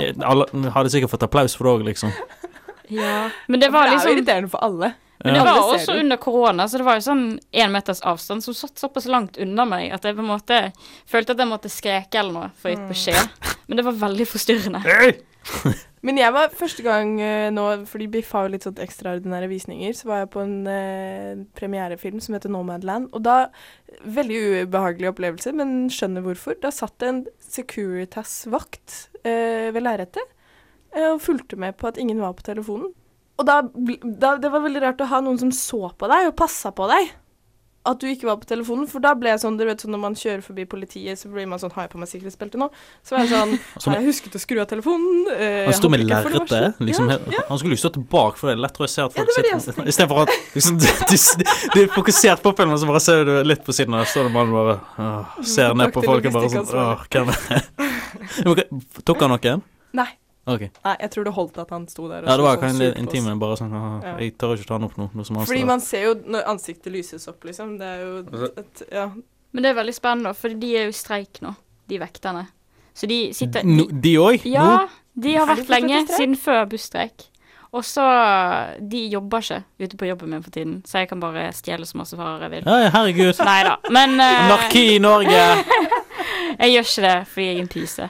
Eh, 0.00 0.14
Alle 0.24 0.46
hadde 0.72 0.88
sikkert 0.92 1.10
fått 1.12 1.24
applaus 1.26 1.54
for 1.58 1.66
det 1.66 1.72
òg, 1.74 1.82
liksom. 1.90 2.12
Ja. 2.88 3.28
Men 3.48 3.60
det 3.60 3.68
var 3.74 3.86
liksom 3.90 3.90
Det 3.90 3.90
er 3.90 3.90
jo 3.90 3.96
liksom 3.98 4.16
irriterende 4.16 4.50
for 4.50 4.62
alle. 4.64 4.94
Men 5.24 5.36
det 5.36 5.44
var 5.44 5.58
også 5.74 5.98
under 6.00 6.16
korona, 6.16 6.64
så 6.68 6.80
det 6.80 6.86
var 6.86 6.96
jo 6.96 7.04
sånn 7.04 7.24
én 7.52 7.72
meters 7.74 8.00
avstand 8.08 8.44
som 8.44 8.56
satt 8.56 8.80
såpass 8.80 9.08
langt 9.10 9.36
unna 9.40 9.66
meg 9.68 9.90
at 9.92 10.06
jeg 10.06 10.16
på 10.16 10.24
en 10.24 10.30
måte 10.32 10.60
følte 11.08 11.36
at 11.36 11.42
jeg 11.42 11.50
måtte 11.50 11.72
skreke 11.72 12.22
eller 12.22 12.36
noe 12.36 12.48
for 12.56 12.70
å 12.70 12.74
gi 12.74 12.88
beskjed. 12.88 13.52
Men 13.68 13.80
det 13.80 13.84
var 13.86 14.00
veldig 14.08 14.26
forstyrrende. 14.30 14.80
Men 16.00 16.16
jeg 16.16 16.32
var 16.32 16.54
første 16.56 16.80
gang 16.84 17.10
eh, 17.20 17.50
nå, 17.52 17.64
fordi 17.88 18.06
Biff 18.08 18.30
har 18.32 18.46
jo 18.46 18.54
litt 18.54 18.64
sånn 18.64 18.80
ekstraordinære 18.80 19.50
visninger, 19.50 19.92
så 19.96 20.08
var 20.08 20.22
jeg 20.22 20.30
på 20.32 20.40
en 20.40 20.54
eh, 20.72 21.42
premierefilm 21.58 22.22
som 22.24 22.36
heter 22.36 22.52
Nomadland. 22.52 23.10
Og 23.12 23.24
da 23.26 23.50
Veldig 24.00 24.36
ubehagelig 24.64 25.10
opplevelse, 25.10 25.50
men 25.58 25.90
skjønner 25.92 26.22
hvorfor. 26.24 26.54
Da 26.62 26.70
satt 26.72 26.94
det 27.02 27.08
en 27.10 27.18
Securitas-vakt 27.42 28.94
eh, 29.26 29.68
ved 29.74 29.82
lerretet 29.82 30.22
eh, 30.94 31.10
og 31.10 31.20
fulgte 31.20 31.58
med 31.60 31.76
på 31.76 31.90
at 31.90 31.98
ingen 32.00 32.22
var 32.22 32.36
på 32.38 32.46
telefonen. 32.46 32.94
Og 33.40 33.48
da, 33.48 33.62
da 34.04 34.34
Det 34.40 34.52
var 34.52 34.60
veldig 34.66 34.84
rart 34.84 35.00
å 35.00 35.08
ha 35.08 35.22
noen 35.24 35.40
som 35.40 35.50
så 35.54 35.88
på 35.96 36.08
deg 36.12 36.28
og 36.28 36.36
passa 36.38 36.72
på 36.76 36.86
deg. 36.92 37.10
At 37.88 37.96
du 37.96 38.04
ikke 38.10 38.26
var 38.28 38.36
på 38.36 38.44
telefonen, 38.44 38.84
for 38.84 39.00
da 39.00 39.14
ble 39.16 39.30
jeg 39.30 39.40
sånn, 39.40 39.54
dere 39.56 39.70
vet 39.72 39.80
sånn 39.80 39.94
når 39.94 40.00
man 40.02 40.16
kjører 40.20 40.42
forbi 40.44 40.66
politiet, 40.68 41.16
så 41.16 41.30
blir 41.32 41.46
man 41.48 41.56
sånn 41.62 41.72
Har 41.72 41.86
jeg 41.86 41.92
på 41.94 42.00
meg 42.02 42.10
sikkerhetsbelte 42.10 42.60
nå? 42.60 42.66
Så 43.00 43.14
var 43.16 43.22
jeg 43.24 43.30
sånn 43.32 43.54
Har 43.86 43.96
jeg 43.96 44.04
husket 44.10 44.36
å 44.36 44.42
skru 44.42 44.60
av 44.60 44.66
telefonen? 44.68 45.30
Eh, 45.32 45.64
Han 45.64 45.76
sto 45.78 45.88
med 45.88 46.04
lerretet. 46.04 46.76
Liksom, 46.84 47.08
Ja, 47.08 47.16
ja. 47.32 47.46
Han 47.48 47.62
skulle 47.62 47.78
jo 47.78 47.80
stått 47.80 47.96
bak, 48.12 48.36
for 48.36 48.52
det 48.52 48.60
lettere 48.60 48.84
å 48.84 48.92
se 48.92 49.06
at 49.06 49.16
folk 49.16 49.32
ja, 49.32 49.56
sitter 49.64 49.88
Istedenfor 49.94 50.26
at 50.26 50.34
liksom, 50.58 50.76
du, 50.76 50.86
du, 51.08 51.16
du 51.72 51.80
er 51.80 51.88
fokusert 51.96 52.44
på 52.44 52.52
filmen, 52.60 52.76
så 52.76 52.90
bare 52.92 53.00
ser 53.06 53.24
du 53.24 53.32
litt 53.48 53.64
på 53.64 53.72
siden, 53.72 53.96
og 53.96 54.04
så 54.04 54.18
står 54.18 54.28
det 54.28 54.34
mannen 54.36 54.58
bare 54.60 54.76
åh, 55.00 55.40
ser 55.56 55.72
ned 55.80 55.96
på 55.96 56.04
folk 56.04 56.28
og 56.28 56.36
bare 56.36 56.52
sånn 56.58 56.74
Åh, 56.84 57.06
hvem 57.16 57.32
er 57.32 57.44
det? 57.48 57.62
Tok 59.08 59.24
han 59.24 59.32
noen? 59.38 59.64
Nei. 59.96 60.10
Ok. 60.50 60.66
Nei, 60.84 60.94
jeg 61.04 61.12
tror 61.14 61.26
det 61.28 61.34
holdt 61.36 61.58
at 61.62 61.74
han 61.74 61.88
sto 61.90 62.06
der 62.10 62.24
og 62.24 62.30
Ja, 62.30 62.36
det 62.36 62.46
var 62.46 62.56
så 62.58 62.62
kanskje 62.64 62.88
en, 62.90 63.00
intime, 63.04 63.34
bare 63.40 63.58
sånn 63.60 63.74
Ja. 63.76 64.14
Jeg 64.20 64.36
tør 64.40 64.54
ikke 64.56 64.68
ta 64.68 64.78
han 64.78 64.86
opp 64.88 64.96
nå. 65.00 65.10
Noe 65.14 65.28
som 65.28 65.40
han 65.40 65.48
Fordi 65.50 65.64
man 65.68 65.84
ser 65.84 66.06
jo 66.08 66.14
når 66.36 66.46
ansiktet 66.54 66.94
lyses 66.94 67.28
opp, 67.30 67.44
liksom. 67.48 67.76
Det 67.80 67.90
er 67.90 68.06
jo 68.06 68.48
et 68.50 68.84
Ja. 68.90 69.10
Men 69.50 69.66
det 69.66 69.72
er 69.72 69.80
veldig 69.80 69.96
spennende, 69.96 70.34
for 70.38 70.60
de 70.62 70.70
er 70.78 70.88
jo 70.88 70.94
i 70.94 70.96
streik 71.00 71.40
nå, 71.42 71.54
de 71.90 71.98
vekterne. 71.98 72.46
Så 72.94 73.08
de 73.10 73.32
sitter 73.34 73.66
No, 73.66 73.86
De 73.90 74.14
òg? 74.20 74.46
Ja, 74.46 74.86
de 75.14 75.34
har 75.34 75.48
vært 75.50 75.70
lenge, 75.72 76.04
siden 76.10 76.36
før 76.38 76.66
busstreik. 76.70 77.26
Og 77.70 77.84
så 77.86 78.04
De 78.82 79.04
jobber 79.12 79.44
ikke 79.44 79.62
ute 79.78 79.96
på 79.96 80.08
jobben 80.08 80.30
min 80.34 80.42
for 80.42 80.50
tiden, 80.50 80.80
så 80.86 81.02
jeg 81.04 81.10
kan 81.10 81.20
bare 81.22 81.50
stjele 81.54 81.86
så 81.86 82.00
masse 82.02 82.18
varer 82.18 82.48
jeg 82.48 82.50
vil. 82.58 82.66
Ja, 82.66 82.90
herregud. 82.90 83.42
Nei 83.46 83.60
da. 83.66 83.76
Men 83.90 84.18
uh... 84.18 84.26
Anarki 84.46 84.86
i 84.96 84.98
Norge! 85.02 85.44
jeg 86.58 86.72
gjør 86.74 86.88
ikke 86.88 87.04
det 87.06 87.16
fordi 87.32 87.46
jeg 87.46 87.56
er 87.56 87.60
en 87.64 87.74
pyse. 87.74 88.08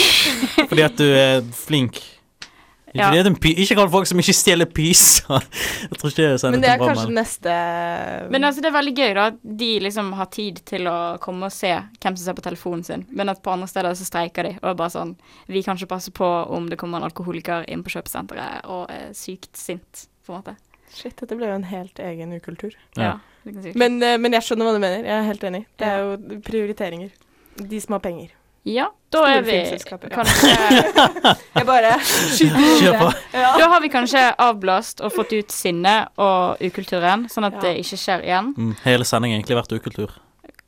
Fordi 0.70 0.82
at 0.86 0.96
du 0.98 1.06
er 1.10 1.44
flink. 1.56 2.00
Ja. 2.90 3.06
fordi 3.06 3.20
er 3.20 3.28
en 3.28 3.36
py 3.38 3.52
ikke 3.62 3.76
kall 3.78 3.90
folk 3.92 4.08
som 4.10 4.18
ikke 4.18 4.32
stjeler 4.34 4.66
pyser. 4.66 5.44
Men 6.50 6.58
det 6.58 6.72
er 6.72 6.80
kanskje 6.80 7.04
bra, 7.04 7.14
neste 7.20 7.52
Men 8.34 8.46
altså, 8.48 8.64
det 8.64 8.66
er 8.66 8.74
veldig 8.74 8.94
gøy 8.96 9.12
da 9.14 9.26
at 9.30 9.36
de 9.60 9.68
liksom 9.84 10.08
har 10.18 10.26
tid 10.34 10.58
til 10.66 10.88
å 10.90 10.96
komme 11.22 11.46
og 11.46 11.54
se 11.54 11.70
hvem 11.70 12.16
som 12.18 12.24
ser 12.24 12.34
på 12.34 12.42
telefonen 12.48 12.82
sin, 12.82 13.04
men 13.14 13.30
at 13.30 13.44
på 13.44 13.52
andre 13.54 13.68
steder 13.70 13.94
så 13.94 14.08
streiker 14.08 14.48
de, 14.48 14.56
og 14.58 14.72
er 14.72 14.80
bare 14.82 14.94
sånn 14.96 15.14
Vi 15.46 15.62
kan 15.62 15.78
ikke 15.78 15.92
passe 15.94 16.10
på 16.10 16.26
om 16.50 16.66
det 16.66 16.80
kommer 16.82 16.98
en 16.98 17.06
alkoholiker 17.06 17.68
inn 17.70 17.86
på 17.86 17.94
kjøpesenteret 17.94 18.66
og 18.66 18.90
er 18.90 19.14
sykt 19.14 19.54
sint, 19.54 20.08
på 20.26 20.34
en 20.34 20.40
måte. 20.40 20.56
Shit, 20.90 21.14
dette 21.22 21.38
ble 21.38 21.46
jo 21.46 21.60
en 21.60 21.70
helt 21.70 22.02
egen 22.02 22.34
ukultur. 22.34 22.74
Ja. 22.98 23.12
Ja. 23.12 23.16
Men, 23.78 24.02
eh, 24.02 24.18
men 24.18 24.34
jeg 24.34 24.42
skjønner 24.48 24.66
hva 24.66 24.74
du 24.74 24.82
mener. 24.82 25.06
Jeg 25.06 25.14
er 25.14 25.28
helt 25.30 25.44
enig. 25.46 25.62
Det 25.78 25.86
er 25.86 26.02
jo 26.02 26.40
prioriteringer. 26.42 27.14
De 27.68 27.80
som 27.80 27.92
har 27.92 28.00
penger. 28.00 28.30
Ja, 28.64 28.90
da 29.10 29.18
Store 29.22 29.36
er 29.38 29.42
vi 29.42 29.52
kanskje 30.12 30.50
Jeg 31.56 31.66
bare 31.66 31.94
skyter 32.04 32.66
Kjør 32.80 32.98
på. 33.00 33.06
Ja. 33.32 33.52
Da 33.56 33.68
har 33.72 33.80
vi 33.80 33.88
kanskje 33.88 34.24
avblåst 34.36 35.00
og 35.00 35.14
fått 35.14 35.32
ut 35.32 35.54
sinnet 35.54 36.10
og 36.20 36.60
ukulturen, 36.60 37.24
sånn 37.32 37.46
at 37.48 37.56
Ja. 37.56 37.60
det 37.60 37.72
ikke 37.80 37.96
skjer 37.96 38.24
igjen. 38.26 38.52
Mm, 38.56 38.74
hele 38.84 39.04
sendingen 39.08 39.38
har 39.38 39.42
egentlig 39.42 39.56
vært 39.62 39.72
ukultur. 39.80 40.10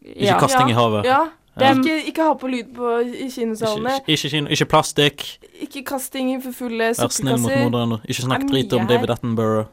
Ikke 0.02 0.24
Ja. 0.32 0.38
kasting 0.40 0.70
i 0.70 0.72
havet. 0.72 1.04
ja. 1.04 1.28
Det- 1.58 1.68
Ikke, 1.76 2.06
ikke 2.08 2.22
ha 2.24 2.32
på 2.34 2.48
lyd 2.48 2.72
på, 2.74 3.00
i 3.04 3.28
kinosalene. 3.28 4.00
Ikke, 4.08 4.24
ikke, 4.26 4.48
ikke 4.56 4.64
plastikk. 4.64 5.38
Ikke 5.60 5.84
kasting 5.84 6.30
i 6.34 6.40
for 6.40 6.52
fulle 6.52 6.94
Vær 6.96 7.10
snill 7.12 7.36
mot 7.38 7.52
moderne. 7.52 8.00
Ikke 8.08 8.22
snakk 8.24 8.48
drit 8.48 8.72
om 8.72 8.86
David. 8.86 9.10
Attenborough. 9.10 9.66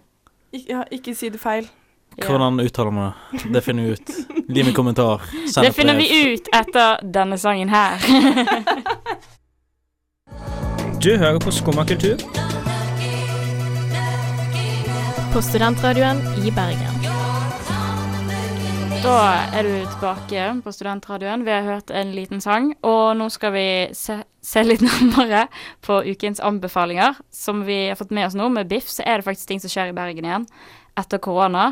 Ik 0.52 0.68
ja, 0.68 0.84
ikke 0.92 1.16
si 1.16 1.30
det 1.30 1.40
feil. 1.40 1.70
Hvordan 2.26 2.60
uttaler 2.60 2.92
man 2.92 3.12
det? 3.32 3.54
Det 3.54 3.62
finner 3.66 3.84
vi 3.84 3.90
ut. 3.90 4.10
Gi 4.50 4.64
meg 4.64 4.76
kommentar. 4.76 5.22
Send 5.48 5.66
Det 5.66 5.74
finner 5.78 5.96
brev. 5.96 6.08
vi 6.10 6.34
ut 6.34 6.50
etter 6.56 7.04
denne 7.04 7.38
sangen 7.38 7.70
her. 7.70 8.00
Du 11.00 11.14
hører 11.18 11.40
på 11.40 11.52
Skumma 11.52 11.86
kultur. 11.88 12.20
På 15.34 15.42
studentradioen 15.42 16.20
i 16.44 16.52
Bergen. 16.52 16.98
Da 19.00 19.14
er 19.56 19.64
du 19.64 19.70
tilbake 19.94 20.48
på 20.66 20.72
Studentradioen. 20.76 21.46
Vi 21.48 21.52
har 21.56 21.64
hørt 21.64 21.92
en 21.96 22.12
liten 22.12 22.42
sang, 22.44 22.74
og 22.84 23.16
nå 23.16 23.30
skal 23.32 23.54
vi 23.56 23.64
se, 23.96 24.18
se 24.44 24.64
litt 24.66 24.84
nærmere 24.90 25.46
på 25.88 26.02
ukens 26.04 26.44
anbefalinger. 26.44 27.16
Som 27.32 27.64
vi 27.64 27.86
har 27.88 27.96
fått 27.96 28.12
med 28.12 28.28
oss 28.28 28.36
nå, 28.36 28.50
med 28.52 28.68
Biff, 28.68 28.92
så 28.92 29.08
er 29.08 29.22
det 29.22 29.30
faktisk 29.30 29.48
ting 29.54 29.64
som 29.64 29.72
skjer 29.72 29.94
i 29.94 29.96
Bergen 29.96 30.28
igjen 30.28 30.50
etter 31.00 31.22
korona. 31.24 31.70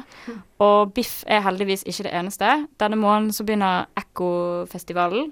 Og 0.64 0.94
Biff 0.96 1.22
er 1.28 1.44
heldigvis 1.46 1.84
ikke 1.86 2.08
det 2.08 2.16
eneste. 2.18 2.54
Denne 2.82 2.98
måneden 3.00 3.34
så 3.36 3.46
begynner 3.48 3.86
Ekko-festivalen. 4.00 5.32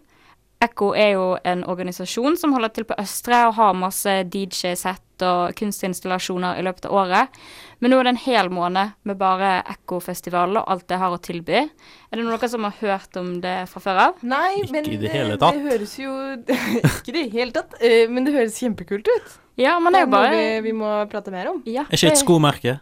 Ekko 0.65 0.93
er 0.97 1.09
jo 1.17 1.23
en 1.45 1.65
organisasjon 1.67 2.37
som 2.39 2.53
holder 2.55 2.71
til 2.73 2.85
på 2.87 2.95
Østre 3.01 3.41
og 3.49 3.57
har 3.57 3.73
masse 3.77 4.13
DJ-sett 4.31 5.01
og 5.25 5.51
kunstinstallasjoner 5.59 6.57
i 6.59 6.63
løpet 6.65 6.87
av 6.87 6.95
året. 7.01 7.35
Men 7.83 7.91
nå 7.91 7.99
er 7.99 8.07
det 8.07 8.13
en 8.15 8.21
hel 8.23 8.49
måned 8.55 8.95
med 9.07 9.19
bare 9.19 9.49
Ekko-festivalen 9.75 10.57
og 10.61 10.71
alt 10.71 10.87
det 10.89 10.97
har 11.01 11.13
å 11.13 11.19
tilby. 11.23 11.59
Er 11.59 12.17
det 12.19 12.23
noen 12.25 12.49
som 12.51 12.65
har 12.67 12.75
hørt 12.79 13.19
om 13.19 13.35
det 13.43 13.53
fra 13.71 13.83
før 13.83 14.01
av? 14.07 14.23
Nei, 14.23 14.61
Ikke 14.63 14.77
men 14.77 14.89
i 14.95 14.97
det 15.03 15.11
hele 15.13 15.37
tatt. 15.37 15.59
det 15.59 15.67
høres 15.75 15.95
jo 15.99 16.15
Ikke 16.95 17.11
i 17.13 17.17
det 17.19 17.27
hele 17.35 17.55
tatt, 17.59 17.77
eh, 17.83 18.07
men 18.11 18.25
det 18.27 18.33
høres 18.39 18.57
kjempekult 18.63 19.11
ut. 19.11 19.37
Ja, 19.59 19.77
men 19.79 19.93
Det 19.93 20.01
det 20.01 20.01
er 20.01 20.07
jo 20.07 20.11
noe 20.11 20.17
bare 20.17 20.35
vi, 20.39 20.49
vi 20.71 20.75
må 20.81 20.95
prate 21.11 21.31
mer 21.35 21.51
om. 21.51 21.61
ja, 21.67 21.83
Er 21.87 21.99
ikke 21.99 22.15
et 22.15 22.23
skomerke? 22.23 22.79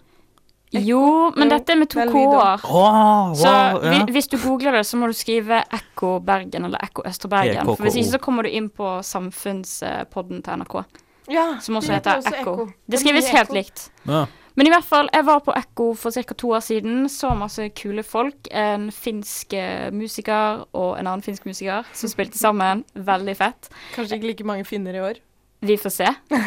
Jo, 0.73 1.31
men 1.37 1.49
dette 1.49 1.69
er 1.73 1.77
med 1.77 1.89
to 1.93 1.99
er 2.01 2.09
k-er. 2.09 2.57
Så 2.63 3.45
wow, 3.45 3.79
hvi- 3.83 3.99
ja. 3.99 4.05
hvis 4.15 4.27
du 4.31 4.37
googler 4.41 4.71
det, 4.79 4.85
så 4.89 4.97
må 4.97 5.07
du 5.07 5.13
skrive 5.13 5.61
Ekko 5.71 6.19
Bergen 6.25 6.65
eller 6.65 6.79
Ekko 6.81 7.03
Østre 7.05 7.29
Bergen. 7.29 7.61
EKKO. 7.61 7.75
For 7.75 7.83
hvis 7.85 7.95
ikke 8.01 8.11
så 8.15 8.19
kommer 8.19 8.43
du 8.43 8.49
inn 8.49 8.69
på 8.69 8.95
samfunnspodden 9.03 10.41
til 10.43 10.53
NRK, 10.63 10.83
Ja, 11.31 11.59
som 11.61 11.75
også 11.79 11.93
heter 11.93 12.17
også 12.19 12.33
Ekko. 12.35 12.53
Ekko. 12.53 12.65
Det 12.89 12.99
skrives 12.99 13.29
helt 13.31 13.53
likt. 13.53 13.89
ja. 14.07 14.25
Men 14.55 14.67
i 14.67 14.69
hvert 14.69 14.85
fall, 14.85 15.07
jeg 15.11 15.25
var 15.25 15.39
på 15.41 15.53
Ekko 15.57 15.95
for 15.97 16.11
ca. 16.13 16.21
to 16.37 16.51
år 16.53 16.59
siden. 16.61 17.09
Så 17.09 17.31
masse 17.35 17.69
kule 17.73 18.03
folk. 18.03 18.35
En 18.51 18.91
finsk 18.91 19.53
eh, 19.57 19.89
musiker 19.91 20.65
og 20.77 20.99
en 20.99 21.07
annen 21.07 21.23
finsk 21.25 21.45
musiker 21.49 21.83
som 21.91 22.09
spilte 22.11 22.37
sammen. 22.37 22.83
Veldig 22.93 23.33
fett. 23.35 23.69
Kanskje 23.95 24.19
ikke 24.19 24.27
like 24.29 24.43
mange 24.45 24.63
finner 24.65 24.93
i 24.93 25.01
år. 25.01 25.13
Vi 25.61 25.77
får 25.77 25.89
se. 25.89 26.05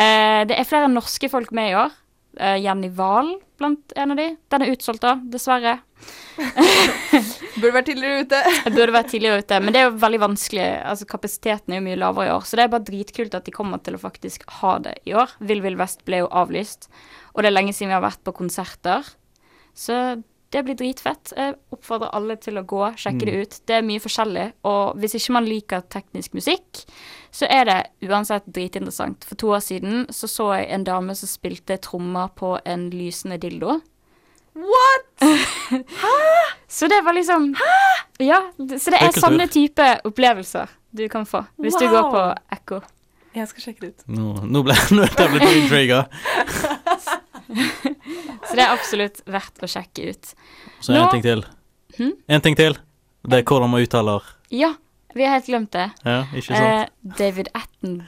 Eh, 0.00 0.44
det 0.48 0.56
er 0.56 0.64
flere 0.64 0.88
norske 0.88 1.28
folk 1.28 1.52
med 1.52 1.70
i 1.70 1.74
år. 1.76 1.90
Eh, 2.38 2.56
Jenny 2.62 2.88
Wahl 2.94 3.38
blant 3.58 3.92
en 3.96 4.10
av 4.10 4.16
de. 4.16 4.36
Den 4.48 4.62
er 4.62 4.72
utsolgt, 4.72 5.02
da, 5.02 5.16
dessverre. 5.32 5.78
Burde 7.60 7.74
vært 7.74 7.90
tidligere 7.90 8.24
ute. 8.24 8.40
Burde 8.76 8.94
vært 8.94 9.10
tidligere 9.12 9.42
ute, 9.44 9.58
men 9.60 9.74
det 9.74 9.82
er 9.82 9.88
jo 9.88 9.98
veldig 10.00 10.20
vanskelig. 10.22 10.68
Altså, 10.92 11.08
Kapasiteten 11.10 11.74
er 11.74 11.80
jo 11.82 11.86
mye 11.90 12.00
lavere 12.00 12.30
i 12.30 12.34
år, 12.36 12.46
så 12.48 12.56
det 12.56 12.64
er 12.64 12.72
bare 12.72 12.86
dritkult 12.86 13.36
at 13.36 13.48
de 13.48 13.54
kommer 13.54 13.82
til 13.84 13.98
å 13.98 14.02
faktisk 14.02 14.46
ha 14.60 14.76
det 14.84 14.96
i 15.10 15.16
år. 15.18 15.34
Vill 15.44 15.64
Vill 15.64 15.78
Vest 15.80 16.06
ble 16.08 16.22
jo 16.22 16.30
avlyst, 16.42 16.88
og 17.34 17.42
det 17.42 17.50
er 17.50 17.56
lenge 17.58 17.74
siden 17.76 17.92
vi 17.92 17.98
har 17.98 18.06
vært 18.06 18.22
på 18.24 18.36
konserter. 18.40 19.10
Så 19.76 19.98
det 20.50 20.64
blir 20.66 20.74
dritfett. 20.74 21.32
Jeg 21.36 21.54
oppfordrer 21.70 22.10
alle 22.16 22.34
til 22.42 22.58
å 22.58 22.64
gå, 22.66 22.82
sjekke 22.98 23.26
det 23.28 23.34
ut. 23.38 23.58
Det 23.70 23.76
er 23.78 23.86
mye 23.86 24.02
forskjellig, 24.02 24.46
og 24.66 24.98
hvis 24.98 25.14
ikke 25.20 25.36
man 25.36 25.46
liker 25.46 25.84
teknisk 25.94 26.34
musikk, 26.34 26.82
så 27.30 27.46
er 27.46 27.68
det 27.68 27.78
uansett 28.08 28.48
dritinteressant. 28.50 29.24
For 29.28 29.38
to 29.38 29.52
år 29.54 29.62
siden 29.62 30.08
så 30.10 30.30
så 30.30 30.48
jeg 30.58 30.70
en 30.74 30.86
dame 30.88 31.14
som 31.14 31.30
spilte 31.30 31.78
trommer 31.82 32.32
på 32.34 32.56
en 32.66 32.88
lysende 32.90 33.38
dildo. 33.38 33.78
What?! 34.58 35.06
Så 36.70 36.88
det 36.90 37.00
var 37.04 37.14
liksom 37.14 37.54
Ja, 38.18 38.40
så 38.58 38.90
det 38.90 38.98
er 38.98 39.08
er 39.08 39.14
sånne 39.14 39.46
type 39.50 39.84
opplevelser 40.06 40.70
du 40.90 41.04
kan 41.08 41.26
få 41.26 41.44
hvis 41.62 41.78
du 41.78 41.86
går 41.86 42.10
på 42.10 42.22
Ekko. 42.56 42.80
Jeg 43.34 43.46
skal 43.46 43.62
sjekke 43.62 43.84
det 43.84 43.90
ut. 43.92 44.04
Nå, 44.10 44.32
nå 44.42 44.62
ble 44.66 44.74
er 44.98 45.12
jeg 45.14 45.30
blitt 45.36 45.54
intriga. 45.54 46.00
Så 48.48 48.54
det 48.56 48.62
er 48.64 48.70
absolutt 48.72 49.20
verdt 49.30 49.60
å 49.64 49.68
sjekke 49.70 50.10
ut. 50.12 50.30
Så 50.80 50.92
Nå- 50.94 51.02
en 51.04 51.10
ting 51.14 51.24
til. 51.24 51.44
Hm? 51.98 52.12
En 52.28 52.44
ting 52.44 52.56
til. 52.58 52.76
Det 53.28 53.40
er 53.40 53.44
hvordan 53.44 53.68
man 53.72 53.82
uttaler 53.84 54.24
Ja, 54.54 54.72
vi 55.14 55.26
har 55.26 55.36
helt 55.36 55.46
glemt 55.50 55.70
det. 55.74 55.90
Ja, 56.06 56.22
ikke 56.32 56.46
sant? 56.54 56.60
Eh, 56.64 57.14
David 57.18 57.50
Atten... 57.54 58.00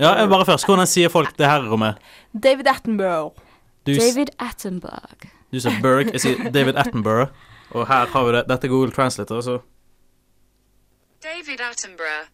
Ja, 0.00 0.14
jeg 0.16 0.30
bare 0.32 0.46
først. 0.48 0.64
Hvordan 0.68 0.88
sier 0.88 1.10
folk 1.12 1.34
det 1.36 1.48
her 1.50 1.66
rommet? 1.68 1.98
David 2.32 2.68
Attenborough. 2.70 3.34
Du, 3.84 3.92
David 3.98 4.30
Attenberg. 4.40 5.26
du 5.52 5.58
sier 5.60 5.76
Berg, 5.82 6.12
jeg 6.14 6.20
sier 6.22 6.50
David 6.54 6.78
Attenborough. 6.80 7.28
Og 7.76 7.84
her 7.88 8.08
har 8.12 8.24
vi 8.26 8.32
det. 8.36 8.44
Dette 8.48 8.66
er 8.68 8.72
Google 8.72 8.94
Translator, 8.96 9.42
så 9.44 9.58
David 11.20 11.60
Attenborough. 11.60 12.28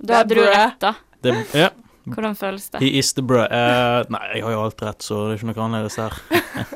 Da 0.00 0.20
hadde 0.22 0.34
du 0.36 0.42
rett, 0.44 0.78
da. 0.80 0.94
det, 1.24 1.34
Ja. 1.56 1.70
Hvordan 2.06 2.36
føles 2.38 2.68
det? 2.70 2.80
He 2.84 2.92
is 3.00 3.12
the 3.16 3.22
bro. 3.26 3.42
Uh, 3.50 4.06
nei, 4.14 4.22
jeg 4.36 4.44
har 4.46 4.54
jo 4.54 4.62
alt 4.62 4.82
rett, 4.86 5.02
så 5.02 5.24
det 5.26 5.34
er 5.34 5.40
ikke 5.40 5.48
noe 5.50 5.64
annerledes 5.64 5.98
her. 5.98 6.18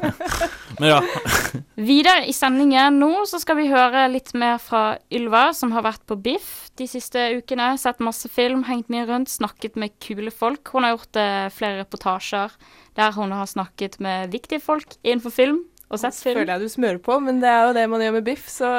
Men 0.80 0.88
ja. 0.88 0.98
Videre 1.90 2.26
i 2.30 2.34
sendingen 2.34 2.98
nå 2.98 3.12
så 3.30 3.40
skal 3.42 3.58
vi 3.60 3.68
høre 3.70 4.06
litt 4.10 4.32
mer 4.38 4.58
fra 4.62 4.98
Ylva, 5.12 5.50
som 5.56 5.74
har 5.76 5.86
vært 5.86 6.02
på 6.08 6.18
Biff 6.18 6.70
de 6.80 6.88
siste 6.90 7.28
ukene. 7.38 7.72
Sett 7.80 8.02
masse 8.02 8.30
film, 8.32 8.64
hengt 8.68 8.90
mye 8.92 9.06
rundt, 9.08 9.30
snakket 9.30 9.78
med 9.78 9.94
kule 10.02 10.34
folk. 10.34 10.74
Hun 10.74 10.86
har 10.86 10.96
gjort 10.96 11.20
uh, 11.20 11.48
flere 11.54 11.82
reportasjer 11.84 12.56
der 12.98 13.14
hun 13.14 13.30
har 13.32 13.46
snakket 13.46 14.00
med 14.02 14.32
viktige 14.34 14.60
folk 14.60 14.98
innenfor 15.04 15.30
film 15.30 15.62
og 15.90 15.98
sett 15.98 16.14
film. 16.14 16.38
Føler 16.38 16.54
jeg 16.54 16.66
du 16.66 16.74
smører 16.74 17.00
på, 17.02 17.18
men 17.22 17.40
det 17.42 17.50
er 17.50 17.64
jo 17.68 17.74
det 17.78 17.88
man 17.90 18.04
gjør 18.04 18.14
med 18.18 18.28
biff, 18.28 18.46
så 18.50 18.70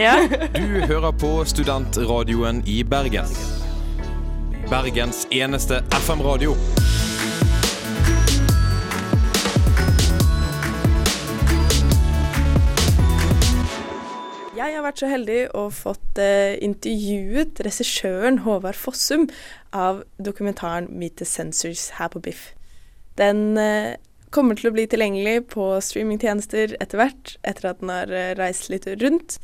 Ja. 0.00 0.16
Du 0.56 0.84
hører 0.88 1.12
på 1.12 1.32
studentradioen 1.48 2.62
i 2.66 2.82
Bergen. 2.84 3.67
Bergens 4.68 5.22
eneste 5.32 5.78
FM-radio. 5.96 6.50
Jeg 14.52 14.74
har 14.74 14.84
vært 14.84 15.00
så 15.00 15.08
heldig 15.08 15.38
og 15.56 15.72
fått 15.72 16.20
eh, 16.20 16.58
intervjuet 16.60 17.62
regissøren 17.64 18.42
Håvard 18.44 18.76
Fossum 18.76 19.24
av 19.72 20.02
dokumentaren 20.20 20.90
Meet 20.92 21.16
the 21.22 21.24
Sensors' 21.24 21.94
her 21.96 22.12
på 22.12 22.20
Biff. 22.28 22.50
Den 23.16 23.56
eh, 23.56 23.96
kommer 24.28 24.58
til 24.58 24.68
å 24.68 24.74
bli 24.76 24.84
tilgjengelig 24.84 25.46
på 25.54 25.70
streamingtjenester 25.80 26.76
etter 26.76 27.00
hvert, 27.00 27.38
etter 27.40 27.72
at 27.72 27.80
den 27.80 27.94
har 27.94 28.12
eh, 28.12 28.34
reist 28.36 28.68
litt 28.68 28.84
rundt. 29.00 29.40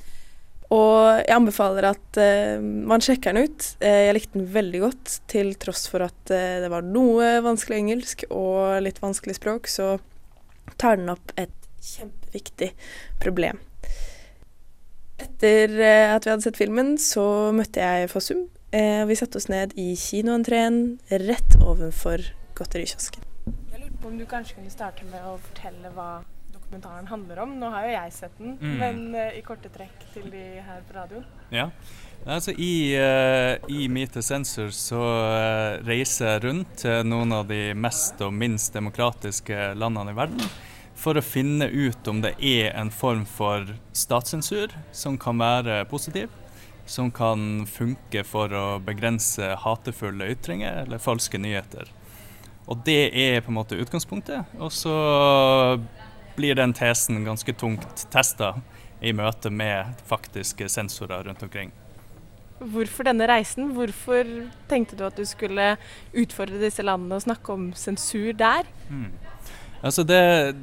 Og 0.74 1.20
jeg 1.20 1.34
anbefaler 1.34 1.90
at 1.92 2.18
uh, 2.18 2.62
man 2.62 3.02
sjekker 3.04 3.34
den 3.34 3.46
ut. 3.48 3.66
Uh, 3.82 4.00
jeg 4.08 4.16
likte 4.16 4.38
den 4.38 4.48
veldig 4.54 4.80
godt, 4.86 5.18
til 5.30 5.52
tross 5.60 5.86
for 5.90 6.06
at 6.06 6.32
uh, 6.32 6.62
det 6.64 6.70
var 6.72 6.86
noe 6.86 7.36
vanskelig 7.44 7.82
engelsk 7.82 8.26
og 8.30 8.80
litt 8.84 9.00
vanskelig 9.04 9.36
språk, 9.38 9.70
så 9.70 9.94
tar 10.80 10.98
den 10.98 11.12
opp 11.12 11.34
et 11.40 11.54
kjempeviktig 11.84 12.72
problem. 13.22 13.60
Etter 15.20 15.70
at 16.10 16.24
vi 16.24 16.32
hadde 16.32 16.42
sett 16.42 16.58
filmen, 16.58 16.96
så 16.98 17.52
møtte 17.54 17.84
jeg 17.84 18.10
Fossum. 18.10 18.48
Vi 18.74 19.14
satte 19.14 19.38
oss 19.38 19.46
ned 19.46 19.76
i 19.78 19.92
kinoentreen 19.94 20.96
rett 21.22 21.54
ovenfor 21.62 22.24
godterikiosken. 22.58 23.22
Jeg 23.70 23.84
lurte 23.84 24.00
på 24.02 24.10
om 24.10 24.16
du 24.18 24.24
kanskje 24.26 24.58
kunne 24.58 24.72
starte 24.74 25.06
med 25.12 25.22
å 25.22 25.36
fortelle 25.44 25.92
hva 25.94 26.08
dokumentaren 26.64 27.06
handler 27.06 27.38
om. 27.44 27.54
Nå 27.60 27.70
har 27.70 27.86
jo 27.86 27.92
jeg 27.94 28.12
sett 28.12 28.38
den, 28.38 28.56
Mm. 28.60 28.78
men 28.78 29.14
uh, 29.14 29.38
i 29.38 29.42
korte 29.42 29.68
trekk 29.68 30.04
til 30.12 30.30
de 30.30 30.60
her 30.64 30.82
på 30.88 30.96
radioen. 30.96 31.24
Ja. 31.50 31.70
Altså, 32.26 32.54
I, 32.56 32.96
uh, 32.96 33.58
i 33.68 33.88
Meet 33.88 34.12
the 34.12 34.22
Sensor 34.22 34.70
så 34.72 35.00
uh, 35.00 35.84
reiser 35.84 36.34
jeg 36.34 36.44
rundt 36.44 36.76
til 36.80 37.04
noen 37.06 37.32
av 37.32 37.48
de 37.48 37.74
mest 37.74 38.20
og 38.24 38.32
minst 38.32 38.72
demokratiske 38.72 39.74
landene 39.76 40.14
i 40.14 40.16
verden 40.16 40.40
for 40.94 41.18
å 41.18 41.22
finne 41.22 41.66
ut 41.68 42.08
om 42.08 42.22
det 42.22 42.36
er 42.40 42.70
en 42.78 42.90
form 42.90 43.26
for 43.26 43.74
statssensur 43.92 44.72
som 44.92 45.18
kan 45.18 45.36
være 45.38 45.84
positiv, 45.90 46.30
som 46.86 47.10
kan 47.10 47.66
funke 47.66 48.22
for 48.24 48.52
å 48.54 48.78
begrense 48.80 49.56
hatefulle 49.64 50.30
ytringer 50.32 50.84
eller 50.84 51.02
falske 51.02 51.36
nyheter. 51.40 51.90
Og 52.66 52.80
det 52.86 53.10
er 53.12 53.42
på 53.44 53.52
en 53.52 53.58
måte 53.58 53.76
utgangspunktet. 53.76 54.54
Og 54.56 54.72
så 54.72 54.94
blir 56.36 56.54
den 56.58 56.72
tesen 56.74 57.24
ganske 57.24 57.52
tungt 57.52 58.06
testa 58.12 58.54
i 59.00 59.12
møte 59.12 59.50
med 59.50 59.98
faktiske 60.08 60.68
sensorer 60.68 61.24
rundt 61.24 61.42
omkring. 61.42 61.72
hvorfor 62.58 63.04
denne 63.04 63.26
reisen? 63.28 63.72
Hvorfor 63.76 64.24
tenkte 64.70 64.96
du 64.96 65.04
at 65.04 65.18
du 65.18 65.24
skulle 65.28 65.74
utfordre 66.14 66.60
disse 66.62 66.82
landene 66.82 67.18
og 67.18 67.24
snakke 67.26 67.52
om 67.52 67.72
sensur 67.76 68.32
der? 68.32 68.64
Mm. 68.88 69.10
Altså 69.84 70.04
det, 70.06 70.54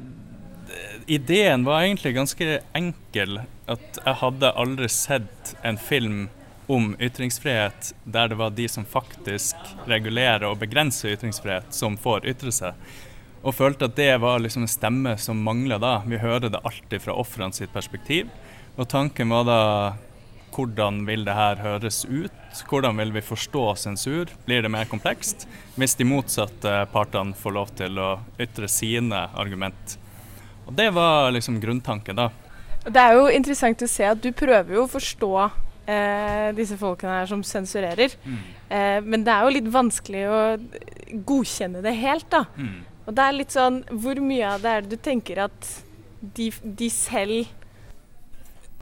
Ideen 1.06 1.64
var 1.64 1.82
egentlig 1.82 2.14
ganske 2.14 2.60
enkel. 2.74 3.40
At 3.70 4.00
jeg 4.04 4.18
hadde 4.22 4.54
aldri 4.58 4.88
sett 4.90 5.54
en 5.62 5.78
film 5.78 6.28
om 6.66 6.92
ytringsfrihet 7.00 7.92
der 8.04 8.32
det 8.32 8.38
var 8.40 8.50
de 8.56 8.68
som 8.68 8.86
faktisk 8.88 9.56
regulerer 9.86 10.46
og 10.48 10.60
begrenser 10.62 11.16
ytringsfrihet, 11.16 11.70
som 11.74 11.98
får 12.00 12.26
ytre 12.32 12.52
seg. 12.54 12.78
Og 13.42 13.56
følte 13.58 13.88
at 13.88 13.98
det 13.98 14.12
var 14.22 14.42
liksom 14.42 14.66
en 14.66 14.70
stemme 14.70 15.16
som 15.18 15.40
mangla 15.42 15.78
da. 15.82 15.96
Vi 16.06 16.20
hører 16.22 16.52
det 16.52 16.62
alltid 16.62 17.02
fra 17.02 17.16
ofrene 17.18 17.54
sitt 17.56 17.72
perspektiv. 17.74 18.30
Og 18.78 18.88
tanken 18.88 19.32
var 19.34 19.46
da 19.48 19.60
hvordan 20.52 21.02
vil 21.08 21.24
det 21.24 21.34
her 21.34 21.60
høres 21.64 22.04
ut? 22.04 22.62
Hvordan 22.68 22.98
vil 23.00 23.14
vi 23.14 23.24
forstå 23.24 23.64
sensur? 23.80 24.30
Blir 24.46 24.62
det 24.62 24.70
mer 24.72 24.88
komplekst 24.90 25.46
hvis 25.80 25.96
de 25.96 26.06
motsatte 26.06 26.74
partene 26.92 27.36
får 27.38 27.56
lov 27.56 27.72
til 27.78 27.98
å 27.98 28.10
ytre 28.40 28.68
sine 28.70 29.26
argument? 29.32 29.96
Og 30.66 30.74
Det 30.76 30.90
var 30.94 31.32
liksom 31.34 31.58
grunntanken, 31.60 32.20
da. 32.20 32.30
Det 32.84 33.00
er 33.00 33.16
jo 33.16 33.28
interessant 33.32 33.82
å 33.82 33.90
se 33.90 34.06
at 34.06 34.22
du 34.22 34.30
prøver 34.34 34.76
jo 34.76 34.84
å 34.84 34.90
forstå 34.90 35.32
eh, 35.86 36.48
disse 36.56 36.76
folkene 36.78 37.20
her 37.20 37.28
som 37.30 37.42
sensurerer. 37.46 38.14
Mm. 38.24 38.38
Eh, 38.68 38.98
men 39.06 39.26
det 39.26 39.34
er 39.34 39.46
jo 39.46 39.56
litt 39.56 39.70
vanskelig 39.72 40.24
å 40.28 40.40
godkjenne 41.28 41.82
det 41.84 41.94
helt, 42.00 42.28
da. 42.32 42.44
Mm. 42.56 42.91
Og 43.06 43.16
det 43.16 43.24
er 43.24 43.34
litt 43.34 43.54
sånn 43.54 43.80
Hvor 43.90 44.20
mye 44.22 44.52
av 44.54 44.62
det 44.62 44.72
er 44.72 44.84
det 44.84 44.94
du 44.94 45.02
tenker 45.02 45.42
at 45.48 45.70
de, 46.22 46.52
de 46.62 46.88
selv 46.92 47.50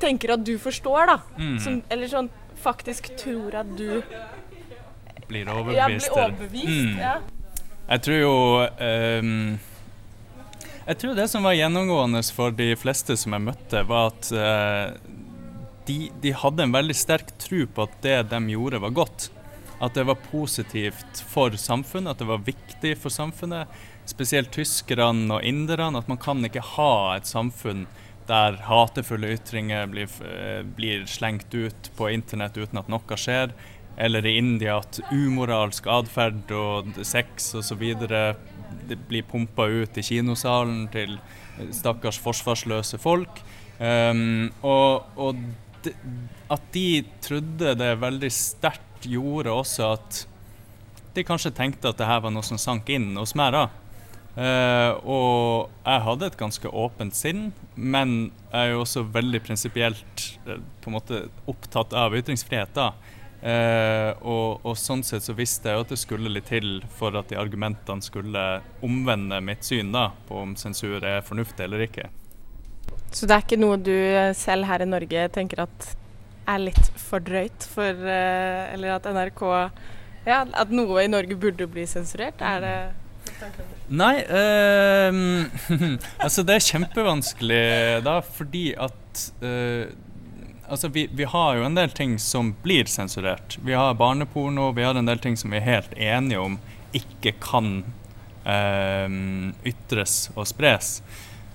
tenker 0.01 0.35
at 0.35 0.45
du 0.45 0.55
forstår, 0.61 1.09
da? 1.09 1.17
Mm. 1.41 1.57
Som, 1.61 1.81
eller 1.93 2.11
sånn 2.13 2.29
faktisk 2.61 3.13
tror 3.21 3.57
at 3.63 3.73
du 3.77 4.03
Blir 5.31 5.47
ja, 5.47 5.55
overbevist. 5.55 6.11
blir 6.11 6.25
overbevist. 6.25 6.89
Mm. 6.91 6.97
Ja. 6.99 7.15
Jeg 7.91 8.03
tror 8.07 8.19
jo 8.19 8.35
um, 8.67 9.59
Jeg 10.87 10.99
tror 11.01 11.15
det 11.17 11.27
som 11.31 11.47
var 11.47 11.57
gjennomgående 11.57 12.23
for 12.35 12.55
de 12.57 12.73
fleste 12.79 13.17
som 13.19 13.37
jeg 13.37 13.47
møtte, 13.47 13.85
var 13.89 14.11
at 14.11 14.31
uh, 14.35 14.97
de, 15.87 15.99
de 16.23 16.33
hadde 16.35 16.67
en 16.67 16.75
veldig 16.75 16.97
sterk 16.97 17.31
tro 17.41 17.65
på 17.67 17.87
at 17.87 17.95
det 18.05 18.17
de 18.33 18.41
gjorde, 18.53 18.83
var 18.83 18.97
godt. 18.97 19.31
At 19.81 19.97
det 19.97 20.05
var 20.09 20.19
positivt 20.29 21.23
for 21.31 21.55
samfunnet, 21.57 22.13
at 22.13 22.21
det 22.21 22.29
var 22.29 22.43
viktig 22.45 22.97
for 23.01 23.15
samfunnet. 23.15 23.71
Spesielt 24.11 24.53
tyskerne 24.55 25.39
og 25.39 25.47
inderne. 25.47 25.99
At 25.99 26.11
man 26.11 26.21
kan 26.21 26.45
ikke 26.47 26.65
ha 26.77 27.17
et 27.17 27.31
samfunn 27.31 27.87
der 28.31 28.61
hatefulle 28.63 29.33
ytringer 29.35 29.89
blir, 29.91 30.11
eh, 30.23 30.63
blir 30.63 31.07
slengt 31.11 31.55
ut 31.55 31.91
på 31.97 32.11
internett 32.15 32.59
uten 32.59 32.79
at 32.79 32.91
noe 32.91 33.19
skjer. 33.19 33.55
Eller 33.99 34.27
i 34.27 34.37
India 34.39 34.79
at 34.79 35.01
umoralsk 35.11 35.87
atferd 35.91 36.51
og 36.55 36.95
sex 37.05 37.55
osv. 37.59 37.83
blir 39.09 39.27
pumpa 39.29 39.67
ut 39.67 39.99
i 39.99 40.03
kinosalen 40.03 40.87
til 40.93 41.19
stakkars 41.75 42.19
forsvarsløse 42.23 42.99
folk. 43.03 43.43
Um, 43.81 44.53
og 44.63 45.07
og 45.17 45.37
de, 45.85 45.93
at 46.53 46.65
de 46.75 47.03
trodde 47.25 47.75
det 47.81 47.95
veldig 48.01 48.31
sterkt, 48.33 49.07
gjorde 49.09 49.53
også 49.53 49.93
at 49.95 50.25
de 51.17 51.25
kanskje 51.25 51.55
tenkte 51.57 51.89
at 51.89 51.99
det 51.99 52.09
her 52.09 52.21
var 52.21 52.33
noe 52.35 52.45
som 52.45 52.61
sank 52.61 52.91
inn 52.93 53.15
hos 53.17 53.33
meg. 53.39 53.55
da. 53.57 53.69
Eh, 54.41 54.93
og 55.05 55.69
jeg 55.85 56.03
hadde 56.07 56.29
et 56.31 56.37
ganske 56.41 56.71
åpent 56.83 57.17
sinn, 57.17 57.51
men 57.75 58.31
jeg 58.49 58.61
er 58.61 58.71
jo 58.73 58.85
også 58.87 59.03
veldig 59.13 59.41
prinsipielt 59.45 60.23
eh, 60.47 60.63
på 60.81 60.89
en 60.89 60.97
måte 60.97 61.25
opptatt 61.51 61.93
av 61.97 62.17
ytringsfrihet. 62.17 62.73
da. 62.77 62.93
Eh, 63.41 64.13
og, 64.21 64.65
og 64.65 64.79
sånn 64.81 65.03
sett 65.05 65.27
så 65.27 65.35
visste 65.37 65.69
jeg 65.69 65.77
jo 65.77 65.85
at 65.85 65.93
det 65.93 66.01
skulle 66.01 66.33
litt 66.33 66.49
til 66.49 66.81
for 66.97 67.17
at 67.21 67.29
de 67.33 67.39
argumentene 67.41 68.05
skulle 68.05 68.47
omvende 68.85 69.43
mitt 69.45 69.67
syn 69.67 69.93
da, 69.93 70.11
på 70.29 70.41
om 70.45 70.57
sensur 70.61 71.05
er 71.05 71.21
fornuftig 71.27 71.67
eller 71.67 71.85
ikke. 71.89 72.09
Så 73.13 73.27
det 73.27 73.37
er 73.37 73.45
ikke 73.45 73.61
noe 73.61 73.77
du 73.83 73.97
selv 74.39 74.69
her 74.71 74.85
i 74.85 74.89
Norge 74.89 75.27
tenker 75.35 75.65
at 75.67 75.93
er 76.49 76.63
litt 76.63 76.87
for 76.99 77.23
drøyt 77.23 77.67
for 77.69 78.07
Eller 78.11 78.95
at 78.95 79.05
NRK 79.07 79.43
Ja, 80.27 80.41
at 80.47 80.73
noe 80.75 81.03
i 81.05 81.11
Norge 81.11 81.37
burde 81.39 81.67
bli 81.71 81.85
sensurert? 81.91 82.41
Er 82.43 82.63
det 82.65 82.77
Nei, 83.91 84.15
ehm, 84.23 85.49
altså 86.25 86.45
det 86.47 86.57
er 86.57 86.67
kjempevanskelig 86.67 87.65
da, 88.07 88.21
fordi 88.37 88.71
at 88.79 89.27
eh, 89.45 89.91
Altså 90.71 90.87
vi, 90.95 91.09
vi 91.11 91.27
har 91.27 91.57
jo 91.59 91.65
en 91.67 91.75
del 91.75 91.91
ting 91.91 92.13
som 92.23 92.53
blir 92.63 92.87
sensurert. 92.87 93.57
Vi 93.67 93.75
har 93.75 93.97
barneporno, 93.99 94.69
vi 94.71 94.85
har 94.87 94.95
en 94.95 95.09
del 95.09 95.19
ting 95.19 95.35
som 95.35 95.51
vi 95.51 95.59
er 95.59 95.67
helt 95.67 95.97
enige 95.99 96.39
om 96.39 96.61
ikke 96.95 97.33
kan 97.43 97.73
ehm, 98.47 99.51
ytres 99.67 100.29
og 100.37 100.47
spres. 100.47 101.01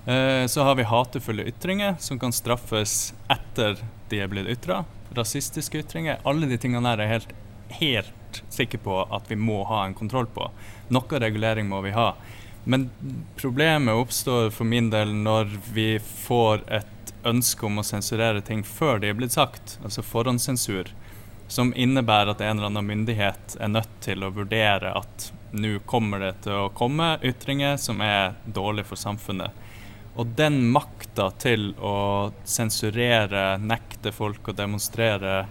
Eh, 0.05 0.43
så 0.51 0.67
har 0.67 0.75
vi 0.75 0.83
hatefulle 0.83 1.47
ytringer 1.47 1.95
som 1.99 2.19
kan 2.19 2.35
straffes 2.35 3.13
etter 3.31 3.79
de 4.11 4.19
er 4.19 4.27
blitt 4.27 4.51
ytra. 4.51 4.83
Rasistiske 5.15 5.79
ytringer. 5.85 6.19
Alle 6.27 6.51
de 6.51 6.59
tingene 6.59 6.91
der 6.91 7.05
er 7.05 7.13
jeg 7.13 7.21
helt, 7.21 7.35
helt 7.79 8.43
sikker 8.53 8.83
på 8.83 8.99
at 9.15 9.31
vi 9.31 9.39
må 9.39 9.63
ha 9.71 9.85
en 9.85 9.95
kontroll 9.97 10.27
på. 10.27 10.51
Noe 10.93 11.19
regulering 11.19 11.69
må 11.69 11.81
vi 11.85 11.93
ha. 11.95 12.13
Men 12.65 12.89
problemet 13.37 13.95
oppstår 13.95 14.49
for 14.49 14.65
min 14.65 14.89
del 14.89 15.13
når 15.13 15.51
vi 15.73 15.99
får 15.99 16.63
et 16.73 17.13
ønske 17.25 17.65
om 17.65 17.81
å 17.81 17.85
sensurere 17.85 18.41
ting 18.45 18.63
før 18.65 19.01
de 19.01 19.09
er 19.09 19.17
blitt 19.17 19.35
sagt, 19.35 19.77
altså 19.83 20.05
forhåndssensur, 20.05 20.89
som 21.47 21.73
innebærer 21.77 22.33
at 22.33 22.41
en 22.41 22.57
eller 22.57 22.71
annen 22.71 22.87
myndighet 22.89 23.57
er 23.61 23.69
nødt 23.69 23.99
til 24.01 24.25
å 24.25 24.33
vurdere 24.33 24.93
at 24.97 25.29
nå 25.55 25.77
kommer 25.85 26.21
det 26.21 26.33
til 26.45 26.65
å 26.65 26.71
komme 26.73 27.15
ytringer 27.23 27.77
som 27.81 28.01
er 28.01 28.33
dårlige 28.45 28.89
for 28.89 28.99
samfunnet. 28.99 29.53
Og 30.15 30.31
den 30.37 30.61
makta 30.71 31.29
til 31.41 31.73
å 31.77 32.31
sensurere, 32.47 33.57
nekte 33.59 34.13
folk 34.15 34.49
å 34.49 34.55
demonstrere 34.57 35.43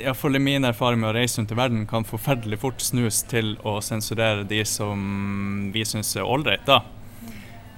Iallfall 0.00 0.36
i 0.36 0.42
min 0.42 0.64
erfaring 0.64 1.00
med 1.02 1.10
å 1.10 1.16
reise 1.16 1.40
rundt 1.40 1.52
i 1.52 1.58
verden, 1.58 1.86
kan 1.88 2.06
forferdelig 2.08 2.60
fort 2.62 2.82
snus 2.84 3.22
til 3.28 3.54
å 3.66 3.78
sensurere 3.84 4.46
de 4.48 4.62
som 4.68 5.70
vi 5.74 5.84
syns 5.86 6.14
er 6.16 6.28
ålreit, 6.28 6.64
da. 6.68 6.82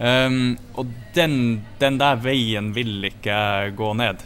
Um, 0.02 0.56
og 0.78 0.88
den, 1.14 1.34
den 1.78 1.98
der 2.00 2.16
veien 2.22 2.72
vil 2.74 3.04
ikke 3.06 3.36
gå 3.78 3.92
ned. 3.98 4.22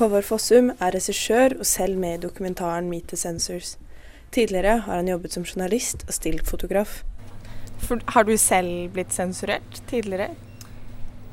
Håvard 0.00 0.24
Fossum 0.24 0.70
er 0.78 0.94
regissør 0.94 1.58
og 1.58 1.66
selv 1.68 1.98
med 2.00 2.18
i 2.18 2.22
dokumentaren 2.26 2.90
Meet 2.90 3.10
the 3.12 3.18
Sensors'. 3.20 3.74
Tidligere 4.30 4.78
har 4.86 5.00
han 5.00 5.08
jobbet 5.10 5.34
som 5.34 5.44
journalist 5.44 6.04
og 6.06 6.14
stillfotograf. 6.14 7.00
For, 7.82 7.98
har 8.14 8.28
du 8.28 8.36
selv 8.38 8.92
blitt 8.94 9.12
sensurert 9.16 9.82
tidligere? 9.90 10.30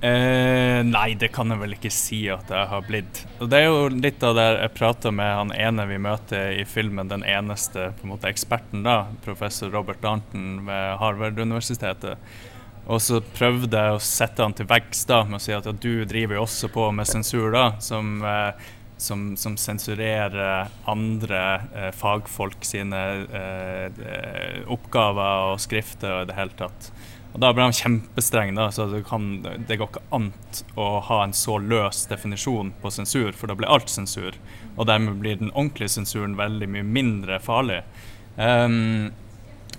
Eh, 0.01 0.83
nei, 0.85 1.15
det 1.17 1.31
kan 1.33 1.49
jeg 1.49 1.57
vel 1.57 1.73
ikke 1.73 1.89
si 1.93 2.19
at 2.29 2.51
jeg 2.53 2.69
har 2.69 2.83
blitt. 2.85 3.23
Og 3.41 3.49
Det 3.49 3.63
er 3.63 3.65
jo 3.65 3.87
litt 3.89 4.21
av 4.23 4.35
det 4.37 4.45
jeg 4.51 4.75
prata 4.77 5.11
med 5.11 5.31
han 5.39 5.53
ene 5.57 5.87
vi 5.89 5.97
møter 5.97 6.53
i 6.53 6.65
filmen, 6.69 7.09
den 7.09 7.25
eneste 7.25 7.89
på 7.97 8.05
en 8.05 8.13
måte 8.13 8.29
eksperten, 8.29 8.85
da, 8.85 9.07
professor 9.25 9.73
Robert 9.73 10.03
Darnton 10.05 10.67
ved 10.69 11.01
Harvard-universitetet. 11.01 12.21
Og 12.87 13.01
så 13.03 13.19
prøvde 13.19 13.73
jeg 13.73 13.95
å 13.97 14.03
sette 14.03 14.45
han 14.45 14.53
til 14.55 14.69
veggs 14.69 15.01
da, 15.09 15.23
med 15.25 15.41
å 15.41 15.43
si 15.43 15.55
at 15.55 15.65
ja, 15.65 15.73
du 15.73 16.05
driver 16.07 16.37
jo 16.37 16.45
også 16.45 16.69
på 16.71 16.85
med 16.95 17.09
sensur, 17.09 17.49
da, 17.51 17.65
som, 17.83 18.21
eh, 18.21 18.69
som, 19.01 19.31
som 19.35 19.57
sensurerer 19.59 20.69
andre 20.87 21.41
eh, 21.73 21.89
fagfolk 21.97 22.61
sine 22.69 23.01
eh, 23.27 23.89
eh, 24.13 24.61
oppgaver 24.71 25.55
og 25.55 25.65
skrifter 25.65 26.19
og 26.19 26.27
i 26.27 26.29
det 26.29 26.37
hele 26.37 26.55
tatt. 26.61 26.91
Og 27.33 27.41
Da 27.43 27.51
ble 27.53 27.67
han 27.67 27.75
kjempestreng. 27.75 28.55
da, 28.55 28.69
så 28.71 28.87
det, 28.91 29.03
kan, 29.09 29.41
det 29.43 29.77
går 29.77 29.91
ikke 29.91 30.05
an 30.15 30.31
å 30.75 30.87
ha 31.05 31.21
en 31.23 31.35
så 31.37 31.57
løs 31.61 32.05
definisjon 32.09 32.73
på 32.81 32.91
sensur, 32.91 33.31
for 33.37 33.47
da 33.47 33.55
blir 33.55 33.69
alt 33.69 33.89
sensur. 33.93 34.39
Og 34.75 34.87
dermed 34.89 35.19
blir 35.21 35.37
den 35.37 35.53
ordentlige 35.53 35.97
sensuren 35.99 36.37
veldig 36.39 36.69
mye 36.73 36.87
mindre 36.87 37.39
farlig. 37.43 37.83
Um, 38.37 39.13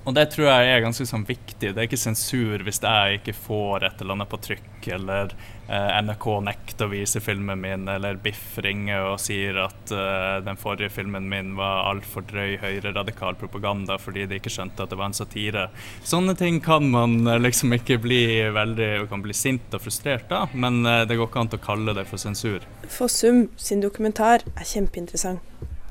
og 0.08 0.14
det 0.16 0.30
tror 0.32 0.48
jeg 0.48 0.68
er 0.72 0.84
ganske 0.84 1.04
sånn 1.08 1.26
viktig. 1.28 1.74
Det 1.74 1.76
er 1.76 1.88
ikke 1.88 2.00
sensur 2.00 2.62
hvis 2.64 2.80
jeg 2.80 3.18
ikke 3.20 3.34
får 3.36 3.88
et 3.88 4.00
eller 4.00 4.16
annet 4.16 4.30
på 4.30 4.40
trykk, 4.46 4.90
eller 4.96 5.34
NRK 5.68 6.26
nekter 6.46 6.86
å 6.86 6.92
vise 6.92 7.20
filmen 7.20 7.60
min, 7.60 7.84
eller 7.92 8.16
Biff 8.22 8.56
ringer 8.64 9.10
og 9.10 9.18
sier 9.20 9.58
at 9.66 9.92
uh, 9.92 10.38
den 10.44 10.56
forrige 10.56 10.88
filmen 10.94 11.28
min 11.28 11.52
var 11.58 11.90
altfor 11.90 12.24
drøy 12.28 12.56
høyreradikal 12.62 13.36
propaganda 13.36 13.98
fordi 14.00 14.24
de 14.30 14.38
ikke 14.40 14.52
skjønte 14.54 14.84
at 14.84 14.92
det 14.92 14.98
var 14.98 15.10
en 15.10 15.18
satire. 15.18 15.66
Sånne 16.08 16.32
ting 16.38 16.62
kan 16.64 16.88
man 16.88 17.20
eh, 17.26 17.40
liksom 17.42 17.74
ikke 17.76 17.98
bli 18.00 18.22
veldig 18.54 19.08
kan 19.10 19.24
bli 19.24 19.36
sint 19.36 19.74
og 19.76 19.84
frustrert 19.84 20.32
av, 20.32 20.54
men 20.56 20.80
uh, 20.88 21.04
det 21.08 21.18
går 21.18 21.28
ikke 21.28 21.44
an 21.44 21.52
å 21.58 21.64
kalle 21.68 21.96
det 21.98 22.08
for 22.08 22.22
sensur. 22.22 22.64
Fossum 22.88 23.48
sin 23.60 23.84
dokumentar 23.84 24.46
er 24.54 24.72
kjempeinteressant. 24.72 25.44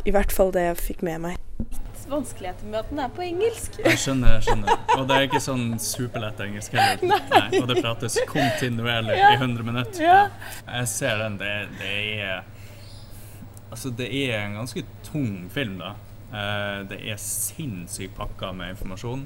I 0.07 0.13
hvert 0.15 0.31
fall 0.31 0.53
det 0.55 0.63
jeg 0.69 0.77
fikk 0.79 1.01
med 1.03 1.19
meg. 1.25 1.37
Vanskeligheter 2.07 2.69
med 2.71 2.79
at 2.79 2.91
den 2.93 2.99
er 3.03 3.09
på 3.11 3.23
engelsk. 3.25 3.73
Jeg 3.83 3.99
skjønner, 3.99 4.37
jeg 4.37 4.45
skjønner. 4.47 4.77
Og 4.95 5.01
det 5.09 5.15
er 5.17 5.25
ikke 5.27 5.41
sånn 5.43 5.65
superlett 5.83 6.39
engelsk 6.45 6.77
heller. 6.77 7.01
Nei. 7.33 7.59
Og 7.59 7.65
det 7.67 7.81
prates 7.83 8.15
kontinuerlig 8.29 9.17
Ja. 9.19 9.33
i 9.33 9.39
100 9.41 9.65
minutter. 9.67 10.03
Ja. 10.05 10.19
Jeg 10.69 10.87
ser 10.93 11.19
den. 11.25 11.35
Det, 11.41 11.55
det 11.81 11.95
er 12.23 12.45
Altså, 13.67 13.89
det 13.91 14.05
er 14.15 14.45
en 14.45 14.53
ganske 14.61 14.85
tung 15.03 15.49
film, 15.51 15.73
da. 15.81 15.89
Eh, 16.31 16.85
det 16.87 17.01
er 17.11 17.17
sinnssykt 17.19 18.15
pakka 18.15 18.53
med 18.55 18.71
informasjon. 18.77 19.25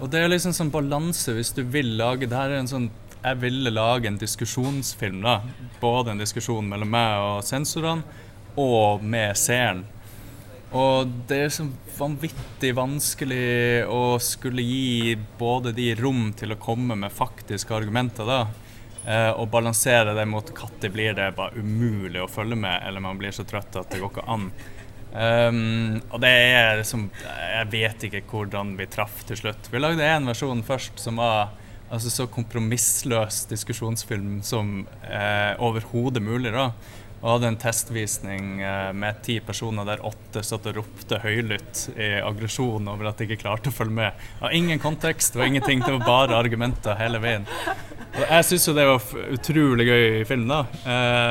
Og 0.00 0.08
det 0.12 0.22
er 0.24 0.30
liksom 0.32 0.54
sånn 0.56 0.70
balanse 0.72 1.34
hvis 1.36 1.52
du 1.56 1.62
vil 1.72 1.94
lage 1.96 2.26
Det 2.28 2.36
her 2.36 2.50
er 2.52 2.58
en 2.60 2.68
sånn 2.68 2.90
Jeg 3.22 3.38
ville 3.40 3.70
lage 3.72 4.08
en 4.10 4.18
diskusjonsfilm, 4.20 5.20
da. 5.24 5.38
Både 5.82 6.14
en 6.14 6.20
diskusjon 6.24 6.64
mellom 6.72 6.88
meg 6.96 7.20
og 7.28 7.44
sensorene, 7.44 8.04
og 8.56 9.04
med 9.04 9.36
seeren. 9.36 9.84
Og 10.74 11.10
det 11.28 11.38
er 11.44 11.52
så 11.54 11.68
vanvittig 11.96 12.72
vanskelig 12.74 13.86
å 13.86 14.18
skulle 14.22 14.64
gi 14.66 15.14
både 15.38 15.72
de 15.76 15.92
rom 15.98 16.32
til 16.36 16.52
å 16.52 16.60
komme 16.60 16.96
med 16.98 17.14
faktiske 17.14 17.74
argumenter, 17.76 18.26
da. 18.26 18.40
Eh, 19.06 19.30
og 19.38 19.46
balansere 19.52 20.16
det 20.16 20.24
mot 20.26 20.48
når 20.50 20.88
blir 20.90 21.14
det 21.14 21.30
bare 21.36 21.62
umulig 21.62 22.24
å 22.24 22.30
følge 22.30 22.58
med, 22.58 22.82
eller 22.82 23.04
man 23.04 23.18
blir 23.20 23.30
så 23.30 23.46
trøtt 23.46 23.78
at 23.78 23.92
det 23.92 24.02
går 24.02 24.10
ikke 24.10 24.26
an. 24.26 24.50
Um, 25.16 26.00
og 26.10 26.18
det 26.20 26.28
er 26.28 26.74
liksom 26.76 27.06
Jeg 27.16 27.68
vet 27.72 28.02
ikke 28.04 28.20
hvordan 28.28 28.74
vi 28.76 28.88
traff 28.90 29.22
til 29.24 29.38
slutt. 29.38 29.70
Vi 29.72 29.80
lagde 29.80 30.04
én 30.04 30.26
versjon 30.28 30.60
først 30.66 30.98
som 31.00 31.22
var 31.22 31.54
altså 31.86 32.10
så 32.10 32.26
kompromissløs 32.28 33.44
diskusjonsfilm 33.48 34.40
som 34.44 34.80
eh, 35.06 35.54
overhodet 35.62 36.20
mulig. 36.20 36.52
da 36.52 36.72
og 37.22 37.30
hadde 37.30 37.48
en 37.50 37.58
testvisning 37.60 38.60
eh, 38.60 38.90
med 38.96 39.22
ti 39.24 39.38
personer 39.44 39.86
der 39.88 40.04
åtte 40.04 40.42
satt 40.44 40.68
og 40.68 40.80
ropte 40.82 41.18
høylytt 41.22 41.86
i 41.96 42.10
aggresjon 42.20 42.90
over 42.92 43.10
at 43.10 43.18
de 43.18 43.28
ikke 43.28 43.40
klarte 43.46 43.72
å 43.72 43.76
følge 43.76 43.96
med. 43.98 44.24
Av 44.44 44.54
ingen 44.54 44.80
kontekst 44.82 45.38
og 45.38 45.46
ingenting, 45.46 45.82
det 45.84 45.94
var 45.96 46.06
bare 46.06 46.40
argumenter 46.40 46.98
hele 47.00 47.22
veien. 47.22 47.48
Og 48.16 48.22
jeg 48.22 48.46
syns 48.48 48.68
jo 48.68 48.76
det 48.76 48.86
var 48.88 49.32
utrolig 49.34 49.88
gøy 49.88 50.04
i 50.20 50.24
film, 50.28 50.46
da. 50.48 50.62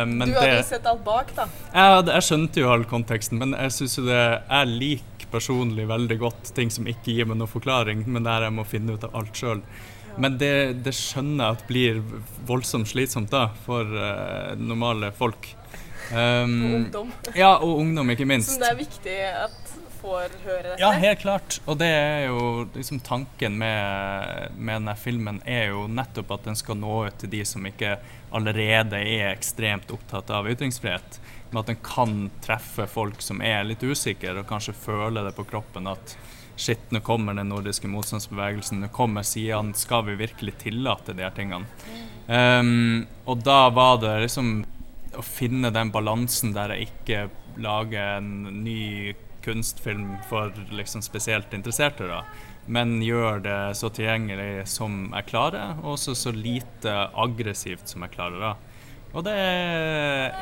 Men 0.06 0.28
du 0.30 0.36
hadde 0.36 0.60
det, 0.60 0.68
sett 0.68 0.86
alt 0.90 1.02
bak, 1.06 1.32
da? 1.38 1.48
Jeg, 1.74 2.04
jeg 2.12 2.28
skjønte 2.28 2.62
jo 2.62 2.72
all 2.74 2.86
konteksten, 2.90 3.42
men 3.42 3.56
jeg 3.58 3.74
syns 3.74 3.98
jo 3.98 4.06
det 4.06 4.22
Jeg 4.22 4.70
liker 4.70 5.32
personlig 5.34 5.88
veldig 5.90 6.18
godt 6.22 6.54
ting 6.58 6.70
som 6.74 6.86
ikke 6.90 7.16
gir 7.16 7.30
meg 7.30 7.40
noen 7.40 7.52
forklaring, 7.52 8.06
men 8.06 8.26
der 8.28 8.46
jeg 8.46 8.58
må 8.58 8.68
finne 8.70 8.98
ut 8.98 9.08
av 9.08 9.18
alt 9.18 9.38
sjøl. 9.40 9.64
Men 10.22 10.38
det, 10.42 10.52
det, 10.86 10.94
skjønner 10.96 11.44
jeg 11.44 11.58
at 11.60 11.68
blir 11.70 12.02
voldsomt 12.48 12.90
slitsomt 12.90 13.32
da, 13.34 13.50
for 13.66 13.84
uh, 13.84 14.56
normale 14.60 15.12
folk. 15.16 15.52
Um, 16.12 16.16
og 16.16 16.76
ungdom. 16.80 17.16
Ja, 17.36 17.56
og 17.58 17.82
ungdom, 17.82 18.14
ikke 18.14 18.28
minst. 18.30 18.54
Som 18.54 18.64
det 18.64 18.72
er 18.72 18.80
viktig 18.80 19.18
at 19.32 19.76
får 20.06 20.36
høre 20.46 20.64
dette. 20.64 20.82
Ja, 20.82 20.92
helt 20.92 21.22
klart. 21.22 21.60
Og 21.66 21.80
det 21.82 21.90
er 21.90 22.28
jo 22.30 22.66
liksom 22.76 23.00
tanken 23.06 23.58
med, 23.60 24.52
med 24.58 24.82
denne 24.82 24.96
filmen 25.00 25.42
er 25.46 25.72
jo 25.74 25.86
nettopp 25.92 26.36
at 26.38 26.50
den 26.50 26.60
skal 26.60 26.80
nå 26.80 27.00
ut 27.08 27.18
til 27.22 27.32
de 27.34 27.42
som 27.48 27.66
ikke 27.66 27.98
allerede 28.36 29.00
er 29.02 29.32
ekstremt 29.32 29.92
opptatt 29.96 30.32
av 30.34 30.50
ytringsfrihet. 30.52 31.20
Men 31.50 31.62
at 31.62 31.72
den 31.72 31.82
kan 31.86 32.16
treffe 32.44 32.88
folk 32.92 33.22
som 33.24 33.42
er 33.46 33.66
litt 33.68 33.84
usikre 33.84 34.38
og 34.42 34.50
kanskje 34.50 34.76
føler 34.78 35.28
det 35.28 35.36
på 35.38 35.48
kroppen 35.50 35.90
at 35.92 36.18
Shit, 36.56 36.92
nå 36.92 37.00
kommer 37.04 37.36
den 37.36 37.50
nordiske 37.52 37.88
motstandsbevegelsen, 37.92 38.80
nå 38.80 38.88
kommer 38.96 39.24
sidene. 39.28 39.76
Skal 39.76 40.06
vi 40.08 40.16
virkelig 40.24 40.56
tillate 40.64 41.14
de 41.14 41.26
her 41.26 41.36
tingene? 41.36 41.68
Um, 42.28 43.08
og 43.28 43.44
da 43.46 43.70
var 43.76 44.00
det 44.02 44.22
liksom 44.24 44.66
å 45.16 45.22
finne 45.24 45.70
den 45.76 45.92
balansen 45.94 46.54
der 46.56 46.70
jeg 46.74 46.82
ikke 46.90 47.20
lager 47.62 48.18
en 48.18 48.64
ny 48.64 49.14
kunstfilm 49.46 50.16
for 50.30 50.54
liksom 50.74 51.02
spesielt 51.06 51.54
interesserte, 51.54 52.08
da. 52.10 52.24
Men 52.66 53.02
gjør 53.06 53.40
det 53.46 53.60
så 53.78 53.92
tilgjengelig 53.94 54.66
som 54.72 55.14
jeg 55.14 55.28
klarer, 55.30 55.76
og 55.84 55.92
også 56.00 56.16
så 56.18 56.32
lite 56.34 56.94
aggressivt 57.14 57.88
som 57.92 58.02
jeg 58.08 58.16
klarer. 58.16 58.40
da. 58.42 58.56
Og 59.16 59.24
det 59.28 59.36
er 59.38 60.34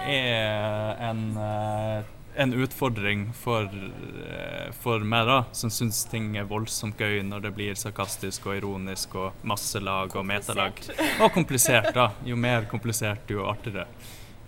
en 1.09 1.21
uh, 1.35 1.99
en 2.35 2.53
utfordring 2.53 3.33
for, 3.33 3.63
eh, 3.63 4.71
for 4.71 4.99
meg, 4.99 5.27
da, 5.27 5.43
som 5.51 5.69
syns 5.69 6.03
ting 6.09 6.35
er 6.37 6.49
voldsomt 6.49 6.97
gøy 6.97 7.21
når 7.27 7.45
det 7.45 7.53
blir 7.55 7.77
sarkastisk 7.79 8.47
og 8.49 8.57
ironisk 8.57 9.15
og 9.19 9.45
masse 9.47 9.79
lag 9.79 10.15
og 10.15 10.25
metalag. 10.25 10.81
Og 11.21 11.31
komplisert, 11.33 11.93
da. 11.93 12.11
Jo 12.25 12.35
mer 12.39 12.67
komplisert, 12.71 13.29
jo 13.29 13.45
artigere. 13.49 13.87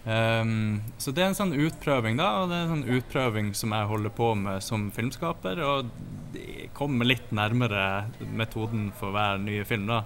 Um, 0.06 0.84
så 1.02 1.10
det 1.10 1.24
er 1.24 1.32
en 1.32 1.38
sånn 1.38 1.56
utprøving, 1.58 2.20
da, 2.20 2.28
og 2.42 2.52
det 2.52 2.58
er 2.58 2.66
en 2.66 2.74
sånn 2.76 2.98
utprøving 3.00 3.54
som 3.58 3.74
jeg 3.74 3.90
holder 3.90 4.14
på 4.14 4.32
med 4.38 4.66
som 4.66 4.90
filmskaper. 4.94 5.62
Og 5.66 5.90
de 6.36 6.70
kommer 6.78 7.10
litt 7.10 7.32
nærmere 7.34 8.06
metoden 8.22 8.92
for 8.98 9.16
hver 9.16 9.42
nye 9.42 9.66
film, 9.66 9.90
da. 9.90 10.04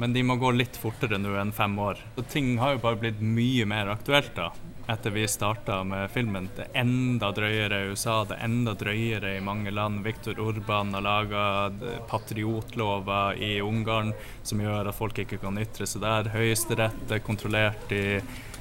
Men 0.00 0.14
de 0.16 0.22
må 0.24 0.36
gå 0.40 0.52
litt 0.54 0.76
fortere 0.80 1.18
nå 1.20 1.34
enn 1.40 1.52
fem 1.52 1.76
år. 1.80 2.00
Og 2.16 2.28
ting 2.32 2.54
har 2.60 2.76
jo 2.76 2.84
bare 2.84 3.00
blitt 3.00 3.20
mye 3.24 3.66
mer 3.68 3.92
aktuelt, 3.92 4.32
da 4.36 4.52
etter 4.92 5.10
vi 5.10 5.28
starta 5.28 5.84
med 5.84 6.10
filmen. 6.10 6.48
Det 6.56 6.66
er 6.66 6.80
enda 6.82 7.30
drøyere 7.34 7.80
i 7.80 7.90
USA, 7.92 8.24
det 8.28 8.36
er 8.38 8.44
enda 8.48 8.74
drøyere 8.74 9.36
i 9.36 9.42
mange 9.44 9.70
land. 9.70 10.02
Viktor 10.04 10.38
Urban 10.40 10.94
har 10.94 11.04
laga 11.06 11.44
patriotlover 12.10 13.38
i 13.38 13.60
Ungarn 13.62 14.12
som 14.42 14.62
gjør 14.62 14.90
at 14.90 14.98
folk 14.98 15.22
ikke 15.22 15.40
kan 15.42 15.58
ytre 15.62 15.86
seg 15.86 16.02
der. 16.04 16.30
Høyesterett 16.34 17.14
er 17.14 17.24
kontrollert 17.24 17.92
i, 17.94 18.20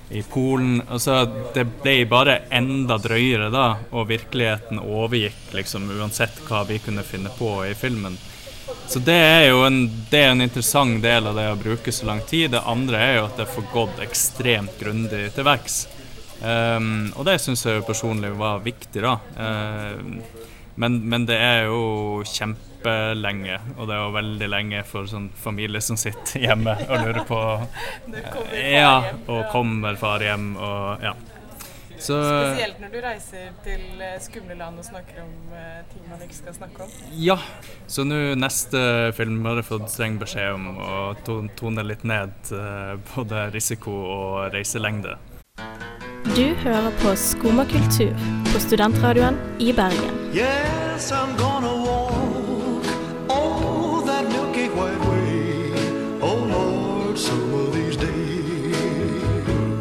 i 0.09 0.23
Polen. 0.29 0.81
Altså, 0.87 1.23
det 1.55 1.65
ble 1.81 1.97
bare 2.09 2.41
enda 2.53 2.99
drøyere 3.01 3.49
da, 3.53 3.67
og 3.91 4.09
virkeligheten 4.11 4.81
overgikk 4.83 5.55
liksom 5.57 5.89
uansett 5.97 6.43
hva 6.49 6.65
vi 6.69 6.81
kunne 6.83 7.05
finne 7.07 7.33
på 7.39 7.55
i 7.65 7.73
filmen. 7.77 8.17
Så 8.89 8.99
det 9.01 9.17
er 9.17 9.43
jo 9.49 9.63
en, 9.65 9.83
er 10.11 10.31
en 10.31 10.41
interessant 10.41 11.01
del 11.03 11.29
av 11.29 11.37
det 11.37 11.45
å 11.51 11.57
bruke 11.57 11.91
så 11.93 12.07
lang 12.09 12.21
tid. 12.25 12.51
Det 12.53 12.65
andre 12.65 13.01
er 13.01 13.15
jo 13.19 13.27
at 13.27 13.37
det 13.41 13.49
får 13.49 13.71
gått 13.73 14.03
ekstremt 14.05 14.77
grundig 14.81 15.27
til 15.35 15.45
verks. 15.45 15.83
Um, 16.39 17.09
og 17.19 17.25
det 17.27 17.39
syns 17.43 17.65
jeg 17.65 17.81
jo 17.81 17.87
personlig 17.87 18.31
var 18.39 18.61
viktig, 18.63 19.03
da. 19.03 19.17
Um, 19.35 20.21
men, 20.79 21.01
men, 21.11 21.25
det 21.27 21.35
er 21.35 21.65
jo 21.67 22.21
kjempelenge, 22.23 23.57
og 23.75 23.89
det 23.89 23.97
er 23.97 24.05
jo 24.05 24.13
veldig 24.15 24.47
lenge 24.47 24.83
for 24.87 25.09
sånn 25.11 25.27
familie 25.35 25.81
som 25.83 25.99
sitter 25.99 26.45
hjemme 26.45 26.77
og 26.85 27.03
lurer 27.03 27.25
på 27.27 27.41
Ja, 28.55 28.93
og 29.27 29.49
kommer 29.51 29.99
far 29.99 30.23
hjem 30.23 30.53
og 30.55 31.03
ja. 31.03 31.17
Så, 31.99 32.15
Spesielt 32.23 32.77
når 32.79 32.93
du 32.93 32.99
reiser 33.03 33.49
til 33.65 33.81
eh, 33.99 34.13
skumle 34.23 34.55
land 34.55 34.79
og 34.79 34.85
snakker 34.87 35.19
om 35.19 35.33
uh, 35.51 35.81
ting 35.91 36.05
man 36.07 36.21
ikke 36.23 36.37
skal 36.37 36.55
snakke 36.55 36.85
om. 36.85 36.93
Ja, 37.19 37.35
så 37.91 38.05
nå 38.07 38.37
neste 38.39 38.79
film 39.17 39.41
har 39.49 39.59
jeg 39.59 39.67
fått 39.67 39.91
streng 39.91 40.15
beskjed 40.21 40.55
om 40.55 40.79
å 40.79 41.01
tone 41.59 41.83
litt 41.83 42.07
ned 42.07 42.53
uh, 42.55 42.95
både 43.11 43.49
risiko 43.51 43.97
og 44.15 44.55
reiselengde. 44.55 45.17
Du 46.25 46.53
hører 46.63 46.91
på 47.01 47.13
Skumma 47.17 47.63
kultur 47.69 48.11
på 48.51 48.59
studentradioen 48.61 49.37
i 49.59 49.71
Bergen. 49.73 50.15
Yes, 50.35 51.11
I'm 51.11 51.35
gonna 51.39 51.71
walk 51.83 52.85
all 53.29 54.01
that 54.05 54.27
milky 54.29 54.67
white 54.75 54.99
way. 55.07 55.73
Oh 56.21 56.35
Lord, 56.45 57.17
some 57.17 57.53
of 57.53 57.73
these 57.73 57.97
days. 57.97 58.75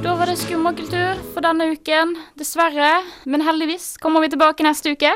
Da 0.03 0.15
var 0.15 0.27
det 0.31 0.39
Skumma 0.39 0.73
kultur 0.79 1.19
for 1.35 1.45
denne 1.45 1.73
uken, 1.75 2.17
dessverre. 2.39 3.03
Men 3.27 3.43
heldigvis 3.43 3.97
kommer 4.01 4.21
vi 4.25 4.31
tilbake 4.35 4.63
neste 4.67 4.95
uke. 4.95 5.13